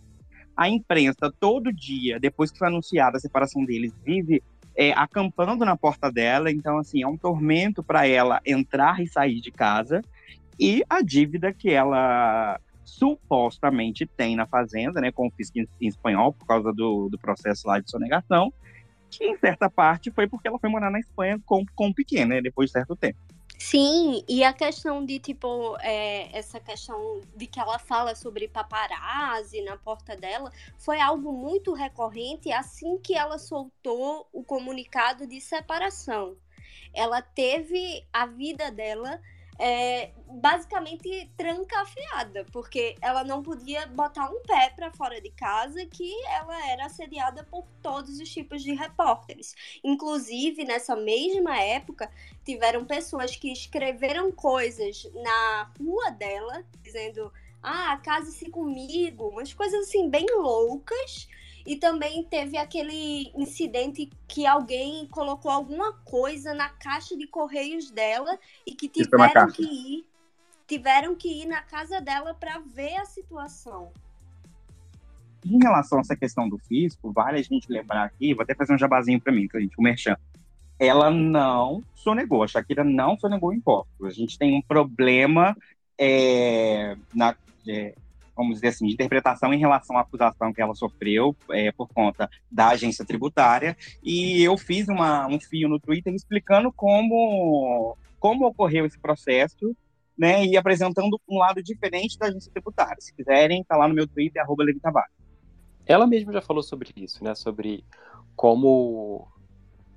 A 0.57 0.67
imprensa, 0.67 1.31
todo 1.39 1.71
dia, 1.71 2.19
depois 2.19 2.51
que 2.51 2.57
foi 2.57 2.67
anunciada 2.67 3.17
a 3.17 3.19
separação 3.19 3.63
deles, 3.63 3.93
vive 4.03 4.41
é, 4.75 4.91
acampando 4.93 5.63
na 5.63 5.77
porta 5.77 6.11
dela. 6.11 6.51
Então, 6.51 6.79
assim, 6.79 7.03
é 7.03 7.07
um 7.07 7.15
tormento 7.15 7.83
para 7.83 8.07
ela 8.07 8.41
entrar 8.45 8.99
e 9.01 9.07
sair 9.07 9.39
de 9.39 9.51
casa. 9.51 10.01
E 10.59 10.83
a 10.89 11.01
dívida 11.01 11.53
que 11.53 11.69
ela 11.69 12.59
supostamente 12.83 14.05
tem 14.05 14.35
na 14.35 14.47
fazenda, 14.47 14.99
né, 15.01 15.11
com 15.11 15.27
o 15.27 15.31
fisco 15.31 15.59
em, 15.59 15.67
em 15.79 15.87
espanhol, 15.87 16.33
por 16.33 16.47
causa 16.47 16.73
do, 16.73 17.09
do 17.09 17.17
processo 17.19 17.67
lá 17.67 17.79
de 17.79 17.91
sonegação, 17.91 18.51
que 19.11 19.25
em 19.25 19.37
certa 19.37 19.69
parte 19.69 20.09
foi 20.09 20.27
porque 20.27 20.47
ela 20.47 20.57
foi 20.57 20.69
morar 20.69 20.89
na 20.89 20.99
Espanha 20.99 21.39
com, 21.45 21.63
com 21.75 21.89
o 21.89 21.93
pequeno, 21.93 22.29
né, 22.29 22.41
depois 22.41 22.69
de 22.69 22.73
certo 22.73 22.95
tempo. 22.95 23.19
Sim, 23.59 24.23
e 24.29 24.43
a 24.43 24.53
questão 24.53 25.03
de, 25.03 25.17
tipo, 25.19 25.75
é, 25.81 26.29
essa 26.37 26.59
questão 26.59 27.21
de 27.35 27.47
que 27.47 27.59
ela 27.59 27.79
fala 27.79 28.13
sobre 28.13 28.47
paparazzi 28.47 29.61
na 29.61 29.75
porta 29.77 30.15
dela 30.15 30.51
foi 30.77 31.01
algo 31.01 31.33
muito 31.33 31.73
recorrente 31.73 32.51
assim 32.51 32.97
que 32.99 33.15
ela 33.15 33.39
soltou 33.39 34.27
o 34.31 34.43
comunicado 34.43 35.25
de 35.25 35.41
separação. 35.41 36.37
Ela 36.93 37.21
teve 37.21 38.05
a 38.13 38.27
vida 38.27 38.71
dela 38.71 39.19
é, 39.59 40.11
basicamente 40.27 41.31
trancafiada, 41.35 42.45
porque 42.51 42.95
ela 43.01 43.23
não 43.23 43.41
podia 43.41 43.87
botar 43.87 44.29
um 44.29 44.41
pé 44.43 44.71
para 44.75 44.91
fora 44.91 45.19
de 45.19 45.29
casa, 45.31 45.85
que 45.85 46.13
ela 46.27 46.69
era 46.69 46.85
assediada 46.85 47.43
por 47.43 47.65
todos 47.81 48.19
os 48.19 48.29
tipos 48.29 48.61
de 48.63 48.73
repórteres. 48.73 49.55
Inclusive, 49.83 50.63
nessa 50.63 50.95
mesma 50.95 51.59
época, 51.59 52.11
tiveram 52.45 52.85
pessoas 52.85 53.35
que 53.35 53.51
escreveram 53.51 54.31
coisas 54.31 55.09
na 55.13 55.71
rua 55.79 56.11
dela, 56.11 56.63
dizendo: 56.83 57.31
ah, 57.63 57.97
case-se 58.03 58.49
comigo, 58.49 59.29
umas 59.29 59.53
coisas 59.53 59.87
assim, 59.87 60.09
bem 60.09 60.25
loucas 60.35 61.27
e 61.67 61.75
também 61.75 62.23
teve 62.23 62.57
aquele 62.57 63.29
incidente 63.35 64.09
que 64.25 64.45
alguém 64.47 65.05
colocou 65.07 65.51
alguma 65.51 65.91
coisa 65.91 66.53
na 66.53 66.69
caixa 66.69 67.15
de 67.17 67.27
correios 67.27 67.91
dela 67.91 68.39
e 68.65 68.73
que 68.73 68.87
tiveram 68.87 69.51
que 69.51 69.63
ir 69.63 70.05
tiveram 70.65 71.15
que 71.15 71.43
ir 71.43 71.45
na 71.45 71.61
casa 71.61 72.01
dela 72.01 72.33
para 72.33 72.59
ver 72.59 72.95
a 72.97 73.05
situação. 73.05 73.91
Em 75.45 75.57
relação 75.61 75.97
a 75.97 76.01
essa 76.01 76.15
questão 76.15 76.47
do 76.47 76.57
fisco, 76.57 77.11
vale 77.11 77.39
a 77.39 77.41
gente 77.41 77.71
lembrar 77.71 78.03
aqui, 78.03 78.33
vou 78.33 78.43
até 78.43 78.55
fazer 78.55 78.73
um 78.73 78.77
jabazinho 78.77 79.19
para 79.19 79.31
mim, 79.31 79.47
gente, 79.53 79.75
o 79.77 79.81
Merchan. 79.81 80.17
Ela 80.79 81.09
não 81.09 81.83
sonegou, 81.95 82.43
a 82.43 82.47
Shakira 82.47 82.83
não 82.83 83.17
sonegou 83.17 83.53
impostos. 83.53 84.07
A 84.07 84.09
gente 84.09 84.37
tem 84.37 84.53
um 84.53 84.61
problema 84.61 85.55
é, 85.97 86.97
na, 87.13 87.35
é, 87.67 87.95
vamos 88.37 88.55
dizer 88.55 88.67
assim, 88.67 88.85
de 88.85 88.93
interpretação 88.93 89.53
em 89.53 89.59
relação 89.59 89.97
à 89.97 90.01
acusação 90.01 90.53
que 90.53 90.61
ela 90.61 90.75
sofreu 90.75 91.35
é, 91.49 91.71
por 91.71 91.87
conta 91.89 92.29
da 92.49 92.69
agência 92.69 93.03
tributária. 93.03 93.75
E 94.03 94.43
eu 94.43 94.55
fiz 94.57 94.87
uma, 94.87 95.27
um 95.27 95.39
fio 95.39 95.67
no 95.67 95.79
Twitter 95.79 96.13
explicando 96.13 96.71
como, 96.71 97.97
como 98.19 98.45
ocorreu 98.45 98.85
esse 98.85 98.99
processo 98.99 99.75
né, 100.17 100.45
e 100.45 100.55
apresentando 100.55 101.19
um 101.27 101.37
lado 101.37 101.61
diferente 101.61 102.17
da 102.17 102.27
agência 102.27 102.51
tributária. 102.51 102.99
Se 102.99 103.13
quiserem, 103.13 103.63
tá 103.63 103.75
lá 103.75 103.87
no 103.87 103.93
meu 103.93 104.07
Twitter, 104.07 104.41
arroba 104.41 104.63
Ela 105.85 106.07
mesma 106.07 106.31
já 106.31 106.41
falou 106.41 106.63
sobre 106.63 106.91
isso, 106.95 107.23
né? 107.23 107.35
Sobre 107.35 107.83
como 108.35 109.27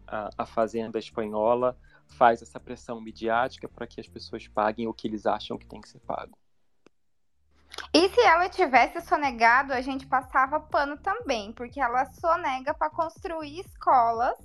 a, 0.07 0.31
a 0.37 0.47
Fazenda 0.47 0.99
Espanhola 0.99 1.77
faz 2.07 2.43
essa 2.43 2.59
pressão 2.59 3.01
midiática 3.01 3.69
para 3.69 3.87
que 3.87 4.01
as 4.01 4.09
pessoas 4.09 4.47
paguem 4.49 4.87
o 4.87 4.95
que 4.95 5.07
eles 5.07 5.27
acham 5.27 5.57
que 5.57 5.67
tem 5.67 5.81
que 5.81 5.89
ser 5.89 6.01
pago. 6.01 6.37
E 7.93 8.09
se 8.09 8.21
ela 8.21 8.49
tivesse 8.49 9.01
sonegado, 9.01 9.73
a 9.73 9.81
gente 9.81 10.07
passava 10.07 10.61
pano 10.61 10.97
também, 10.99 11.53
porque 11.53 11.81
ela 11.81 12.05
sonega 12.13 12.75
para 12.75 12.91
construir 12.91 13.61
escolas 13.61 14.37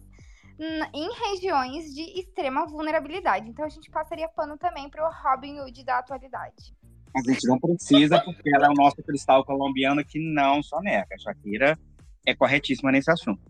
em 0.93 1.09
regiões 1.29 1.93
de 1.93 2.19
extrema 2.19 2.65
vulnerabilidade. 2.65 3.49
Então 3.49 3.65
a 3.65 3.69
gente 3.69 3.91
passaria 3.91 4.29
pano 4.29 4.57
também 4.57 4.89
para 4.89 5.05
o 5.05 5.11
Robin 5.11 5.59
Hood 5.59 5.83
da 5.83 5.99
atualidade. 5.99 6.73
A 7.15 7.21
gente 7.31 7.47
não 7.47 7.59
precisa, 7.59 8.21
porque 8.21 8.53
ela 8.53 8.67
é 8.67 8.69
o 8.69 8.73
nosso 8.73 8.97
cristal 8.97 9.45
colombiano 9.45 10.03
que 10.03 10.19
não 10.19 10.61
sonega. 10.61 11.07
A 11.13 11.17
Shakira 11.17 11.79
é 12.25 12.35
corretíssima 12.35 12.91
nesse 12.91 13.09
assunto. 13.09 13.41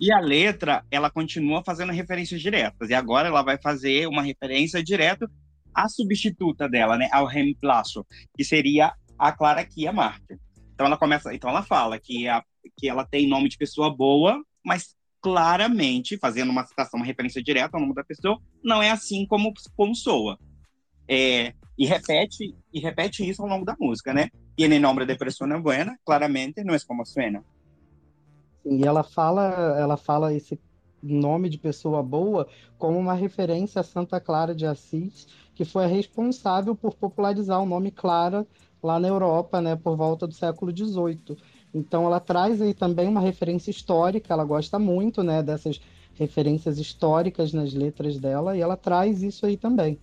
E 0.00 0.12
a 0.12 0.20
letra, 0.20 0.84
ela 0.90 1.10
continua 1.10 1.62
fazendo 1.64 1.92
referências 1.92 2.40
diretas. 2.40 2.88
E 2.90 2.94
agora 2.94 3.26
ela 3.26 3.42
vai 3.42 3.58
fazer 3.60 4.06
uma 4.06 4.22
referência 4.22 4.82
direta 4.82 5.28
à 5.74 5.88
substituta 5.88 6.68
dela, 6.68 6.96
né? 6.96 7.08
Ao 7.10 7.26
reemplaço, 7.26 8.06
que 8.36 8.44
seria 8.44 8.92
a 9.18 9.32
Clara 9.32 9.64
Kia 9.64 9.92
Martin. 9.92 10.38
Então 10.72 10.86
ela 10.86 10.96
começa, 10.96 11.34
então 11.34 11.50
ela 11.50 11.62
fala 11.62 11.98
que, 11.98 12.28
a, 12.28 12.42
que 12.76 12.88
ela 12.88 13.04
tem 13.04 13.26
nome 13.26 13.48
de 13.48 13.58
pessoa 13.58 13.94
boa, 13.94 14.42
mas 14.64 14.94
claramente, 15.20 16.16
fazendo 16.16 16.50
uma 16.50 16.64
citação, 16.64 17.00
uma 17.00 17.06
referência 17.06 17.42
direta 17.42 17.76
ao 17.76 17.80
nome 17.80 17.94
da 17.94 18.04
pessoa, 18.04 18.40
não 18.62 18.82
é 18.82 18.90
assim 18.90 19.26
como, 19.26 19.52
como 19.76 19.94
soa. 19.94 20.38
É, 21.08 21.52
e 21.76 21.86
repete 21.86 22.54
e 22.72 22.80
repete 22.80 23.28
isso 23.28 23.42
ao 23.42 23.48
longo 23.48 23.64
da 23.64 23.76
música, 23.80 24.12
né? 24.12 24.30
Tiene 24.56 24.78
nombre 24.78 25.06
de 25.06 25.16
persona 25.16 25.58
buena, 25.58 25.98
claramente 26.04 26.62
não 26.62 26.74
é 26.74 26.78
como 26.80 27.04
suena. 27.04 27.44
E 28.64 28.84
ela 28.84 29.02
fala, 29.02 29.76
ela 29.78 29.96
fala 29.96 30.34
esse 30.34 30.60
nome 31.02 31.48
de 31.48 31.58
pessoa 31.58 32.02
boa 32.02 32.48
como 32.76 32.98
uma 32.98 33.14
referência 33.14 33.80
a 33.80 33.84
Santa 33.84 34.20
Clara 34.20 34.54
de 34.54 34.66
Assis, 34.66 35.26
que 35.54 35.64
foi 35.64 35.84
a 35.84 35.88
responsável 35.88 36.74
por 36.74 36.94
popularizar 36.94 37.62
o 37.62 37.66
nome 37.66 37.90
Clara 37.90 38.46
lá 38.82 38.98
na 38.98 39.08
Europa, 39.08 39.60
né, 39.60 39.76
por 39.76 39.96
volta 39.96 40.26
do 40.26 40.34
século 40.34 40.70
XVIII. 40.76 41.36
Então 41.74 42.06
ela 42.06 42.20
traz 42.20 42.60
aí 42.62 42.72
também 42.72 43.08
uma 43.08 43.20
referência 43.20 43.70
histórica, 43.70 44.32
ela 44.32 44.44
gosta 44.44 44.78
muito, 44.78 45.22
né, 45.22 45.42
dessas 45.42 45.80
referências 46.14 46.78
históricas 46.78 47.52
nas 47.52 47.72
letras 47.72 48.18
dela, 48.18 48.56
e 48.56 48.60
ela 48.60 48.76
traz 48.76 49.22
isso 49.22 49.46
aí 49.46 49.56
também. 49.56 49.98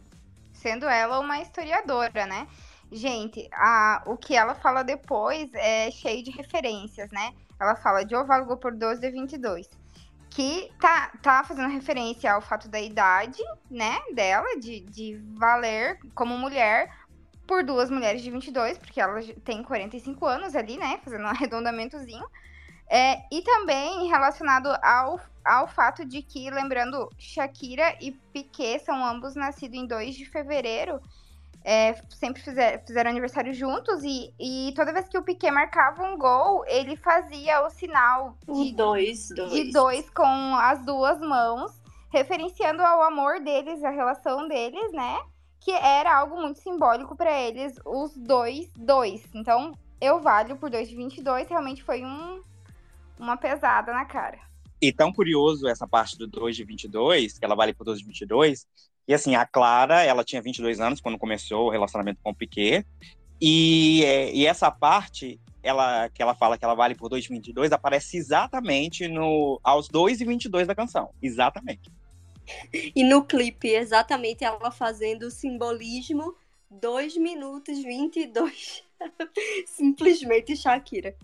Sendo 0.54 0.86
ela 0.86 1.20
uma 1.20 1.42
historiadora, 1.42 2.26
né? 2.26 2.48
Gente, 2.92 3.50
a, 3.52 4.04
o 4.06 4.16
que 4.16 4.36
ela 4.36 4.56
fala 4.56 4.84
depois 4.84 5.50
é 5.54 5.92
cheio 5.92 6.24
de 6.24 6.32
referências, 6.32 7.10
né? 7.12 7.34
Ela 7.60 7.76
fala 7.76 8.04
de 8.04 8.16
oválogo 8.16 8.58
por 8.58 8.74
12 8.74 9.02
de 9.02 9.12
22, 9.12 9.70
que 10.30 10.72
tá, 10.80 11.12
tá 11.22 11.44
fazendo 11.44 11.70
referência 11.70 12.32
ao 12.32 12.42
fato 12.42 12.68
da 12.68 12.80
idade, 12.80 13.42
né, 13.70 13.98
dela, 14.14 14.60
de, 14.60 14.82
de 14.82 15.16
valer 15.38 15.98
como 16.14 16.38
mulher, 16.38 16.92
por 17.48 17.64
duas 17.64 17.90
mulheres 17.90 18.22
de 18.22 18.32
22, 18.32 18.78
porque 18.78 19.00
ela 19.00 19.22
tem 19.44 19.64
45 19.64 20.26
anos 20.26 20.56
ali, 20.56 20.78
né? 20.78 21.00
Fazendo 21.04 21.24
um 21.24 21.28
arredondamentozinho. 21.30 22.26
É, 22.88 23.24
e 23.32 23.42
também 23.42 24.08
relacionado 24.08 24.68
ao, 24.82 25.20
ao 25.44 25.68
fato 25.68 26.06
de 26.06 26.22
que, 26.22 26.50
lembrando, 26.52 27.10
Shakira 27.18 27.98
e 28.00 28.12
Piquet 28.12 28.80
são 28.80 29.04
ambos 29.04 29.36
nascidos 29.36 29.78
em 29.78 29.88
2 29.88 30.16
de 30.16 30.26
fevereiro. 30.26 31.02
É, 31.68 31.96
sempre 32.12 32.44
fizer, 32.44 32.86
fizeram 32.86 33.10
aniversário 33.10 33.52
juntos 33.52 34.04
e, 34.04 34.32
e 34.40 34.72
toda 34.76 34.94
vez 34.94 35.08
que 35.08 35.18
o 35.18 35.24
Piquet 35.24 35.50
marcava 35.50 36.04
um 36.04 36.16
gol, 36.16 36.64
ele 36.68 36.96
fazia 36.96 37.66
o 37.66 37.72
sinal 37.72 38.38
de 38.48 38.72
dois, 38.74 39.30
dois. 39.30 39.52
de 39.52 39.72
dois 39.72 40.08
com 40.12 40.56
as 40.58 40.86
duas 40.86 41.20
mãos, 41.20 41.82
referenciando 42.14 42.84
ao 42.84 43.02
amor 43.02 43.40
deles, 43.40 43.84
a 43.84 43.90
relação 43.90 44.48
deles, 44.48 44.92
né? 44.92 45.20
Que 45.66 45.72
era 45.72 46.16
algo 46.16 46.40
muito 46.40 46.60
simbólico 46.60 47.16
para 47.16 47.42
eles, 47.42 47.74
os 47.84 48.16
dois, 48.16 48.70
dois. 48.78 49.24
Então, 49.34 49.74
eu 50.00 50.22
valho 50.22 50.56
por 50.58 50.70
2 50.70 50.88
de 50.88 50.96
22, 50.96 51.50
realmente 51.50 51.82
foi 51.82 52.06
um, 52.06 52.40
uma 53.18 53.36
pesada 53.36 53.92
na 53.92 54.06
cara. 54.06 54.38
E 54.80 54.94
tão 54.94 55.12
curioso 55.12 55.68
essa 55.68 55.88
parte 55.88 56.20
do 56.20 56.28
2 56.28 56.56
de 56.56 56.64
22, 56.64 57.40
que 57.40 57.44
ela 57.44 57.56
vale 57.56 57.74
por 57.74 57.84
2 57.84 57.98
de 57.98 58.06
22, 58.06 58.68
e 59.08 59.14
assim, 59.16 59.36
a 59.36 59.44
Clara, 59.44 60.04
ela 60.04 60.24
tinha 60.24 60.40
22 60.40 60.80
anos 60.80 61.02
quando 61.02 61.18
começou 61.18 61.66
o 61.66 61.72
relacionamento 61.72 62.20
com 62.22 62.30
o 62.30 62.36
Piquet, 62.36 62.86
e, 63.42 64.04
e 64.36 64.46
essa 64.46 64.70
parte, 64.70 65.42
ela, 65.64 66.10
que 66.10 66.22
ela 66.22 66.36
fala 66.36 66.60
que 66.60 66.64
ela 66.64 66.76
vale 66.76 66.94
por 66.94 67.10
2 67.10 67.24
de 67.24 67.30
22, 67.30 67.72
aparece 67.72 68.18
exatamente 68.18 69.08
no, 69.08 69.60
aos 69.64 69.88
2 69.88 70.22
e 70.22 70.26
22 70.26 70.68
da 70.68 70.76
canção, 70.76 71.10
exatamente. 71.24 71.90
E 72.96 73.04
no 73.04 73.24
clipe, 73.24 73.70
exatamente 73.70 74.44
ela 74.44 74.72
fazendo 74.72 75.24
o 75.24 75.32
simbolismo 75.32 76.36
2 76.70 77.18
minutos 77.18 77.84
22. 77.84 78.84
Simplesmente 79.66 80.56
Shakira. 80.56 81.16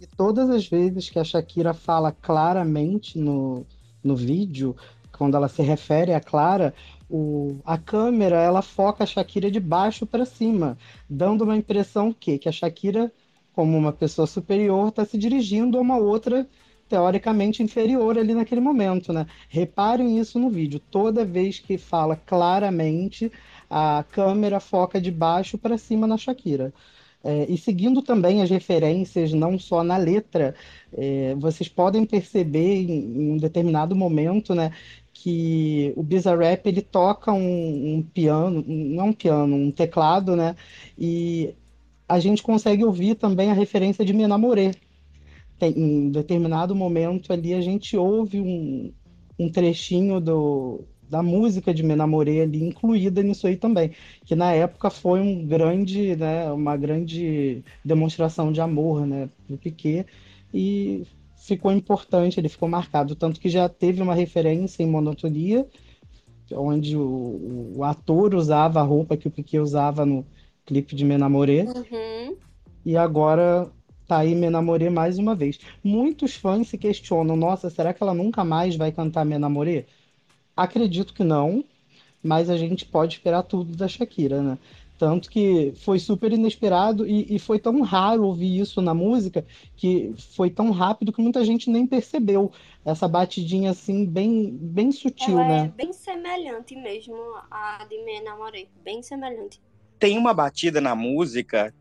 E 0.00 0.06
todas 0.06 0.48
as 0.50 0.66
vezes 0.66 1.10
que 1.10 1.18
a 1.18 1.24
Shakira 1.24 1.74
fala 1.74 2.12
claramente 2.12 3.18
no, 3.18 3.66
no 4.02 4.14
vídeo, 4.14 4.76
quando 5.12 5.36
ela 5.36 5.48
se 5.48 5.62
refere 5.62 6.14
a 6.14 6.20
Clara, 6.20 6.72
o, 7.10 7.58
a 7.64 7.76
câmera 7.76 8.36
ela 8.36 8.62
foca 8.62 9.02
a 9.02 9.06
Shakira 9.06 9.50
de 9.50 9.58
baixo 9.58 10.06
para 10.06 10.24
cima, 10.24 10.78
dando 11.10 11.42
uma 11.42 11.56
impressão 11.56 12.12
que, 12.12 12.38
que 12.38 12.48
a 12.48 12.52
Shakira, 12.52 13.12
como 13.52 13.76
uma 13.76 13.92
pessoa 13.92 14.26
superior, 14.26 14.88
está 14.88 15.04
se 15.04 15.18
dirigindo 15.18 15.78
a 15.78 15.80
uma 15.80 15.96
outra 15.96 16.48
teoricamente 16.88 17.62
inferior 17.62 18.18
ali 18.18 18.34
naquele 18.34 18.60
momento, 18.60 19.12
né? 19.12 19.26
Reparem 19.48 20.18
isso 20.18 20.38
no 20.38 20.50
vídeo. 20.50 20.80
Toda 20.90 21.24
vez 21.24 21.58
que 21.58 21.76
fala 21.78 22.16
claramente, 22.16 23.30
a 23.68 24.04
câmera 24.10 24.60
foca 24.60 25.00
de 25.00 25.10
baixo 25.10 25.58
para 25.58 25.76
cima 25.78 26.06
na 26.06 26.16
Shakira. 26.16 26.72
É, 27.22 27.46
e 27.48 27.58
seguindo 27.58 28.00
também 28.00 28.42
as 28.42 28.50
referências, 28.50 29.32
não 29.32 29.58
só 29.58 29.82
na 29.82 29.96
letra, 29.96 30.54
é, 30.92 31.34
vocês 31.34 31.68
podem 31.68 32.04
perceber 32.06 32.76
em, 32.76 32.92
em, 32.92 33.32
um 33.32 33.36
determinado 33.36 33.94
momento, 33.96 34.54
né, 34.54 34.72
que 35.12 35.92
o 35.96 36.02
Bizarrap 36.02 36.64
ele 36.66 36.80
toca 36.80 37.32
um, 37.32 37.96
um 37.96 38.02
piano, 38.02 38.64
não 38.66 39.08
um 39.08 39.12
piano, 39.12 39.56
um 39.56 39.70
teclado, 39.72 40.36
né, 40.36 40.54
e 40.96 41.54
a 42.08 42.20
gente 42.20 42.42
consegue 42.42 42.84
ouvir 42.84 43.16
também 43.16 43.50
a 43.50 43.54
referência 43.54 44.04
de 44.04 44.12
Me 44.12 44.26
Namoré, 44.26 44.70
tem, 45.58 45.72
em 45.76 46.10
determinado 46.10 46.74
momento 46.74 47.32
ali 47.32 47.54
a 47.54 47.60
gente 47.60 47.96
ouve 47.96 48.40
um, 48.40 48.92
um 49.38 49.50
trechinho 49.50 50.20
do, 50.20 50.84
da 51.08 51.22
música 51.22 51.72
de 51.72 51.82
Me 51.82 51.96
Namorei 51.96 52.42
ali 52.42 52.62
incluída 52.62 53.22
nisso 53.22 53.46
aí 53.46 53.56
também, 53.56 53.92
que 54.24 54.34
na 54.34 54.52
época 54.52 54.90
foi 54.90 55.20
um 55.20 55.46
grande, 55.46 56.14
né, 56.16 56.50
uma 56.52 56.76
grande 56.76 57.64
demonstração 57.84 58.52
de 58.52 58.60
amor, 58.60 59.06
né, 59.06 59.28
do 59.48 59.56
Piquet 59.56 60.06
e 60.52 61.04
ficou 61.36 61.72
importante, 61.72 62.38
ele 62.38 62.48
ficou 62.48 62.68
marcado, 62.68 63.14
tanto 63.14 63.40
que 63.40 63.48
já 63.48 63.68
teve 63.68 64.02
uma 64.02 64.14
referência 64.14 64.82
em 64.82 64.86
Monotonia, 64.86 65.66
onde 66.52 66.96
o, 66.96 67.72
o 67.76 67.84
ator 67.84 68.34
usava 68.34 68.80
a 68.80 68.84
roupa 68.84 69.16
que 69.16 69.28
o 69.28 69.30
Piquet 69.30 69.58
usava 69.58 70.04
no 70.04 70.26
clipe 70.64 70.94
de 70.94 71.04
Me 71.04 71.16
Namorei, 71.16 71.62
uhum. 71.62 72.36
e 72.84 72.96
agora 72.96 73.70
Tá 74.08 74.20
aí 74.20 74.34
Me 74.34 74.48
Namorê 74.48 74.88
mais 74.88 75.18
uma 75.18 75.34
vez. 75.34 75.60
Muitos 75.84 76.34
fãs 76.34 76.68
se 76.68 76.78
questionam: 76.78 77.36
nossa, 77.36 77.68
será 77.68 77.92
que 77.92 78.02
ela 78.02 78.14
nunca 78.14 78.42
mais 78.42 78.74
vai 78.74 78.90
cantar 78.90 79.22
Me 79.22 79.36
Namorê? 79.36 79.84
Acredito 80.56 81.12
que 81.12 81.22
não, 81.22 81.62
mas 82.22 82.48
a 82.48 82.56
gente 82.56 82.86
pode 82.86 83.16
esperar 83.16 83.42
tudo 83.42 83.76
da 83.76 83.86
Shakira, 83.86 84.42
né? 84.42 84.58
Tanto 84.98 85.30
que 85.30 85.72
foi 85.76 85.98
super 85.98 86.32
inesperado 86.32 87.06
e, 87.06 87.36
e, 87.36 87.38
foi 87.38 87.60
tão 87.60 87.82
raro 87.82 88.24
ouvir 88.24 88.58
isso 88.58 88.82
na 88.82 88.92
música 88.92 89.46
que 89.76 90.12
foi 90.34 90.50
tão 90.50 90.72
rápido 90.72 91.12
que 91.12 91.22
muita 91.22 91.44
gente 91.44 91.70
nem 91.70 91.86
percebeu 91.86 92.50
essa 92.84 93.06
batidinha 93.06 93.70
assim, 93.70 94.04
bem, 94.04 94.50
bem 94.50 94.90
sutil, 94.90 95.38
Ela 95.38 95.48
né? 95.48 95.64
É 95.66 95.68
bem 95.68 95.92
semelhante 95.92 96.74
mesmo 96.74 97.14
a 97.48 97.84
de 97.84 98.02
Me 98.04 98.20
Namorei, 98.22 98.68
bem 98.82 99.00
semelhante. 99.00 99.60
Tem 100.00 100.18
uma 100.18 100.34
batida 100.34 100.80
na 100.80 100.96
música 100.96 101.72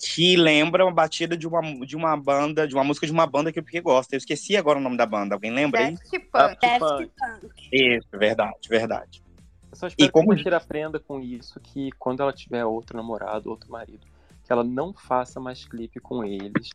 que 0.00 0.34
lembra 0.34 0.84
uma 0.84 0.92
batida 0.92 1.36
de 1.36 1.46
uma, 1.46 1.60
de 1.84 1.94
uma 1.94 2.16
banda, 2.16 2.66
de 2.66 2.74
uma 2.74 2.82
música 2.82 3.06
de 3.06 3.12
uma 3.12 3.26
banda 3.26 3.52
que 3.52 3.58
eu 3.58 3.62
porque 3.62 3.80
gosto. 3.80 4.14
Eu 4.14 4.18
esqueci 4.18 4.56
agora 4.56 4.78
o 4.78 4.82
nome 4.82 4.96
da 4.96 5.04
banda. 5.04 5.34
Alguém 5.34 5.52
lembra 5.52 5.80
aí? 5.80 5.92
Daft 5.92 6.18
Punk. 6.20 6.58
Daft 6.60 7.10
Punk. 7.18 7.68
Isso, 7.70 8.08
verdade, 8.12 8.68
verdade. 8.68 9.22
Eu 9.70 9.76
só 9.76 9.86
espero 9.86 10.08
e 10.08 10.10
como... 10.10 10.34
que 10.34 10.48
a 10.48 10.56
aprenda 10.56 10.98
com 10.98 11.20
isso, 11.20 11.60
que 11.60 11.90
quando 11.92 12.22
ela 12.22 12.32
tiver 12.32 12.64
outro 12.64 12.96
namorado, 12.96 13.50
outro 13.50 13.70
marido, 13.70 14.06
que 14.42 14.52
ela 14.52 14.64
não 14.64 14.94
faça 14.94 15.38
mais 15.38 15.64
clipe 15.66 16.00
com 16.00 16.24
eles, 16.24 16.70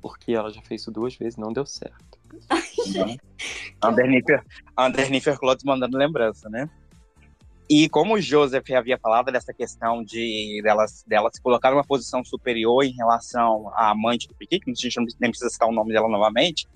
porque 0.00 0.32
ela 0.32 0.50
já 0.50 0.62
fez 0.62 0.82
isso 0.82 0.92
duas 0.92 1.16
vezes 1.16 1.34
e 1.34 1.40
não 1.40 1.52
deu 1.52 1.66
certo. 1.66 2.18
Andernifer, 3.82 4.44
Andernifer 4.76 5.38
Clothes 5.38 5.64
mandando 5.64 5.98
lembrança, 5.98 6.48
né? 6.48 6.70
E 7.70 7.86
como 7.88 8.14
o 8.14 8.20
Joseph 8.20 8.70
havia 8.70 8.96
falado 8.96 9.30
dessa 9.30 9.52
questão 9.52 10.02
de 10.02 10.60
dela, 10.62 10.86
dela 11.06 11.30
se 11.30 11.40
colocar 11.40 11.70
numa 11.70 11.84
posição 11.84 12.24
superior 12.24 12.82
em 12.82 12.92
relação 12.92 13.70
à 13.74 13.90
amante 13.90 14.26
do 14.26 14.34
Piquet, 14.34 14.60
que 14.60 14.70
a 14.70 14.74
gente 14.74 14.98
nem 15.20 15.30
precisa 15.30 15.50
citar 15.50 15.68
o 15.68 15.72
nome 15.72 15.92
dela 15.92 16.08
novamente, 16.08 16.66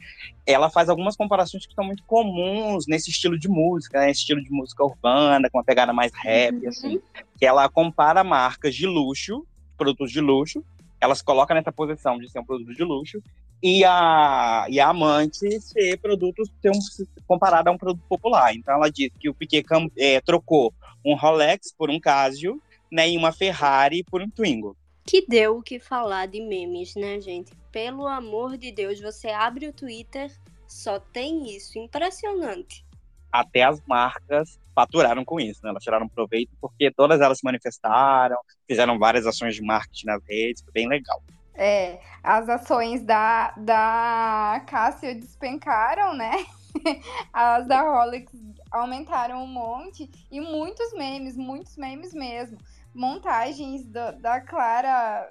ela 0.47 0.69
faz 0.69 0.91
algumas 0.91 1.17
comparações 1.17 1.65
que 1.65 1.75
são 1.75 1.85
muito 1.85 2.05
comuns 2.05 2.87
nesse 2.87 3.11
estilo 3.11 3.39
de 3.39 3.49
música, 3.49 4.01
né? 4.01 4.11
estilo 4.11 4.43
de 4.43 4.51
música 4.51 4.85
urbana, 4.85 5.49
com 5.49 5.59
uma 5.59 5.65
pegada 5.65 5.95
mais 5.95 6.13
rap, 6.15 6.57
uhum. 6.57 6.69
assim, 6.69 7.01
que 7.39 7.47
ela 7.47 7.67
compara 7.71 8.23
marcas 8.23 8.75
de 8.75 8.87
luxo, 8.87 9.47
produtos 9.79 10.13
de 10.13 10.21
luxo, 10.21 10.63
ela 11.01 11.15
se 11.15 11.25
coloca 11.25 11.55
nessa 11.55 11.73
posição 11.73 12.19
de 12.19 12.31
ser 12.31 12.39
um 12.39 12.45
produto 12.45 12.75
de 12.75 12.85
luxo, 12.85 13.23
e 13.63 13.85
a, 13.85 14.67
e 14.69 14.81
a 14.81 14.89
amante 14.89 15.61
ser 15.61 15.97
produto 15.99 16.43
ser 16.61 16.71
um, 16.71 17.07
comparado 17.27 17.71
a 17.71 17.73
um 17.73 17.79
produto 17.79 18.05
popular. 18.09 18.55
Então 18.55 18.75
ela 18.75 18.91
diz 18.91 19.11
que 19.21 19.29
o 19.29 19.35
Piquet 19.35 19.65
é, 19.97 20.21
trocou 20.21 20.75
um 21.05 21.15
Rolex 21.15 21.73
por 21.73 21.89
um 21.89 22.01
Casio, 22.01 22.61
né, 22.91 23.09
e 23.09 23.17
uma 23.17 23.33
Ferrari 23.33 24.05
por 24.05 24.21
um 24.21 24.29
Twingo. 24.29 24.77
Que 25.05 25.25
deu 25.27 25.59
o 25.59 25.63
que 25.63 25.79
falar 25.79 26.27
de 26.27 26.41
memes, 26.41 26.95
né, 26.95 27.21
gente? 27.21 27.53
Pelo 27.71 28.07
amor 28.07 28.57
de 28.57 28.71
Deus, 28.71 29.01
você 29.01 29.29
abre 29.29 29.67
o 29.67 29.73
Twitter, 29.73 30.31
só 30.69 31.01
tem 31.01 31.55
isso, 31.57 31.79
impressionante. 31.79 32.85
Até 33.31 33.63
as 33.63 33.81
marcas 33.87 34.61
faturaram 34.75 35.25
com 35.25 35.41
isso, 35.41 35.61
né? 35.65 35.71
Elas 35.71 35.83
tiraram 35.83 36.09
proveito 36.09 36.53
porque 36.61 36.91
todas 36.91 37.21
elas 37.21 37.39
se 37.39 37.45
manifestaram, 37.45 38.37
fizeram 38.69 38.99
várias 38.99 39.27
ações 39.27 39.55
de 39.55 39.63
marketing 39.63 40.07
nas 40.07 40.23
redes, 40.25 40.63
foi 40.63 40.73
bem 40.73 40.89
legal. 40.89 41.23
É, 41.55 42.01
as 42.23 42.49
ações 42.49 43.03
da, 43.03 43.53
da 43.57 44.63
Cássio 44.67 45.15
despencaram, 45.15 46.15
né? 46.15 46.47
As 47.33 47.67
da 47.67 47.83
Rolex 47.83 48.33
aumentaram 48.71 49.45
um 49.45 49.47
monte 49.47 50.11
e 50.31 50.41
muitos 50.41 50.93
memes, 50.95 51.37
muitos 51.37 51.77
memes 51.77 52.15
mesmo. 52.15 52.57
Montagens 52.95 53.85
do, 53.85 54.13
da 54.21 54.41
Clara 54.41 55.31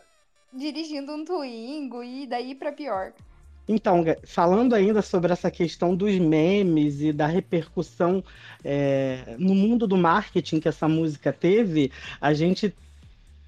dirigindo 0.54 1.12
um 1.14 1.26
Twingo 1.26 2.04
e 2.04 2.28
daí 2.28 2.54
para 2.54 2.72
pior. 2.72 3.14
Então, 3.68 4.04
falando 4.26 4.74
ainda 4.74 5.02
sobre 5.02 5.32
essa 5.32 5.50
questão 5.50 5.96
dos 5.96 6.18
memes 6.18 7.00
e 7.02 7.14
da 7.14 7.26
repercussão 7.26 8.24
é, 8.64 9.36
no 9.40 9.56
mundo 9.56 9.88
do 9.88 9.96
marketing 9.96 10.60
que 10.60 10.68
essa 10.68 10.88
música 10.88 11.32
teve, 11.32 11.92
a 12.20 12.34
gente 12.34 12.76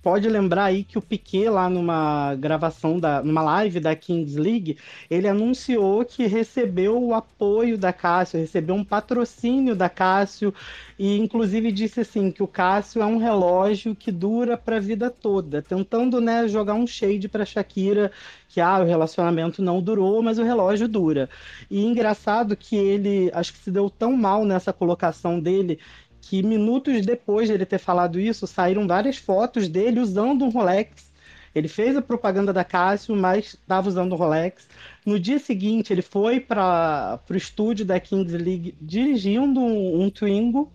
pode 0.04 0.28
lembrar 0.28 0.66
aí 0.66 0.84
que 0.84 0.98
o 0.98 1.02
Piquet, 1.02 1.48
lá 1.48 1.70
numa 1.70 2.36
gravação, 2.36 3.00
da, 3.00 3.24
numa 3.24 3.42
live 3.42 3.80
da 3.80 3.96
Kings 3.96 4.38
League, 4.38 4.78
ele 5.10 5.30
anunciou 5.30 6.04
que 6.04 6.28
recebeu 6.28 7.02
o 7.02 7.14
apoio 7.14 7.78
da 7.78 7.94
Cássio, 7.94 8.38
recebeu 8.38 8.76
um 8.76 8.84
patrocínio 8.84 9.74
da 9.74 9.88
Cássio, 9.90 10.54
e 11.00 11.18
inclusive 11.18 11.72
disse 11.72 12.02
assim 12.02 12.30
que 12.32 12.44
o 12.44 12.48
Cássio 12.48 13.02
é 13.02 13.06
um 13.06 13.18
relógio 13.18 13.96
que 13.96 14.12
dura 14.12 14.58
para 14.58 14.76
a 14.76 14.82
vida 14.82 15.10
toda, 15.10 15.62
tentando 15.62 16.20
né, 16.20 16.50
jogar 16.50 16.74
um 16.74 16.86
shade 16.86 17.30
para 17.30 17.46
Shakira, 17.46 18.12
que 18.50 18.60
ah, 18.60 18.82
o 18.82 18.86
relacionamento 18.86 19.62
não 19.64 19.82
durou, 19.82 20.22
mas 20.22 20.38
o 20.38 20.44
relógio 20.44 20.88
dura. 20.88 21.30
E 21.72 21.84
engraçado 21.84 22.58
que 22.58 22.76
ele, 22.76 23.32
acho 23.34 23.54
que 23.54 23.60
se 23.60 23.72
deu 23.72 23.90
tão 23.90 24.18
mal 24.18 24.44
nessa 24.44 24.74
colocação 24.74 25.40
dele, 25.40 25.80
que 26.24 26.42
minutos 26.42 27.06
depois 27.06 27.50
de 27.50 27.54
ele 27.54 27.66
ter 27.66 27.78
falado 27.78 28.18
isso, 28.18 28.48
saíram 28.48 28.88
várias 28.88 29.18
fotos 29.18 29.68
dele 29.68 30.00
usando 30.00 30.46
um 30.46 30.50
Rolex. 30.50 31.12
Ele 31.54 31.68
fez 31.68 31.98
a 31.98 32.02
propaganda 32.02 32.54
da 32.54 32.64
Casio, 32.64 33.14
mas 33.14 33.48
estava 33.48 33.90
usando 33.90 34.14
um 34.14 34.16
Rolex. 34.16 34.66
No 35.06 35.20
dia 35.20 35.38
seguinte, 35.38 35.92
ele 35.92 36.02
foi 36.02 36.40
para 36.40 37.20
o 37.30 37.36
estúdio 37.36 37.86
da 37.86 38.00
Kings 38.00 38.38
League 38.38 38.74
dirigindo 38.82 39.60
um, 39.60 40.02
um 40.02 40.10
Twingo, 40.10 40.72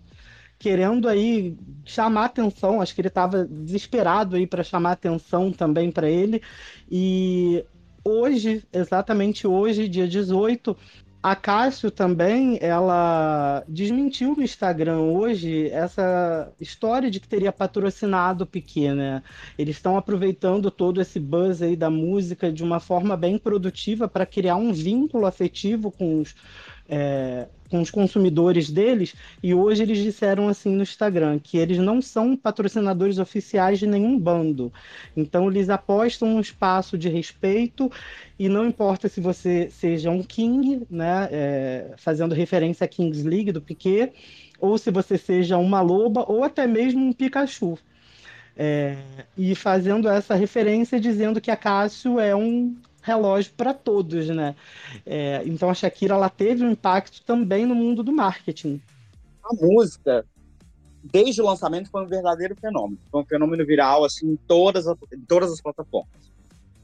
querendo 0.59 1.09
aí 1.09 1.57
chamar 1.83 2.25
atenção. 2.25 2.79
Acho 2.79 2.93
que 2.93 3.01
ele 3.01 3.07
estava 3.07 3.43
desesperado 3.43 4.35
aí 4.35 4.45
para 4.45 4.63
chamar 4.63 4.91
atenção 4.91 5.51
também 5.51 5.91
para 5.91 6.07
ele. 6.07 6.43
E 6.89 7.65
hoje, 8.05 8.63
exatamente 8.71 9.47
hoje, 9.47 9.89
dia 9.89 10.07
18, 10.07 10.77
a 11.21 11.35
Cássio 11.35 11.91
também, 11.91 12.57
ela 12.61 13.61
desmentiu 13.67 14.35
no 14.35 14.41
Instagram 14.41 14.99
hoje 14.99 15.69
essa 15.69 16.49
história 16.61 17.11
de 17.11 17.19
que 17.19 17.27
teria 17.27 17.51
patrocinado 17.51 18.45
o 18.45 18.47
Piquet, 18.47 18.93
né? 18.93 19.21
Eles 19.57 19.75
estão 19.75 19.97
aproveitando 19.97 20.71
todo 20.71 21.01
esse 21.01 21.19
buzz 21.19 21.61
aí 21.61 21.75
da 21.75 21.89
música 21.89 22.49
de 22.49 22.63
uma 22.63 22.79
forma 22.79 23.17
bem 23.17 23.37
produtiva 23.37 24.07
para 24.07 24.25
criar 24.25 24.55
um 24.55 24.71
vínculo 24.71 25.25
afetivo 25.25 25.91
com 25.91 26.21
os, 26.21 26.33
é, 26.89 27.47
com 27.69 27.79
os 27.81 27.91
consumidores 27.91 28.69
deles, 28.69 29.15
e 29.43 29.53
hoje 29.53 29.83
eles 29.83 29.99
disseram 29.99 30.47
assim 30.47 30.75
no 30.75 30.81
Instagram 30.81 31.39
que 31.39 31.57
eles 31.57 31.77
não 31.77 32.01
são 32.01 32.35
patrocinadores 32.35 33.19
oficiais 33.19 33.77
de 33.77 33.85
nenhum 33.85 34.17
bando. 34.17 34.73
Então 35.15 35.49
eles 35.49 35.69
apostam 35.69 36.29
um 36.29 36.39
espaço 36.39 36.97
de 36.97 37.07
respeito 37.07 37.91
e 38.39 38.49
não 38.49 38.65
importa 38.65 39.07
se 39.07 39.21
você 39.21 39.69
seja 39.69 40.09
um 40.09 40.23
King, 40.23 40.81
né, 40.89 41.29
é, 41.31 41.93
fazendo 41.97 42.33
referência 42.33 42.85
à 42.85 42.87
Kings 42.87 43.27
League 43.27 43.51
do 43.51 43.61
Piquet, 43.61 44.11
ou 44.59 44.77
se 44.77 44.89
você 44.89 45.17
seja 45.17 45.57
uma 45.57 45.81
loba 45.81 46.25
ou 46.27 46.43
até 46.43 46.65
mesmo 46.65 47.05
um 47.05 47.13
Pikachu. 47.13 47.77
É, 48.61 48.97
e 49.37 49.55
fazendo 49.55 50.09
essa 50.09 50.35
referência 50.35 50.99
dizendo 50.99 51.39
que 51.39 51.49
a 51.49 51.55
Cássio 51.55 52.19
é 52.19 52.35
um 52.35 52.75
relógio 53.01 53.53
para 53.53 53.73
todos, 53.73 54.27
né? 54.27 54.55
É, 55.05 55.41
então 55.45 55.69
a 55.69 55.73
Shakira 55.73 56.15
ela 56.15 56.29
teve 56.29 56.63
um 56.63 56.71
impacto 56.71 57.23
também 57.23 57.65
no 57.65 57.75
mundo 57.75 58.03
do 58.03 58.11
marketing. 58.11 58.81
A 59.43 59.53
música, 59.53 60.25
desde 61.03 61.41
o 61.41 61.45
lançamento, 61.45 61.89
foi 61.89 62.03
um 62.03 62.07
verdadeiro 62.07 62.55
fenômeno. 62.55 62.99
Foi 63.11 63.21
um 63.21 63.25
fenômeno 63.25 63.65
viral 63.65 64.03
assim, 64.03 64.31
em 64.31 64.35
todas, 64.35 64.87
as, 64.87 64.97
em 65.13 65.21
todas 65.21 65.51
as 65.51 65.61
plataformas. 65.61 66.29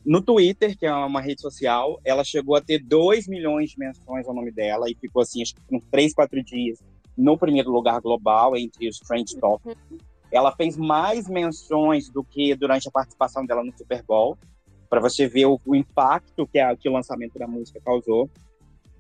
No 0.05 0.22
Twitter, 0.22 0.78
que 0.78 0.86
é 0.86 0.93
uma 0.93 1.20
rede 1.20 1.41
social, 1.41 1.99
ela 2.05 2.24
chegou 2.24 2.55
a 2.55 2.61
ter 2.61 2.80
2 2.80 3.28
milhões 3.28 3.72
de 3.72 3.80
menções 3.80 4.28
ao 4.28 4.36
nome 4.36 4.51
dela 4.51 4.89
e 4.89 4.95
ficou 4.95 5.22
assim, 5.22 5.41
acho 5.41 5.55
que 5.55 5.61
uns 5.72 5.84
3, 5.89 6.13
4 6.13 6.43
dias 6.43 6.80
no 7.18 7.38
primeiro 7.38 7.72
lugar 7.72 7.99
global 8.01 8.55
entre 8.55 8.88
os 8.88 8.99
Trend 8.99 9.36
Top. 9.39 9.68
Uhum. 9.68 9.97
Ela 10.32 10.51
fez 10.55 10.78
mais 10.78 11.28
menções 11.28 12.09
do 12.09 12.24
que 12.24 12.53
durante 12.55 12.88
a 12.88 12.91
participação 12.91 13.45
dela 13.45 13.63
no 13.63 13.76
Super 13.76 14.03
Bowl 14.03 14.38
para 14.89 14.99
você 14.99 15.27
ver 15.27 15.45
o, 15.45 15.59
o 15.65 15.75
impacto 15.75 16.47
que, 16.47 16.59
a, 16.59 16.75
que 16.75 16.88
o 16.88 16.93
lançamento 16.93 17.38
da 17.38 17.47
música 17.47 17.79
causou. 17.83 18.29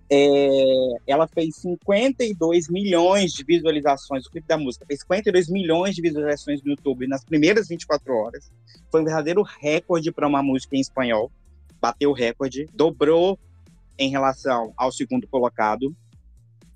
É, 0.09 0.97
ela 1.07 1.27
fez 1.27 1.55
52 1.57 2.69
milhões 2.69 3.31
de 3.31 3.43
visualizações, 3.43 4.25
o 4.25 4.29
clipe 4.29 4.47
da 4.47 4.57
música 4.57 4.85
fez 4.85 4.99
52 4.99 5.49
milhões 5.49 5.95
de 5.95 6.01
visualizações 6.01 6.61
no 6.61 6.71
YouTube 6.71 7.07
nas 7.07 7.23
primeiras 7.23 7.67
24 7.67 8.13
horas. 8.13 8.51
Foi 8.91 9.01
um 9.01 9.05
verdadeiro 9.05 9.41
recorde 9.41 10.11
para 10.11 10.27
uma 10.27 10.43
música 10.43 10.75
em 10.75 10.79
espanhol. 10.79 11.31
Bateu 11.81 12.11
o 12.11 12.13
recorde, 12.13 12.69
dobrou 12.73 13.39
em 13.97 14.09
relação 14.09 14.73
ao 14.77 14.91
segundo 14.91 15.27
colocado. 15.27 15.95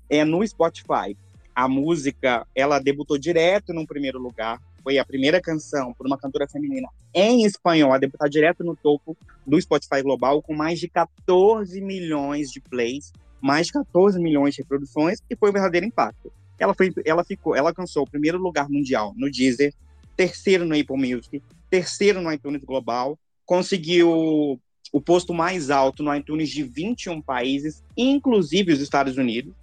É 0.08 0.24
no 0.24 0.46
Spotify. 0.46 1.16
A 1.54 1.68
música, 1.68 2.46
ela 2.54 2.78
debutou 2.78 3.18
direto 3.18 3.72
no 3.72 3.86
primeiro 3.86 4.18
lugar 4.18 4.60
foi 4.82 4.98
a 4.98 5.04
primeira 5.04 5.40
canção 5.40 5.92
por 5.94 6.06
uma 6.06 6.18
cantora 6.18 6.48
feminina 6.48 6.88
em 7.14 7.44
espanhol 7.44 7.92
a 7.92 7.98
debutar 7.98 8.28
direto 8.28 8.64
no 8.64 8.76
topo 8.76 9.16
do 9.46 9.60
Spotify 9.60 10.02
Global, 10.02 10.42
com 10.42 10.54
mais 10.54 10.78
de 10.78 10.88
14 10.88 11.80
milhões 11.80 12.50
de 12.50 12.60
plays, 12.60 13.12
mais 13.40 13.66
de 13.66 13.72
14 13.74 14.20
milhões 14.20 14.54
de 14.54 14.62
reproduções, 14.62 15.18
e 15.28 15.36
foi 15.36 15.50
um 15.50 15.52
verdadeiro 15.52 15.86
impacto. 15.86 16.32
Ela, 16.58 16.74
foi, 16.74 16.92
ela 17.04 17.24
ficou, 17.24 17.56
ela 17.56 17.70
alcançou 17.70 18.02
o 18.02 18.10
primeiro 18.10 18.38
lugar 18.38 18.68
mundial 18.68 19.14
no 19.16 19.30
Deezer, 19.30 19.72
terceiro 20.16 20.64
no 20.64 20.78
Apple 20.78 20.96
Music, 20.96 21.42
terceiro 21.70 22.20
no 22.20 22.30
iTunes 22.30 22.62
Global, 22.62 23.18
conseguiu 23.46 24.60
o 24.92 25.00
posto 25.00 25.32
mais 25.32 25.70
alto 25.70 26.02
no 26.02 26.14
iTunes 26.14 26.50
de 26.50 26.62
21 26.62 27.22
países, 27.22 27.82
inclusive 27.96 28.72
os 28.72 28.80
Estados 28.80 29.16
Unidos. 29.16 29.54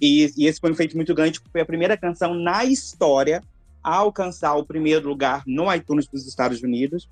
E, 0.00 0.30
e 0.36 0.46
esse 0.46 0.60
foi 0.60 0.70
um 0.70 0.74
feito 0.74 0.96
muito 0.96 1.14
grande, 1.14 1.38
porque 1.40 1.52
foi 1.52 1.60
a 1.60 1.66
primeira 1.66 1.96
canção 1.96 2.34
na 2.34 2.64
história 2.64 3.42
a 3.82 3.96
alcançar 3.96 4.54
o 4.54 4.64
primeiro 4.64 5.08
lugar 5.08 5.42
no 5.46 5.72
iTunes 5.72 6.06
dos 6.06 6.26
Estados 6.26 6.62
Unidos 6.62 7.08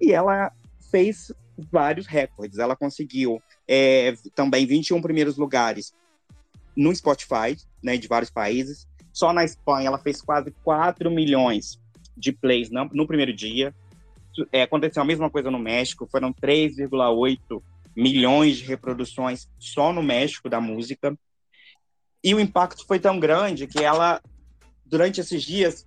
e 0.00 0.12
ela 0.12 0.52
fez 0.90 1.32
vários 1.70 2.06
recordes. 2.06 2.58
Ela 2.58 2.76
conseguiu 2.76 3.40
é, 3.66 4.14
também 4.34 4.66
21 4.66 5.00
primeiros 5.00 5.36
lugares 5.36 5.92
no 6.76 6.94
Spotify, 6.94 7.56
né, 7.82 7.96
de 7.96 8.08
vários 8.08 8.30
países. 8.30 8.88
Só 9.12 9.32
na 9.32 9.44
Espanha 9.44 9.88
ela 9.88 9.98
fez 9.98 10.20
quase 10.20 10.50
4 10.64 11.10
milhões 11.10 11.80
de 12.16 12.32
plays 12.32 12.70
no, 12.70 12.84
no 12.86 13.06
primeiro 13.06 13.32
dia. 13.32 13.74
É, 14.50 14.62
aconteceu 14.62 15.02
a 15.02 15.06
mesma 15.06 15.28
coisa 15.30 15.50
no 15.50 15.58
México, 15.58 16.08
foram 16.10 16.32
3,8 16.32 17.62
milhões 17.94 18.56
de 18.56 18.64
reproduções 18.64 19.48
só 19.58 19.92
no 19.92 20.02
México 20.02 20.48
da 20.48 20.60
música. 20.60 21.16
E 22.24 22.34
o 22.34 22.40
impacto 22.40 22.86
foi 22.86 22.98
tão 22.98 23.20
grande 23.20 23.66
que 23.66 23.82
ela, 23.82 24.22
durante 24.86 25.20
esses 25.20 25.42
dias, 25.42 25.86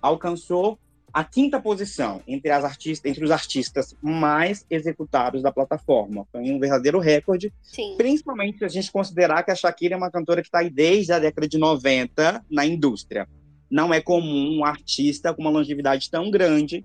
alcançou 0.00 0.78
a 1.12 1.24
quinta 1.24 1.58
posição 1.58 2.22
entre, 2.26 2.50
as 2.50 2.62
artistas, 2.62 3.10
entre 3.10 3.24
os 3.24 3.30
artistas 3.30 3.96
mais 4.02 4.66
executados 4.68 5.42
da 5.42 5.50
plataforma. 5.50 6.26
Foi 6.30 6.42
um 6.42 6.58
verdadeiro 6.58 6.98
recorde, 6.98 7.52
Sim. 7.62 7.94
principalmente 7.96 8.58
se 8.58 8.64
a 8.66 8.68
gente 8.68 8.92
considerar 8.92 9.42
que 9.42 9.50
a 9.50 9.54
Shakira 9.54 9.94
é 9.94 9.96
uma 9.96 10.10
cantora 10.10 10.42
que 10.42 10.48
está 10.48 10.58
aí 10.58 10.68
desde 10.68 11.12
a 11.12 11.18
década 11.18 11.48
de 11.48 11.56
90 11.56 12.44
na 12.50 12.66
indústria. 12.66 13.26
Não 13.70 13.94
é 13.94 14.00
comum 14.00 14.58
um 14.58 14.64
artista 14.64 15.32
com 15.32 15.40
uma 15.40 15.50
longevidade 15.50 16.10
tão 16.10 16.30
grande 16.30 16.84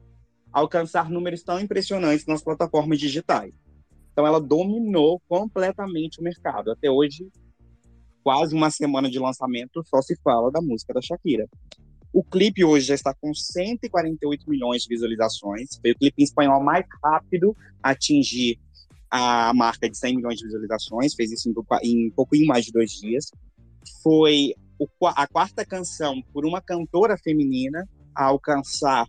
alcançar 0.52 1.10
números 1.10 1.44
tão 1.44 1.60
impressionantes 1.60 2.26
nas 2.26 2.44
plataformas 2.44 3.00
digitais. 3.00 3.54
Então, 4.12 4.26
ela 4.28 4.40
dominou 4.40 5.22
completamente 5.28 6.20
o 6.20 6.24
mercado. 6.24 6.72
Até 6.72 6.90
hoje, 6.90 7.28
quase 8.24 8.56
uma 8.56 8.70
semana 8.70 9.10
de 9.10 9.20
lançamento, 9.20 9.84
só 9.86 10.02
se 10.02 10.16
fala 10.24 10.52
da 10.52 10.62
música 10.62 10.94
da 10.94 11.02
Shakira. 11.02 11.48
O 12.14 12.24
clipe 12.24 12.64
hoje 12.64 12.88
já 12.88 12.96
está 12.96 13.14
com 13.14 13.34
148 13.34 14.50
milhões 14.50 14.84
de 14.84 14.90
visualizações. 14.90 15.70
Foi 15.82 15.92
o 15.92 15.96
clipe 15.98 16.22
em 16.22 16.24
espanhol 16.24 16.62
mais 16.62 16.86
rápido 17.04 17.56
a 17.82 17.92
atingir 17.92 18.60
a 19.10 19.54
marca 19.54 19.90
de 19.90 19.98
100 19.98 20.18
milhões 20.18 20.38
de 20.38 20.46
visualizações. 20.46 21.14
Fez 21.14 21.32
isso 21.32 21.50
em, 21.50 21.54
em 21.84 22.12
pouquinho 22.12 22.48
mais 22.48 22.66
de 22.66 22.72
dois 22.72 22.92
dias. 22.92 23.32
Foi 24.04 24.54
o, 24.78 24.88
a 25.08 25.26
quarta 25.28 25.66
canção 25.66 26.22
por 26.34 26.46
uma 26.46 26.62
cantora 26.62 27.18
feminina 27.18 27.88
a 28.14 28.26
alcançar 28.26 29.08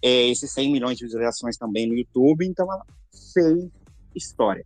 é, 0.00 0.28
esses 0.28 0.50
100 0.52 0.72
milhões 0.72 0.96
de 0.96 1.04
visualizações 1.04 1.56
também 1.58 1.86
no 1.86 1.94
YouTube. 1.94 2.46
Então, 2.46 2.66
ela 2.72 2.84
fez 3.34 3.68
história. 4.14 4.64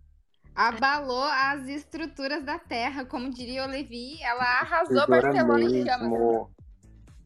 Abalou 0.55 1.25
as 1.25 1.69
estruturas 1.69 2.43
da 2.45 2.59
terra, 2.59 3.05
como 3.05 3.29
diria 3.29 3.65
o 3.65 3.69
Levi. 3.69 4.23
Ela 4.23 4.61
arrasou 4.61 5.07
Barcelona 5.07 5.59
mesmo. 5.59 5.77
em 5.77 5.85
chamas. 5.85 6.56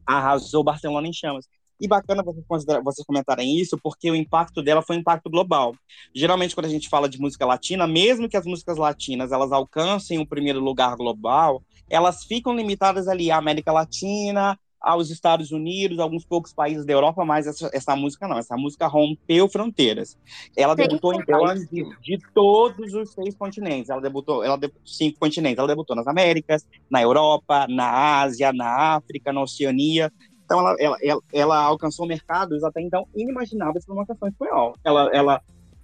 Arrasou 0.05 0.63
Barcelona 0.63 1.07
em 1.07 1.13
chamas. 1.13 1.45
E 1.79 1.87
bacana 1.87 2.21
vocês, 2.21 2.45
vocês 2.83 3.05
comentarem 3.05 3.57
isso, 3.57 3.75
porque 3.81 4.11
o 4.11 4.15
impacto 4.15 4.61
dela 4.61 4.83
foi 4.83 4.97
um 4.97 4.99
impacto 4.99 5.31
global. 5.31 5.75
Geralmente, 6.13 6.53
quando 6.53 6.67
a 6.67 6.69
gente 6.69 6.87
fala 6.87 7.09
de 7.09 7.19
música 7.19 7.43
latina, 7.43 7.87
mesmo 7.87 8.29
que 8.29 8.37
as 8.37 8.45
músicas 8.45 8.77
latinas 8.77 9.31
elas 9.31 9.51
alcancem 9.51 10.19
o 10.19 10.27
primeiro 10.27 10.59
lugar 10.59 10.95
global, 10.95 11.63
elas 11.89 12.23
ficam 12.23 12.55
limitadas 12.55 13.07
ali 13.07 13.31
à 13.31 13.37
América 13.37 13.71
Latina, 13.71 14.57
aos 14.81 15.09
Estados 15.11 15.51
Unidos, 15.51 15.99
alguns 15.99 16.25
poucos 16.25 16.51
países 16.51 16.85
da 16.85 16.93
Europa, 16.93 17.23
mas 17.23 17.45
essa, 17.45 17.69
essa 17.71 17.95
música 17.95 18.27
não. 18.27 18.37
Essa 18.37 18.57
música 18.57 18.87
rompeu 18.87 19.47
fronteiras. 19.47 20.17
Ela 20.57 20.75
Sim, 20.75 20.81
debutou 20.83 21.13
em 21.13 21.23
países 21.23 21.69
de, 21.69 21.83
de, 22.01 22.17
todos 22.33 22.93
os 22.93 23.13
seis 23.13 23.35
continentes. 23.35 23.89
Ela 23.89 24.01
debutou, 24.01 24.43
ela 24.43 24.59
cinco 24.83 25.19
continentes. 25.19 25.59
Ela 25.59 25.67
debutou 25.67 25.95
nas 25.95 26.07
Américas, 26.07 26.67
na 26.89 27.01
Europa, 27.01 27.67
na 27.69 28.21
Ásia, 28.21 28.51
na 28.51 28.95
África, 28.95 29.31
na 29.31 29.41
Oceania. 29.41 30.11
Então 30.43 30.59
ela, 30.59 30.75
ela, 30.79 30.97
ela, 31.01 31.21
ela 31.31 31.63
alcançou 31.63 32.07
mercados 32.07 32.63
até 32.63 32.81
então 32.81 33.07
inimagináveis 33.15 33.85
para 33.85 33.93
uma 33.93 34.05
canção 34.05 34.27
espanhol. 34.27 34.75
Ela, 34.83 35.09
ela, 35.13 35.41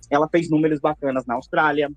ela 0.10 0.28
fez 0.28 0.50
números 0.50 0.80
bacanas 0.80 1.26
na 1.26 1.36
Austrália, 1.36 1.90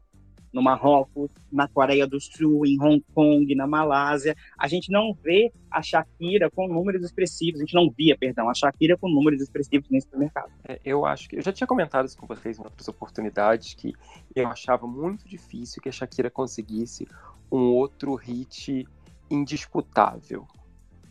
no 0.53 0.63
Marrocos, 0.63 1.31
na 1.53 1.69
Coreia 1.69 2.07
do 2.07 2.21
Sul, 2.21 2.67
em 2.67 2.81
Hong 2.81 3.05
Kong, 3.15 3.55
na 3.55 3.67
Malásia. 3.67 4.37
A 4.59 4.67
gente 4.69 4.91
não 4.91 5.15
vê 5.15 5.53
a 5.71 5.83
Shakira 5.83 6.51
com 6.51 6.67
números 6.69 7.05
expressivos, 7.05 7.61
a 7.61 7.65
gente 7.65 7.75
não 7.75 7.91
via, 7.91 8.17
perdão, 8.17 8.49
a 8.49 8.55
Shakira 8.55 8.97
com 8.97 9.09
números 9.09 9.41
expressivos 9.41 9.89
nesse 9.91 10.09
mercado. 10.17 10.51
É, 10.67 10.81
eu 10.85 11.05
acho 11.05 11.29
que 11.29 11.37
eu 11.37 11.43
já 11.43 11.53
tinha 11.53 11.67
comentado 11.67 12.07
isso 12.07 12.19
com 12.19 12.27
vocês 12.27 12.59
em 12.59 12.63
outras 12.63 12.89
oportunidades 12.89 13.75
que 13.75 13.93
eu 14.35 14.49
achava 14.49 14.87
muito 14.87 15.29
difícil 15.29 15.83
que 15.83 15.89
a 15.89 15.93
Shakira 15.93 16.31
conseguisse 16.31 17.07
um 17.51 17.73
outro 17.73 18.15
hit 18.15 18.87
indisputável. 19.31 20.47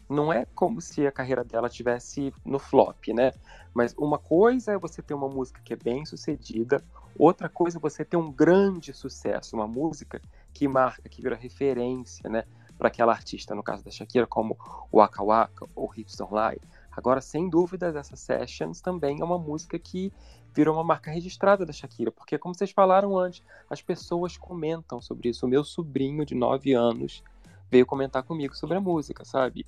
Não 0.10 0.34
é 0.34 0.46
como 0.56 0.82
se 0.82 1.06
a 1.06 1.12
carreira 1.12 1.44
dela 1.44 1.70
tivesse 1.70 2.34
no 2.44 2.58
flop, 2.58 3.10
né? 3.10 3.32
Mas 3.74 3.94
uma 3.98 4.18
coisa 4.18 4.74
é 4.74 4.78
você 4.78 5.02
ter 5.02 5.14
uma 5.14 5.30
música 5.30 5.62
que 5.64 5.74
é 5.74 5.78
bem 5.78 6.06
sucedida, 6.06 6.84
Outra 7.18 7.50
coisa 7.50 7.78
é 7.78 7.82
você 7.82 8.06
ter 8.06 8.18
um 8.18 8.32
grande 8.32 8.94
sucesso, 8.94 9.56
uma 9.56 9.68
música 9.68 10.22
que 10.54 10.68
marca, 10.70 11.10
que 11.10 11.22
vira 11.22 11.36
referência, 11.36 12.30
né, 12.30 12.46
para 12.78 12.88
aquela 12.88 13.12
artista, 13.12 13.54
no 13.54 13.62
caso 13.62 13.84
da 13.84 13.92
Shakira, 13.92 14.26
como 14.26 14.58
Waka 14.94 15.22
Waka 15.22 15.68
ou 15.76 15.92
Hips 15.94 16.16
Don't 16.16 16.34
Lie. 16.34 16.62
Agora, 16.90 17.20
sem 17.20 17.50
dúvidas, 17.50 17.96
essa 17.96 18.16
Sessions 18.16 18.80
também 18.80 19.20
é 19.20 19.24
uma 19.24 19.38
música 19.38 19.78
que 19.78 20.14
virou 20.54 20.76
uma 20.76 20.84
marca 20.84 21.12
registrada 21.12 21.66
da 21.66 21.74
Shakira, 21.74 22.10
porque, 22.10 22.38
como 22.38 22.56
vocês 22.56 22.72
falaram 22.72 23.18
antes, 23.18 23.44
as 23.70 23.82
pessoas 23.82 24.38
comentam 24.38 25.02
sobre 25.02 25.28
isso. 25.28 25.46
O 25.46 25.50
meu 25.50 25.66
sobrinho 25.66 26.26
de 26.26 26.36
9 26.36 26.74
anos 26.74 27.22
veio 27.70 27.86
comentar 27.86 28.24
comigo 28.24 28.56
sobre 28.56 28.78
a 28.78 28.82
música, 28.82 29.26
sabe? 29.26 29.66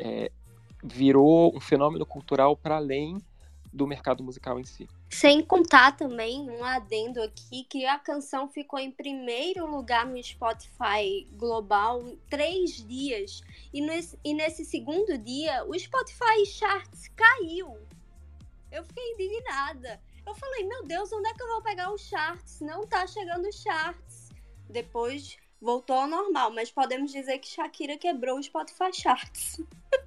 É, 0.00 0.32
virou 0.82 1.54
um 1.54 1.60
fenômeno 1.60 2.06
cultural 2.06 2.56
para 2.56 2.76
além 2.76 3.18
do 3.72 3.86
mercado 3.86 4.22
musical 4.22 4.58
em 4.58 4.64
si. 4.64 4.88
Sem 5.08 5.42
contar 5.42 5.96
também 5.96 6.48
um 6.50 6.64
adendo 6.64 7.22
aqui 7.22 7.64
que 7.64 7.86
a 7.86 7.98
canção 7.98 8.48
ficou 8.48 8.78
em 8.78 8.90
primeiro 8.90 9.66
lugar 9.66 10.06
no 10.06 10.20
Spotify 10.22 11.28
global 11.32 12.02
três 12.28 12.84
dias 12.84 13.40
e 13.72 13.80
nesse, 13.80 14.18
e 14.24 14.34
nesse 14.34 14.64
segundo 14.64 15.16
dia 15.18 15.64
o 15.64 15.78
Spotify 15.78 16.44
Charts 16.46 17.08
caiu. 17.08 17.76
Eu 18.72 18.84
fiquei 18.84 19.12
indignada. 19.12 20.00
Eu 20.26 20.34
falei, 20.34 20.64
meu 20.64 20.84
Deus, 20.84 21.12
onde 21.12 21.28
é 21.28 21.34
que 21.34 21.42
eu 21.42 21.48
vou 21.48 21.62
pegar 21.62 21.92
os 21.92 22.02
charts? 22.02 22.60
Não 22.60 22.86
tá 22.86 23.06
chegando 23.06 23.48
os 23.48 23.60
charts. 23.60 24.30
Depois 24.68 25.36
voltou 25.60 25.96
ao 25.96 26.08
normal, 26.08 26.52
mas 26.52 26.70
podemos 26.70 27.12
dizer 27.12 27.38
que 27.38 27.48
Shakira 27.48 27.98
quebrou 27.98 28.38
o 28.38 28.42
Spotify 28.42 28.90
Charts. 28.92 29.60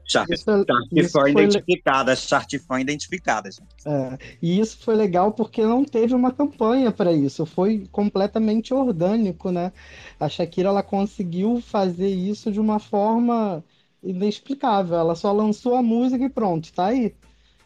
Chart, 0.05 0.29
isso, 0.29 0.45
chart 0.45 1.11
foi 1.11 1.31
identificada, 1.31 2.15
chart 2.15 2.57
foi 2.67 2.81
identificada, 2.81 3.49
gente. 3.51 3.67
É, 3.85 4.17
e 4.41 4.59
isso 4.59 4.77
foi 4.79 4.95
legal 4.95 5.31
porque 5.31 5.61
não 5.61 5.83
teve 5.83 6.13
uma 6.13 6.31
campanha 6.31 6.91
para 6.91 7.11
isso, 7.11 7.45
foi 7.45 7.87
completamente 7.91 8.73
orgânico, 8.73 9.51
né? 9.51 9.71
A 10.19 10.27
Shakira 10.27 10.69
ela 10.69 10.83
conseguiu 10.83 11.61
fazer 11.61 12.09
isso 12.09 12.51
de 12.51 12.59
uma 12.59 12.79
forma 12.79 13.63
inexplicável. 14.03 14.97
Ela 14.97 15.15
só 15.15 15.31
lançou 15.31 15.75
a 15.75 15.81
música 15.81 16.25
e 16.25 16.29
pronto, 16.29 16.71
tá 16.73 16.87
aí. 16.87 17.15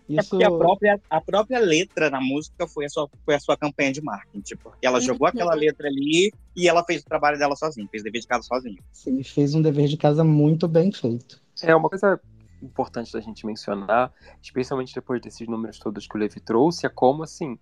Isso... 0.07 0.19
É 0.19 0.23
porque 0.23 0.43
a 0.43 0.51
própria, 0.51 1.01
a 1.09 1.21
própria 1.21 1.59
letra 1.59 2.09
na 2.09 2.21
música 2.21 2.67
foi 2.67 2.85
a, 2.85 2.89
sua, 2.89 3.09
foi 3.25 3.35
a 3.35 3.39
sua 3.39 3.57
campanha 3.57 3.91
de 3.91 4.01
marketing. 4.01 4.55
Porque 4.55 4.85
ela 4.85 4.99
jogou 4.99 5.27
aquela 5.27 5.53
letra 5.53 5.87
ali 5.87 6.31
e 6.55 6.67
ela 6.67 6.83
fez 6.83 7.01
o 7.01 7.05
trabalho 7.05 7.37
dela 7.37 7.55
sozinha, 7.55 7.87
fez 7.89 8.01
o 8.01 8.05
dever 8.05 8.21
de 8.21 8.27
casa 8.27 8.43
sozinha. 8.43 8.79
Sim, 8.91 9.21
fez 9.23 9.53
um 9.53 9.61
dever 9.61 9.87
de 9.87 9.97
casa 9.97 10.23
muito 10.23 10.67
bem 10.67 10.91
feito. 10.91 11.41
É 11.61 11.75
uma 11.75 11.89
coisa 11.89 12.19
importante 12.61 13.11
da 13.13 13.19
gente 13.19 13.45
mencionar, 13.45 14.11
especialmente 14.41 14.93
depois 14.93 15.21
desses 15.21 15.47
números 15.47 15.77
todos 15.79 16.07
que 16.07 16.15
o 16.15 16.19
Levi 16.19 16.39
trouxe, 16.39 16.85
é 16.85 16.89
como 16.89 17.23
assim 17.23 17.57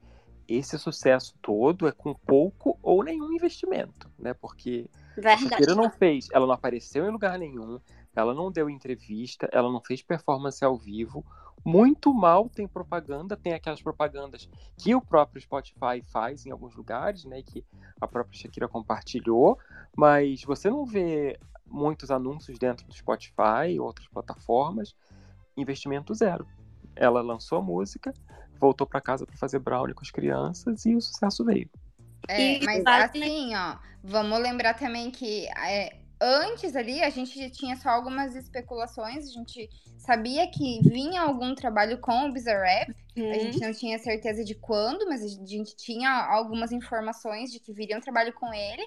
esse 0.47 0.77
sucesso 0.77 1.35
todo 1.41 1.87
é 1.87 1.91
com 1.91 2.13
pouco 2.13 2.77
ou 2.81 3.03
nenhum 3.03 3.33
investimento, 3.33 4.09
né? 4.17 4.33
Porque 4.33 4.87
Verdade. 5.15 5.45
a 5.45 5.49
Shakira 5.49 5.75
não 5.75 5.89
fez, 5.89 6.27
ela 6.31 6.45
não 6.45 6.53
apareceu 6.53 7.05
em 7.05 7.11
lugar 7.11 7.37
nenhum, 7.39 7.79
ela 8.15 8.33
não 8.33 8.51
deu 8.51 8.69
entrevista, 8.69 9.49
ela 9.51 9.71
não 9.71 9.81
fez 9.81 10.01
performance 10.01 10.63
ao 10.63 10.77
vivo. 10.77 11.25
Muito 11.63 12.13
mal 12.13 12.49
tem 12.49 12.67
propaganda, 12.67 13.35
tem 13.35 13.53
aquelas 13.53 13.81
propagandas 13.81 14.47
que 14.77 14.93
o 14.93 15.01
próprio 15.01 15.41
Spotify 15.41 16.01
faz 16.05 16.45
em 16.45 16.51
alguns 16.51 16.75
lugares, 16.75 17.25
né? 17.25 17.41
Que 17.41 17.65
a 17.99 18.07
própria 18.07 18.39
Shakira 18.39 18.67
compartilhou, 18.67 19.57
mas 19.95 20.43
você 20.43 20.69
não 20.69 20.85
vê 20.85 21.39
muitos 21.65 22.11
anúncios 22.11 22.59
dentro 22.59 22.85
do 22.85 22.93
Spotify 22.93 23.71
e 23.71 23.79
outras 23.79 24.07
plataformas. 24.07 24.95
Investimento 25.57 26.13
zero. 26.13 26.47
Ela 26.95 27.21
lançou 27.21 27.57
a 27.57 27.61
música, 27.61 28.13
voltou 28.59 28.85
para 28.85 29.01
casa 29.01 29.25
para 29.25 29.35
fazer 29.37 29.59
brownie 29.59 29.95
com 29.95 30.03
as 30.03 30.11
crianças 30.11 30.85
e 30.85 30.95
o 30.95 31.01
sucesso 31.01 31.43
veio. 31.43 31.69
É, 32.27 32.59
mas 32.63 32.85
assim, 32.85 33.55
ó, 33.55 33.77
vamos 34.03 34.39
lembrar 34.39 34.73
também 34.73 35.11
que 35.11 35.47
é, 35.47 36.04
antes 36.21 36.75
ali 36.75 37.01
a 37.01 37.09
gente 37.09 37.49
tinha 37.51 37.75
só 37.75 37.89
algumas 37.89 38.35
especulações, 38.35 39.27
a 39.27 39.31
gente 39.31 39.69
sabia 39.97 40.47
que 40.47 40.79
vinha 40.83 41.21
algum 41.21 41.53
trabalho 41.55 41.99
com 41.99 42.27
o 42.27 42.31
Bizarrap, 42.31 42.89
uhum. 43.17 43.31
a 43.31 43.35
gente 43.35 43.59
não 43.59 43.73
tinha 43.73 43.97
certeza 43.99 44.43
de 44.43 44.55
quando, 44.55 45.07
mas 45.07 45.23
a 45.23 45.45
gente 45.45 45.75
tinha 45.75 46.09
algumas 46.09 46.71
informações 46.71 47.51
de 47.51 47.59
que 47.59 47.73
viria 47.73 47.97
um 47.97 48.01
trabalho 48.01 48.33
com 48.33 48.53
ele. 48.53 48.83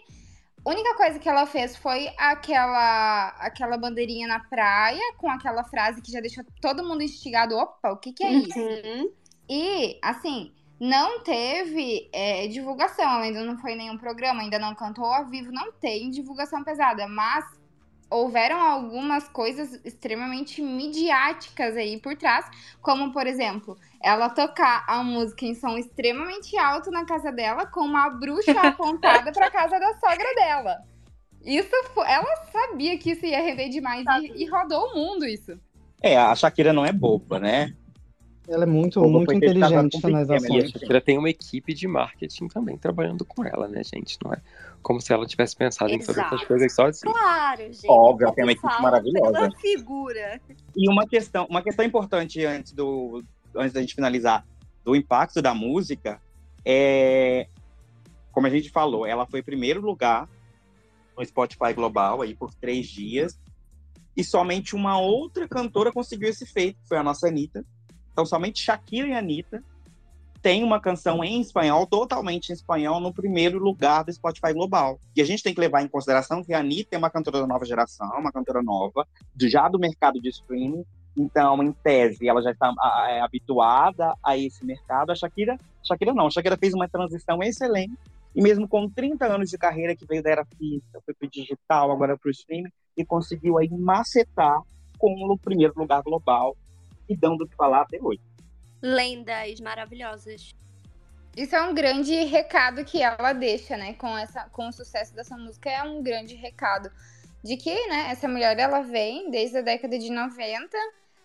A 0.64 0.70
única 0.70 0.97
coisa 0.97 1.18
que 1.18 1.29
ela 1.29 1.47
fez 1.47 1.76
foi 1.76 2.11
aquela 2.18 3.29
aquela 3.39 3.79
bandeirinha 3.79 4.26
na 4.26 4.41
praia 4.41 5.01
com 5.16 5.31
aquela 5.31 5.64
frase 5.64 6.03
que 6.03 6.12
já 6.12 6.20
deixou 6.20 6.45
todo 6.61 6.85
mundo 6.85 7.03
instigado. 7.03 7.57
Opa, 7.57 7.91
o 7.91 7.97
que 7.97 8.12
que 8.12 8.24
é 8.24 8.33
isso? 8.33 8.59
Uhum. 8.59 9.11
E, 9.49 9.99
assim, 10.03 10.53
não 10.81 11.20
teve 11.20 12.09
é, 12.12 12.47
divulgação, 12.47 13.05
ela 13.05 13.22
ainda 13.22 13.45
não 13.45 13.59
foi 13.59 13.74
nenhum 13.74 13.99
programa, 13.99 14.43
ainda 14.43 14.59
não 14.59 14.74
cantou 14.74 15.05
ao 15.05 15.26
vivo, 15.26 15.51
não 15.51 15.72
tem 15.72 16.11
divulgação 16.11 16.62
pesada, 16.62 17.09
mas 17.09 17.45
houveram 18.11 18.61
algumas 18.61 19.29
coisas 19.29 19.81
extremamente 19.85 20.62
midiáticas 20.62 21.76
aí 21.76 21.99
por 22.01 22.16
trás, 22.16 22.47
como 22.81 23.12
por 23.12 23.26
exemplo, 23.26 23.76
ela 24.01 24.31
tocar 24.31 24.85
a 24.89 25.03
música 25.03 25.45
em 25.45 25.55
som 25.55 25.76
extremamente 25.76 26.57
alto 26.57 26.91
na 26.91 27.05
casa 27.05 27.31
dela 27.33 27.66
com 27.66 27.81
uma 27.81 28.09
bruxa 28.09 28.53
apontada 28.62 29.33
para 29.33 29.51
casa 29.51 29.79
da 29.79 29.95
sogra 29.99 30.35
dela. 30.35 30.79
Isso 31.45 31.70
foi, 31.95 32.07
ela 32.09 32.37
sabia 32.53 32.97
que 32.99 33.11
isso 33.11 33.26
ia 33.26 33.41
render 33.41 33.68
demais 33.68 34.05
e, 34.22 34.43
e 34.43 34.47
rodou 34.47 34.89
o 34.89 34.95
mundo 34.95 35.24
isso. 35.26 35.59
É, 36.03 36.16
a 36.16 36.35
Shakira 36.35 36.72
não 36.72 36.87
é 36.87 36.93
boba, 36.93 37.39
né? 37.39 37.74
Ela 38.49 38.65
é 38.65 38.67
muito, 38.67 39.01
muito 39.03 39.33
inteligente 39.33 40.01
nas 40.11 40.31
ações. 40.31 40.65
E 40.65 40.67
a 40.67 40.69
Shakira 40.69 41.01
tem 41.01 41.19
uma 41.19 41.29
equipe 41.29 41.75
de 41.75 41.87
marketing 41.87 42.49
também 42.49 42.79
trabalhando 42.79 43.25
com 43.25 43.45
ela, 43.45 43.69
né, 43.69 43.83
gente? 43.85 44.19
Não 44.25 44.33
é 44.33 44.41
como 44.83 45.01
se 45.01 45.13
ela 45.13 45.27
tivesse 45.27 45.55
pensado 45.55 45.91
Exato. 45.91 46.03
em 46.03 46.07
fazer 46.07 46.21
essas 46.23 46.45
coisas 46.45 46.75
sozinha. 46.75 47.13
Claro, 47.13 47.63
gente. 47.65 47.87
Óbvio, 47.89 48.33
tem 48.33 48.45
uma 48.45 48.53
equipe 48.53 48.83
maravilhosa. 48.83 49.51
figura. 49.61 50.41
E 50.75 50.89
uma 50.89 51.07
questão, 51.07 51.47
uma 51.51 51.63
questão 51.63 51.85
importante 51.85 52.45
antes 52.45 52.73
do 52.73 53.23
antes 53.55 53.73
da 53.73 53.81
gente 53.81 53.95
finalizar 53.95 54.47
do 54.85 54.97
impacto 54.97 55.43
da 55.43 55.53
música 55.53 56.21
é 56.65 57.49
como 58.33 58.47
a 58.47 58.51
gente 58.51 58.71
falou, 58.71 59.05
ela 59.05 59.27
foi 59.27 59.43
primeiro 59.43 59.81
lugar 59.81 60.29
no 61.17 61.25
Spotify 61.25 61.75
Global 61.75 62.23
aí 62.23 62.35
por 62.35 62.55
três 62.55 62.87
dias 62.87 63.39
e 64.17 64.23
somente 64.23 64.77
uma 64.77 64.99
outra 65.01 65.49
cantora 65.49 65.93
conseguiu 65.93 66.29
esse 66.29 66.47
feito, 66.47 66.79
foi 66.89 66.99
a 66.99 67.03
nossa 67.03 67.29
Anitta. 67.29 67.65
Então, 68.19 68.27
somente 68.27 68.61
Shakira 68.61 69.07
e 69.07 69.12
Anitta 69.12 69.62
têm 70.43 70.64
uma 70.64 70.81
canção 70.81 71.23
em 71.23 71.41
espanhol, 71.41 71.87
totalmente 71.87 72.49
em 72.49 72.53
espanhol, 72.53 72.99
no 72.99 73.14
primeiro 73.14 73.61
lugar 73.61 74.03
do 74.03 74.12
Spotify 74.12 74.53
Global. 74.53 74.99
E 75.14 75.23
a 75.23 75.25
gente 75.25 75.41
tem 75.41 75.55
que 75.55 75.61
levar 75.61 75.83
em 75.83 75.89
consideração 75.89 76.43
que 76.43 76.53
a 76.53 76.59
Anitta 76.59 76.97
é 76.97 76.99
uma 76.99 77.11
cantora 77.11 77.39
da 77.39 77.47
nova 77.47 77.64
geração, 77.64 78.11
uma 78.19 78.33
cantora 78.33 78.61
nova, 78.61 79.07
já 79.43 79.69
do 79.69 79.79
mercado 79.79 80.21
de 80.21 80.31
streaming. 80.31 80.85
Então, 81.16 81.62
em 81.62 81.71
tese, 81.71 82.29
ela 82.29 82.43
já 82.43 82.51
está 82.51 82.75
é, 83.09 83.21
habituada 83.21 84.12
a 84.21 84.37
esse 84.37 84.66
mercado. 84.66 85.12
A 85.12 85.14
Shakira, 85.14 85.57
Shakira 85.85 86.12
não, 86.12 86.27
a 86.27 86.31
Shakira 86.31 86.57
fez 86.57 86.75
uma 86.75 86.89
transição 86.89 87.41
excelente. 87.41 87.97
E 88.35 88.43
mesmo 88.43 88.66
com 88.66 88.91
30 88.91 89.27
anos 89.27 89.49
de 89.49 89.57
carreira, 89.57 89.95
que 89.95 90.05
veio 90.05 90.25
da 90.25 90.31
era 90.31 90.45
física, 90.45 91.01
foi 91.07 91.14
para 91.14 91.27
o 91.29 91.31
digital, 91.31 91.93
agora 91.93 92.19
para 92.19 92.27
o 92.27 92.33
streaming, 92.33 92.73
e 92.97 93.05
conseguiu 93.05 93.59
aí 93.59 93.69
macetar 93.71 94.61
com 94.99 95.12
o 95.33 95.39
primeiro 95.39 95.75
lugar 95.77 96.03
global 96.03 96.57
e 97.09 97.17
dando 97.17 97.45
o 97.45 97.49
que 97.49 97.57
falar 97.57 97.83
até 97.83 97.99
hoje. 98.01 98.21
Lendas 98.83 99.61
maravilhosas. 99.61 100.55
Isso 101.37 101.55
é 101.55 101.63
um 101.63 101.75
grande 101.75 102.15
recado 102.25 102.85
que 102.85 103.03
ela 103.03 103.33
deixa, 103.33 103.77
né? 103.77 103.95
Com, 103.95 104.17
essa, 104.17 104.49
com 104.51 104.69
o 104.69 104.73
sucesso 104.73 105.15
dessa 105.15 105.37
música, 105.37 105.71
é 105.71 105.83
um 105.83 106.03
grande 106.03 106.35
recado. 106.35 106.91
De 107.43 107.57
que, 107.57 107.87
né, 107.87 108.09
essa 108.11 108.27
mulher, 108.27 108.59
ela 108.59 108.81
vem 108.83 109.31
desde 109.31 109.59
a 109.59 109.63
década 109.63 109.97
de 109.99 110.11
90, 110.11 110.77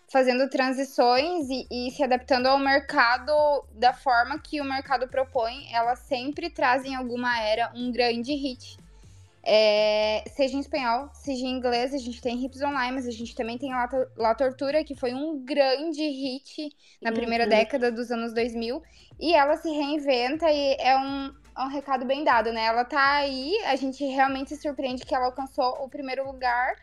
fazendo 0.08 0.48
transições 0.48 1.48
e, 1.50 1.66
e 1.70 1.90
se 1.90 2.04
adaptando 2.04 2.46
ao 2.46 2.58
mercado 2.58 3.32
da 3.72 3.92
forma 3.92 4.38
que 4.38 4.60
o 4.60 4.64
mercado 4.64 5.08
propõe. 5.08 5.66
Ela 5.72 5.96
sempre 5.96 6.48
traz 6.48 6.84
em 6.84 6.94
alguma 6.94 7.40
era 7.40 7.72
um 7.74 7.90
grande 7.90 8.32
hit. 8.34 8.78
É, 9.46 10.24
seja 10.30 10.56
em 10.56 10.60
espanhol, 10.60 11.10
seja 11.12 11.44
em 11.44 11.50
inglês, 11.50 11.92
a 11.92 11.98
gente 11.98 12.22
tem 12.22 12.42
Hips 12.42 12.62
Online, 12.62 12.92
mas 12.92 13.06
a 13.06 13.10
gente 13.10 13.34
também 13.34 13.58
tem 13.58 13.70
La, 13.72 13.88
La 14.16 14.34
Tortura, 14.34 14.82
que 14.82 14.94
foi 14.94 15.12
um 15.12 15.44
grande 15.44 16.02
hit 16.02 16.74
na 17.02 17.12
primeira 17.12 17.44
uhum. 17.44 17.50
década 17.50 17.92
dos 17.92 18.10
anos 18.10 18.32
2000. 18.32 18.82
E 19.20 19.34
ela 19.34 19.56
se 19.58 19.68
reinventa 19.68 20.50
e 20.50 20.76
é 20.80 20.96
um, 20.96 21.34
é 21.58 21.62
um 21.62 21.68
recado 21.68 22.06
bem 22.06 22.24
dado, 22.24 22.52
né? 22.52 22.64
Ela 22.64 22.86
tá 22.86 23.16
aí, 23.16 23.54
a 23.66 23.76
gente 23.76 24.02
realmente 24.06 24.56
se 24.56 24.62
surpreende 24.62 25.04
que 25.04 25.14
ela 25.14 25.26
alcançou 25.26 25.84
o 25.84 25.90
primeiro 25.90 26.24
lugar 26.26 26.76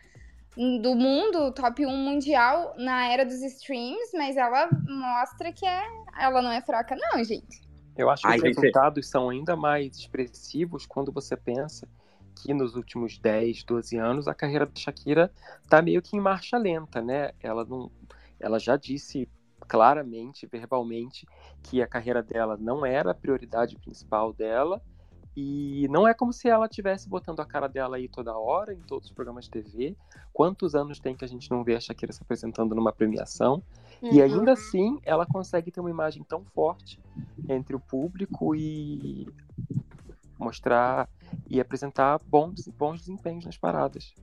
do 0.55 0.95
mundo, 0.95 1.51
top 1.53 1.83
1 1.83 1.89
mundial 1.89 2.75
na 2.77 3.07
era 3.07 3.25
dos 3.25 3.41
streams, 3.41 4.11
mas 4.13 4.37
ela 4.37 4.69
mostra 4.87 5.51
que 5.51 5.65
é, 5.65 5.83
ela 6.19 6.43
não 6.43 6.51
é 6.51 6.61
fraca, 6.61 6.95
não, 6.95 7.23
gente. 7.23 7.61
Eu 7.97 8.09
acho 8.09 8.21
que 8.21 8.27
Ai, 8.27 8.37
os 8.37 8.43
resultados 8.43 9.09
são 9.09 9.29
ainda 9.29 9.55
mais 9.55 9.97
expressivos 9.97 10.85
quando 10.85 11.11
você 11.11 11.35
pensa 11.35 11.87
que 12.35 12.53
nos 12.53 12.75
últimos 12.75 13.17
10, 13.17 13.63
12 13.63 13.97
anos 13.97 14.27
a 14.27 14.33
carreira 14.33 14.65
da 14.65 14.71
Shakira 14.75 15.31
tá 15.69 15.81
meio 15.81 16.01
que 16.01 16.15
em 16.15 16.19
marcha 16.19 16.57
lenta, 16.57 17.01
né? 17.01 17.31
Ela 17.41 17.65
não 17.65 17.91
ela 18.39 18.59
já 18.59 18.75
disse 18.75 19.29
claramente, 19.67 20.47
verbalmente, 20.47 21.25
que 21.63 21.81
a 21.81 21.87
carreira 21.87 22.21
dela 22.21 22.57
não 22.59 22.85
era 22.85 23.11
a 23.11 23.15
prioridade 23.15 23.77
principal 23.77 24.33
dela. 24.33 24.81
E 25.37 25.87
não 25.89 26.05
é 26.05 26.13
como 26.13 26.33
se 26.33 26.49
ela 26.49 26.65
estivesse 26.65 27.07
botando 27.07 27.39
a 27.39 27.45
cara 27.45 27.67
dela 27.67 27.95
aí 27.95 28.09
toda 28.09 28.37
hora, 28.37 28.73
em 28.73 28.81
todos 28.81 29.07
os 29.07 29.13
programas 29.13 29.45
de 29.45 29.51
TV. 29.51 29.95
Quantos 30.33 30.75
anos 30.75 30.99
tem 30.99 31.15
que 31.15 31.23
a 31.23 31.27
gente 31.27 31.49
não 31.49 31.63
vê 31.63 31.75
a 31.75 31.79
Shakira 31.79 32.11
se 32.11 32.21
apresentando 32.21 32.75
numa 32.75 32.91
premiação? 32.91 33.63
Uhum. 34.01 34.11
E 34.11 34.21
ainda 34.21 34.51
assim, 34.51 34.99
ela 35.05 35.25
consegue 35.25 35.71
ter 35.71 35.79
uma 35.79 35.89
imagem 35.89 36.21
tão 36.23 36.43
forte 36.43 36.99
entre 37.47 37.73
o 37.73 37.79
público 37.79 38.53
e 38.53 39.25
mostrar 40.37 41.07
e 41.51 41.59
apresentar 41.59 42.17
bons, 42.25 42.65
bons 42.69 43.01
desempenhos 43.01 43.43
nas 43.43 43.57
paradas. 43.57 44.15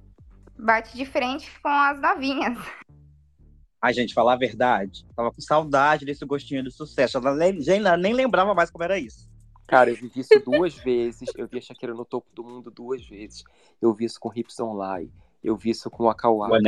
Bate 0.59 0.97
de 0.97 1.05
frente 1.05 1.49
com 1.61 1.69
as 1.69 2.01
novinhas. 2.01 2.59
Ai, 3.81 3.93
gente, 3.93 4.15
falar 4.15 4.33
a 4.33 4.39
verdade. 4.39 5.07
Tava 5.15 5.31
com 5.31 5.41
saudade 5.41 6.07
desse 6.07 6.25
gostinho 6.25 6.65
de 6.65 6.71
sucesso. 6.71 7.19
Ela 7.19 7.35
nem, 7.35 7.81
nem 7.99 8.15
lembrava 8.15 8.55
mais 8.55 8.71
como 8.71 8.83
era 8.83 8.99
isso. 8.99 9.31
Cara, 9.67 9.91
eu 9.91 9.97
vi 9.97 10.11
isso 10.17 10.41
duas 10.43 10.75
vezes. 10.83 11.29
Eu 11.37 11.47
vi 11.47 11.59
a 11.59 11.61
Shakira 11.61 11.93
no 11.93 12.05
topo 12.05 12.27
do 12.35 12.43
mundo 12.43 12.71
duas 12.71 13.07
vezes. 13.07 13.45
Eu 13.81 13.93
vi 13.93 14.07
isso 14.07 14.19
com 14.19 14.33
Hips 14.35 14.59
Online. 14.59 15.13
Eu 15.45 15.55
vi 15.55 15.71
isso 15.71 15.91
com 15.91 16.05
o 16.05 16.09
Akawaka. 16.09 16.59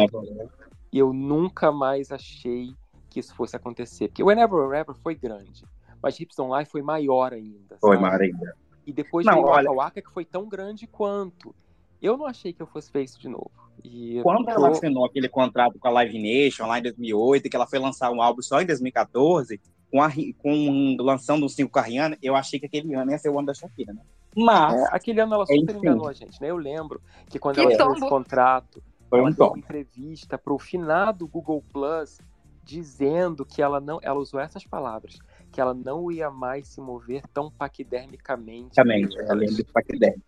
E 0.93 0.99
eu 0.99 1.13
nunca 1.13 1.73
mais 1.73 2.13
achei 2.13 2.75
que 3.09 3.19
isso 3.19 3.35
fosse 3.35 3.57
acontecer. 3.57 4.09
Porque 4.09 4.23
o 4.23 4.27
Whenever 4.27 4.59
Wherever 4.59 4.95
foi 4.95 5.15
grande. 5.15 5.65
Mas 6.03 6.21
Hips 6.21 6.39
Online 6.39 6.69
foi 6.69 6.83
maior 6.83 7.33
ainda. 7.33 7.79
Foi 7.81 7.97
maior 7.97 8.21
ainda. 8.21 8.55
E 8.87 8.93
depois 8.93 9.26
não, 9.26 9.35
veio 9.35 9.47
olha... 9.47 9.70
o 9.70 9.76
Waka 9.76 10.03
que 10.03 10.11
foi 10.11 10.24
tão 10.24 10.49
grande 10.49 10.87
quanto. 10.87 11.55
Eu 12.01 12.16
não 12.16 12.26
achei 12.26 12.53
que 12.53 12.62
eu 12.62 12.66
fosse 12.66 12.91
ver 12.91 13.03
isso 13.03 13.20
de 13.20 13.28
novo. 13.28 13.51
E 13.85 14.20
Quando 14.22 14.45
tô... 14.47 14.51
ela 14.51 14.70
assinou 14.70 15.05
aquele 15.05 15.28
contrato 15.28 15.78
com 15.78 15.89
a 15.89 15.91
Live 15.91 16.18
Nation 16.18 16.66
lá 16.66 16.78
em 16.78 16.83
2008, 16.83 17.49
que 17.49 17.57
ela 17.57 17.66
foi 17.66 17.78
lançar 17.78 18.11
um 18.11 18.22
álbum 18.22 18.43
só 18.43 18.61
em 18.61 18.66
2014, 18.66 19.61
com, 19.91 20.03
a, 20.03 20.11
com 20.39 20.97
lançando 21.01 21.45
o 21.45 21.49
cinco 21.49 21.72
Carriana, 21.72 22.16
eu 22.22 22.35
achei 22.35 22.59
que 22.59 22.66
aquele 22.66 22.95
ano 22.95 23.11
ia 23.11 23.18
ser 23.18 23.28
o 23.28 23.39
ano 23.39 23.47
da 23.47 23.55
Shakira, 23.55 23.93
né? 23.93 24.03
Mas. 24.37 24.81
É, 24.81 24.89
aquele 24.93 25.20
ano 25.20 25.35
ela 25.35 25.47
super 25.47 25.74
enfim. 25.74 25.78
enganou 25.78 26.09
a 26.09 26.12
gente, 26.12 26.41
né? 26.41 26.51
Eu 26.51 26.57
lembro 26.57 27.01
que 27.28 27.39
quando 27.39 27.57
que 27.57 27.61
ela 27.61 27.70
fez 27.70 27.99
esse 27.99 28.09
contrato, 28.09 28.83
foi 29.09 29.18
ela 29.18 29.28
um 29.28 29.33
deu 29.33 29.47
uma 29.47 29.59
entrevista 29.59 30.39
para 30.39 30.53
o 30.53 30.59
finado 30.59 31.26
Google 31.26 31.62
Plus 31.72 32.18
dizendo 32.62 33.45
que 33.45 33.61
ela 33.61 33.81
não. 33.81 33.99
Ela 34.03 34.20
usou 34.20 34.39
essas 34.39 34.64
palavras 34.64 35.18
que 35.51 35.61
ela 35.61 35.75
não 35.75 36.11
ia 36.11 36.31
mais 36.31 36.69
se 36.69 36.81
mover 36.81 37.23
tão 37.33 37.51
paquidermicamente. 37.51 38.79
Ela 38.79 39.35
lembra 39.35 39.55
de 39.55 39.65
paquidérmico. 39.65 40.25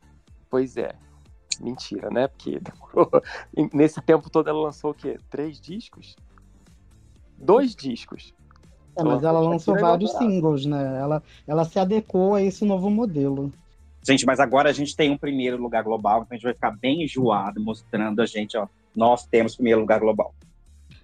Pois 0.51 0.77
é. 0.77 0.93
Mentira, 1.61 2.11
né? 2.11 2.29
Porque 2.29 2.59
demorou. 2.61 3.11
Nesse 3.73 4.01
tempo 4.01 4.29
todo 4.31 4.49
ela 4.49 4.61
lançou 4.61 4.91
o 4.91 4.95
quê? 4.95 5.18
Três 5.31 5.61
discos? 5.61 6.16
Dois 7.39 7.75
discos. 7.75 8.35
É, 8.97 9.03
mas 9.03 9.23
ela 9.23 9.41
lançou 9.41 9.79
vários 9.79 10.12
singles, 10.12 10.66
né? 10.66 10.99
Ela, 11.01 11.23
ela 11.47 11.64
se 11.64 11.79
adequou 11.79 12.35
a 12.35 12.43
esse 12.43 12.64
novo 12.64 12.91
modelo. 12.91 13.51
Gente, 14.03 14.27
mas 14.27 14.41
agora 14.41 14.68
a 14.68 14.73
gente 14.73 14.95
tem 14.95 15.11
um 15.11 15.16
primeiro 15.16 15.57
lugar 15.57 15.83
global, 15.83 16.23
então 16.23 16.29
a 16.33 16.35
gente 16.35 16.45
vai 16.45 16.53
ficar 16.53 16.73
bem 16.73 17.05
enjoado 17.05 17.61
mostrando 17.61 18.20
a 18.20 18.27
gente, 18.27 18.57
ó, 18.57 18.66
nós 18.95 19.25
temos 19.25 19.55
primeiro 19.55 19.81
lugar 19.81 20.01
global. 20.01 20.35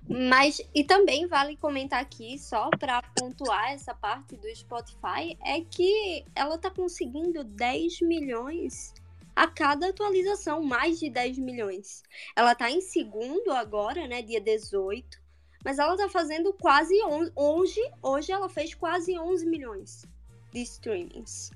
Mas, 0.08 0.60
e 0.74 0.82
também 0.82 1.26
vale 1.26 1.56
comentar 1.56 2.00
aqui, 2.00 2.38
só 2.38 2.70
para 2.70 3.02
pontuar 3.14 3.72
essa 3.72 3.94
parte 3.94 4.36
do 4.36 4.54
Spotify, 4.56 5.36
é 5.44 5.60
que 5.60 6.24
ela 6.34 6.56
tá 6.56 6.70
conseguindo 6.70 7.44
10 7.44 8.00
milhões 8.00 8.94
a 9.36 9.46
cada 9.46 9.88
atualização, 9.88 10.62
mais 10.62 10.98
de 10.98 11.10
10 11.10 11.38
milhões. 11.38 12.02
Ela 12.34 12.54
tá 12.54 12.70
em 12.70 12.80
segundo 12.80 13.52
agora, 13.52 14.08
né, 14.08 14.22
dia 14.22 14.40
18, 14.40 15.20
mas 15.62 15.78
ela 15.78 15.96
tá 15.96 16.08
fazendo 16.08 16.52
quase 16.54 16.94
11, 17.04 17.30
hoje, 17.36 17.80
hoje 18.02 18.32
ela 18.32 18.48
fez 18.48 18.74
quase 18.74 19.18
11 19.18 19.46
milhões 19.46 20.06
de 20.52 20.62
streamings 20.62 21.50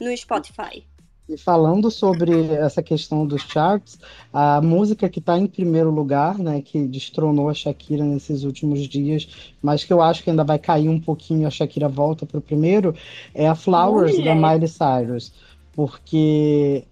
no 0.00 0.16
Spotify. 0.16 0.86
E 1.28 1.36
falando 1.36 1.90
sobre 1.90 2.54
essa 2.54 2.82
questão 2.82 3.26
dos 3.26 3.42
charts, 3.42 3.98
a 4.32 4.62
música 4.62 5.10
que 5.10 5.18
está 5.18 5.38
em 5.38 5.46
primeiro 5.46 5.90
lugar, 5.90 6.38
né, 6.38 6.62
que 6.62 6.86
destronou 6.86 7.50
a 7.50 7.54
Shakira 7.54 8.02
nesses 8.02 8.44
últimos 8.44 8.88
dias, 8.88 9.52
mas 9.60 9.84
que 9.84 9.92
eu 9.92 10.00
acho 10.00 10.24
que 10.24 10.30
ainda 10.30 10.42
vai 10.42 10.58
cair 10.58 10.88
um 10.88 10.98
pouquinho, 10.98 11.46
a 11.46 11.50
Shakira 11.50 11.86
volta 11.86 12.24
para 12.24 12.38
o 12.38 12.40
primeiro, 12.40 12.94
é 13.34 13.46
a 13.46 13.54
Flowers 13.54 14.16
Mulher. 14.16 14.40
da 14.40 14.48
Miley 14.48 14.68
Cyrus, 14.68 15.32
porque 15.74 16.84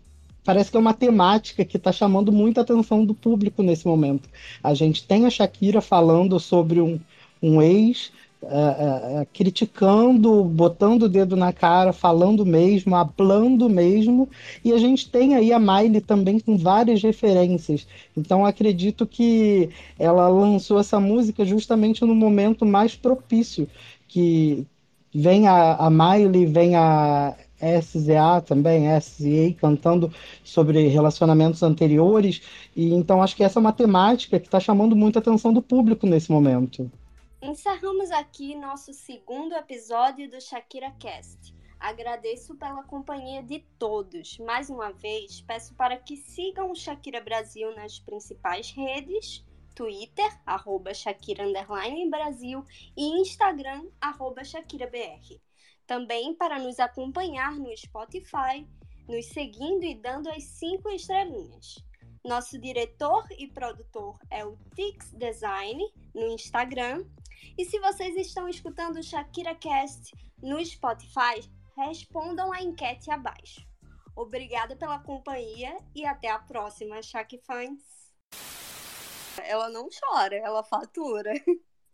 parece 0.44 0.70
que 0.70 0.76
é 0.76 0.80
uma 0.80 0.92
temática 0.92 1.64
que 1.64 1.78
está 1.78 1.90
chamando 1.90 2.30
muita 2.30 2.60
atenção 2.60 3.06
do 3.06 3.14
público 3.14 3.62
nesse 3.62 3.86
momento. 3.86 4.28
A 4.62 4.74
gente 4.74 5.02
tem 5.06 5.24
a 5.24 5.30
Shakira 5.30 5.80
falando 5.80 6.38
sobre 6.38 6.82
um, 6.82 7.00
um 7.42 7.62
ex 7.62 8.12
é, 8.48 9.16
é, 9.18 9.20
é, 9.20 9.26
criticando, 9.32 10.44
botando 10.44 11.04
o 11.04 11.08
dedo 11.08 11.36
na 11.36 11.52
cara, 11.52 11.92
falando 11.92 12.46
mesmo, 12.46 12.94
hablando 12.94 13.68
mesmo, 13.68 14.28
e 14.64 14.72
a 14.72 14.78
gente 14.78 15.10
tem 15.10 15.34
aí 15.34 15.52
a 15.52 15.58
Miley 15.58 16.00
também 16.00 16.38
com 16.38 16.56
várias 16.56 17.02
referências. 17.02 17.86
Então 18.16 18.46
acredito 18.46 19.06
que 19.06 19.70
ela 19.98 20.28
lançou 20.28 20.78
essa 20.78 21.00
música 21.00 21.44
justamente 21.44 22.04
no 22.04 22.14
momento 22.14 22.64
mais 22.64 22.94
propício, 22.94 23.68
que 24.08 24.66
vem 25.14 25.48
a, 25.48 25.74
a 25.74 25.90
Miley, 25.90 26.46
vem 26.46 26.76
a 26.76 27.34
SZA 27.60 28.40
também, 28.46 28.86
SZA, 29.00 29.54
cantando 29.58 30.12
sobre 30.44 30.88
relacionamentos 30.88 31.62
anteriores, 31.62 32.42
e 32.76 32.92
então 32.92 33.22
acho 33.22 33.34
que 33.34 33.42
essa 33.42 33.58
é 33.58 33.60
uma 33.60 33.72
temática 33.72 34.38
que 34.38 34.46
está 34.46 34.60
chamando 34.60 34.94
muita 34.94 35.18
atenção 35.18 35.52
do 35.52 35.62
público 35.62 36.06
nesse 36.06 36.30
momento. 36.30 36.90
Encerramos 37.42 38.10
aqui 38.10 38.54
nosso 38.54 38.94
segundo 38.94 39.54
episódio 39.54 40.28
do 40.28 40.40
Shakira 40.40 40.90
Cast. 40.92 41.54
Agradeço 41.78 42.56
pela 42.56 42.82
companhia 42.82 43.42
de 43.42 43.60
todos. 43.78 44.38
Mais 44.38 44.70
uma 44.70 44.90
vez, 44.90 45.42
peço 45.42 45.74
para 45.74 45.98
que 45.98 46.16
sigam 46.16 46.70
o 46.70 46.74
Shakira 46.74 47.20
Brasil 47.20 47.74
nas 47.76 47.98
principais 47.98 48.70
redes, 48.70 49.44
Twitter, 49.74 50.40
arroba 50.46 50.94
Shakira 50.94 51.44
Brasil 52.10 52.64
e 52.96 53.20
Instagram, 53.20 53.86
arroba 54.00 54.42
ShakiraBR. 54.42 55.38
Também 55.86 56.34
para 56.34 56.58
nos 56.58 56.80
acompanhar 56.80 57.52
no 57.52 57.76
Spotify, 57.76 58.66
nos 59.06 59.26
seguindo 59.26 59.84
e 59.84 59.94
dando 59.94 60.30
as 60.30 60.42
cinco 60.42 60.88
estrelinhas. 60.88 61.76
Nosso 62.24 62.58
diretor 62.58 63.24
e 63.38 63.46
produtor 63.46 64.18
é 64.30 64.44
o 64.44 64.56
Tix 64.74 65.12
Design 65.12 65.80
no 66.14 66.26
Instagram. 66.28 67.04
E 67.58 67.64
se 67.64 67.78
vocês 67.80 68.16
estão 68.16 68.48
escutando 68.48 68.96
o 68.96 69.02
Shakira 69.02 69.54
Cast 69.54 70.14
no 70.42 70.64
Spotify, 70.64 71.40
respondam 71.76 72.52
a 72.52 72.62
enquete 72.62 73.10
abaixo. 73.10 73.66
Obrigada 74.14 74.74
pela 74.76 74.98
companhia 74.98 75.76
e 75.94 76.06
até 76.06 76.30
a 76.30 76.38
próxima, 76.38 77.02
Shaq 77.02 77.38
Fans. 77.38 77.82
Ela 79.44 79.68
não 79.68 79.88
chora, 79.88 80.36
ela 80.36 80.62
fatura. 80.62 81.32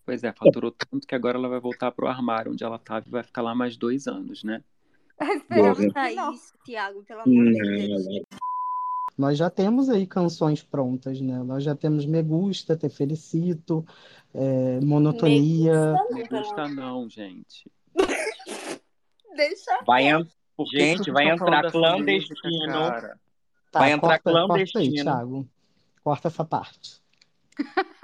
Pois 0.05 0.25
é, 0.25 0.33
faturou 0.33 0.73
tanto 0.73 1.07
que 1.07 1.15
agora 1.15 1.39
ela 1.39 1.49
vai 1.49 1.61
voltar 1.61 1.93
pro 1.93 2.09
armário 2.09 2.53
onde 2.53 2.65
ela 2.65 2.77
estava 2.77 3.07
e 3.07 3.11
vai 3.11 3.23
ficar 3.23 3.43
lá 3.43 3.55
mais 3.55 3.77
dois 3.77 4.07
anos, 4.07 4.43
né? 4.43 4.63
Esperamos 5.21 5.79
isso, 5.79 6.59
Thiago, 6.65 7.05
pelo 7.05 7.21
amor 7.21 7.53
de 7.53 7.87
Deus. 7.87 8.27
Nós 9.17 9.37
já 9.39 9.51
temos 9.51 9.89
aí 9.89 10.07
canções 10.07 10.63
prontas, 10.63 11.21
né? 11.21 11.43
Nós 11.43 11.63
já 11.63 11.75
temos 11.75 12.07
Me 12.07 12.23
Gusta, 12.23 12.77
Te 12.77 12.89
Felicito, 12.89 13.85
é, 14.35 14.81
Monotonia. 14.81 15.95
Me 16.11 16.25
gusta 16.27 16.69
não, 16.69 17.09
gente. 17.09 17.71
Deixa. 19.37 19.83
Vai, 19.87 20.05
que 20.69 20.79
Gente, 20.79 21.11
vai 21.11 21.25
falando 21.37 21.43
entrar 21.43 21.63
música, 21.63 21.79
clandestino. 21.79 22.73
cara? 22.73 23.21
Tá, 23.71 23.79
Vai 23.79 23.93
entrar 23.93 24.19
corta, 24.19 24.23
corta 24.23 24.39
aí, 24.41 24.47
clandestino. 24.67 25.05
Thiago. 25.05 25.49
Corta 26.05 26.29
essa 26.29 26.45
parte. 26.45 27.03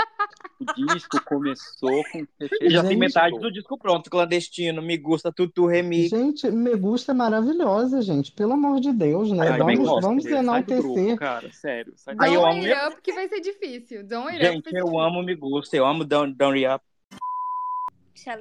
O 0.61 0.87
disco 0.93 1.23
começou 1.25 2.03
com 2.11 2.25
Te 2.25 2.49
Já 2.71 2.81
tem 2.83 2.91
Gente. 2.91 2.97
metade 2.99 3.39
do 3.39 3.51
disco 3.53 3.79
pronto, 3.79 4.11
clandestino, 4.11 4.83
me 4.83 4.97
gusta, 4.97 5.33
tutu, 5.33 5.67
remix. 5.67 6.11
Gente, 6.11 6.51
Me 6.51 6.75
Gusta 6.75 7.13
é 7.13 7.15
maravilhosa, 7.15 8.03
gente. 8.03 8.33
Pelo 8.33 8.55
amor 8.55 8.81
de 8.81 8.93
Deus, 8.93 9.31
né? 9.31 9.51
Eu 9.55 9.59
também 9.59 9.77
vamos 9.77 9.91
gosto 9.91 10.03
vamos 10.07 10.27
enaltecer. 10.27 11.17
cara, 11.17 11.53
sério. 11.53 11.93
Sai 11.97 12.15
eu. 12.15 12.19
Don't 12.19 12.37
amo- 12.59 12.75
It 12.75 12.87
Up 12.93 13.03
que 13.03 13.13
vai 13.13 13.29
ser 13.29 13.41
difícil. 13.41 14.03
Don't 14.05 14.29
Up 14.35 14.39
Gente, 14.45 14.69
ser 14.71 14.77
eu 14.79 14.85
difícil. 14.87 15.01
amo 15.01 15.23
me 15.23 15.35
gusta, 15.37 15.77
eu 15.77 15.87
amo 15.87 16.05
Don't, 16.05 16.35
Don't 16.35 16.67
Up. 16.67 16.85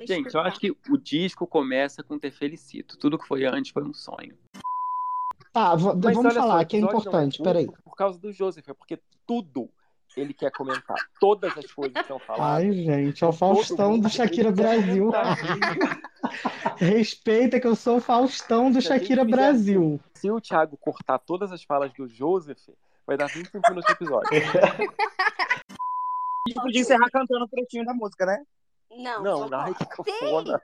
Gente, 0.08 0.34
eu 0.34 0.42
acho 0.42 0.60
que 0.60 0.72
o 0.90 0.98
disco 0.98 1.46
começa 1.46 2.02
com 2.04 2.18
Te 2.18 2.32
Felicito. 2.32 2.98
Tudo 2.98 3.18
que 3.18 3.28
foi 3.28 3.46
antes 3.46 3.72
foi 3.72 3.84
um 3.84 3.94
sonho. 3.94 4.36
Tá, 5.54 5.76
vamos 5.76 6.34
só, 6.34 6.40
falar 6.42 6.64
o 6.64 6.66
que 6.68 6.78
é 6.78 6.80
importante. 6.80 7.42
Peraí. 7.42 7.68
Por 7.84 7.96
causa 7.96 8.18
do 8.20 8.32
Joseph, 8.34 8.68
é 8.68 8.74
porque 8.74 9.00
tudo 9.26 9.70
ele 10.20 10.34
quer 10.34 10.52
comentar. 10.52 10.98
Todas 11.20 11.56
as 11.58 11.72
coisas 11.72 12.02
que 12.02 12.08
são 12.08 12.20
faladas. 12.20 12.66
Ai, 12.66 12.72
gente, 12.74 13.24
é 13.24 13.28
o 13.28 13.32
Faustão 13.32 14.00
do 14.00 14.10
Shakira 14.10 14.52
Brasil. 14.52 15.12
Respeita 16.78 17.60
que 17.60 17.68
eu 17.68 17.76
sou 17.76 17.98
o 17.98 18.02
Faustão 18.02 18.72
do 18.72 18.82
Se 18.82 18.88
Shakira 18.88 19.24
fizer 19.24 19.36
Brasil. 19.36 20.00
Se 20.16 20.32
o 20.32 20.42
Thiago 20.42 20.76
cortar 20.78 21.20
todas 21.20 21.52
as 21.52 21.64
falas 21.64 21.94
do 21.94 22.08
Joseph, 22.08 22.58
vai 23.06 23.16
dar 23.18 23.28
25 23.28 23.70
minutos 23.70 23.86
de 23.88 23.94
episódio. 23.94 24.30
A 24.34 24.40
gente 26.50 26.62
podia 26.62 26.82
encerrar 26.82 27.10
cantando 27.10 27.46
o 27.46 27.48
trechinho 27.48 27.86
da 27.86 27.94
música, 27.94 28.26
né? 28.26 28.44
Não, 28.90 29.22
Não, 29.22 29.50
vamos 29.50 29.54
ai, 29.54 29.74
que 29.74 29.86
cafona. 29.86 30.62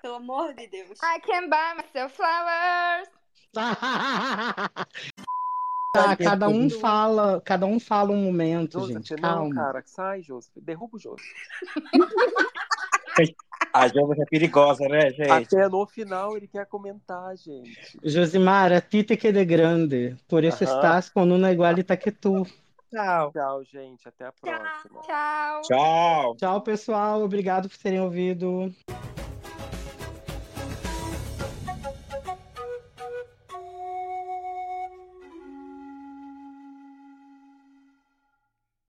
pelo 0.00 0.14
amor 0.14 0.54
de 0.54 0.68
Deus. 0.68 0.98
I 1.02 1.20
can 1.20 1.48
buy 1.48 1.74
myself 1.76 2.16
flowers. 2.16 3.08
Tá, 6.04 6.16
cada 6.16 6.48
um 6.48 6.70
fala, 6.70 7.40
cada 7.44 7.66
um 7.66 7.78
fala 7.80 8.12
um 8.12 8.22
momento, 8.22 8.80
Joseph, 8.80 8.96
gente. 8.96 9.20
não, 9.20 9.50
Calma. 9.50 9.54
cara, 9.54 9.82
sai, 9.86 10.22
Joseph. 10.22 10.52
Derruba 10.56 10.96
o 10.96 10.98
Joseph. 10.98 11.26
A 13.72 13.88
Jovem 13.88 14.20
é 14.20 14.24
perigosa, 14.24 14.88
né, 14.88 15.10
gente? 15.10 15.30
Até 15.30 15.68
no 15.68 15.86
final 15.86 16.36
ele 16.36 16.46
quer 16.46 16.66
comentar, 16.66 17.36
gente. 17.36 17.98
Josimar, 18.02 18.72
a 18.72 18.80
ti 18.80 19.02
te 19.04 19.16
quede 19.16 19.44
grande. 19.44 20.16
Por 20.28 20.44
isso 20.44 20.64
estás 20.64 21.10
con 21.10 21.30
una 21.32 21.52
igualita 21.52 21.96
que 21.96 22.10
tu. 22.12 22.46
Tchau. 22.90 23.30
Tchau, 23.32 23.64
gente. 23.64 24.08
Até 24.08 24.26
a 24.26 24.32
próxima. 24.32 25.00
Tchau. 25.02 25.62
Tchau. 25.62 26.36
Tchau, 26.36 26.60
pessoal. 26.62 27.22
Obrigado 27.22 27.68
por 27.68 27.76
terem 27.76 28.00
ouvido. 28.00 28.72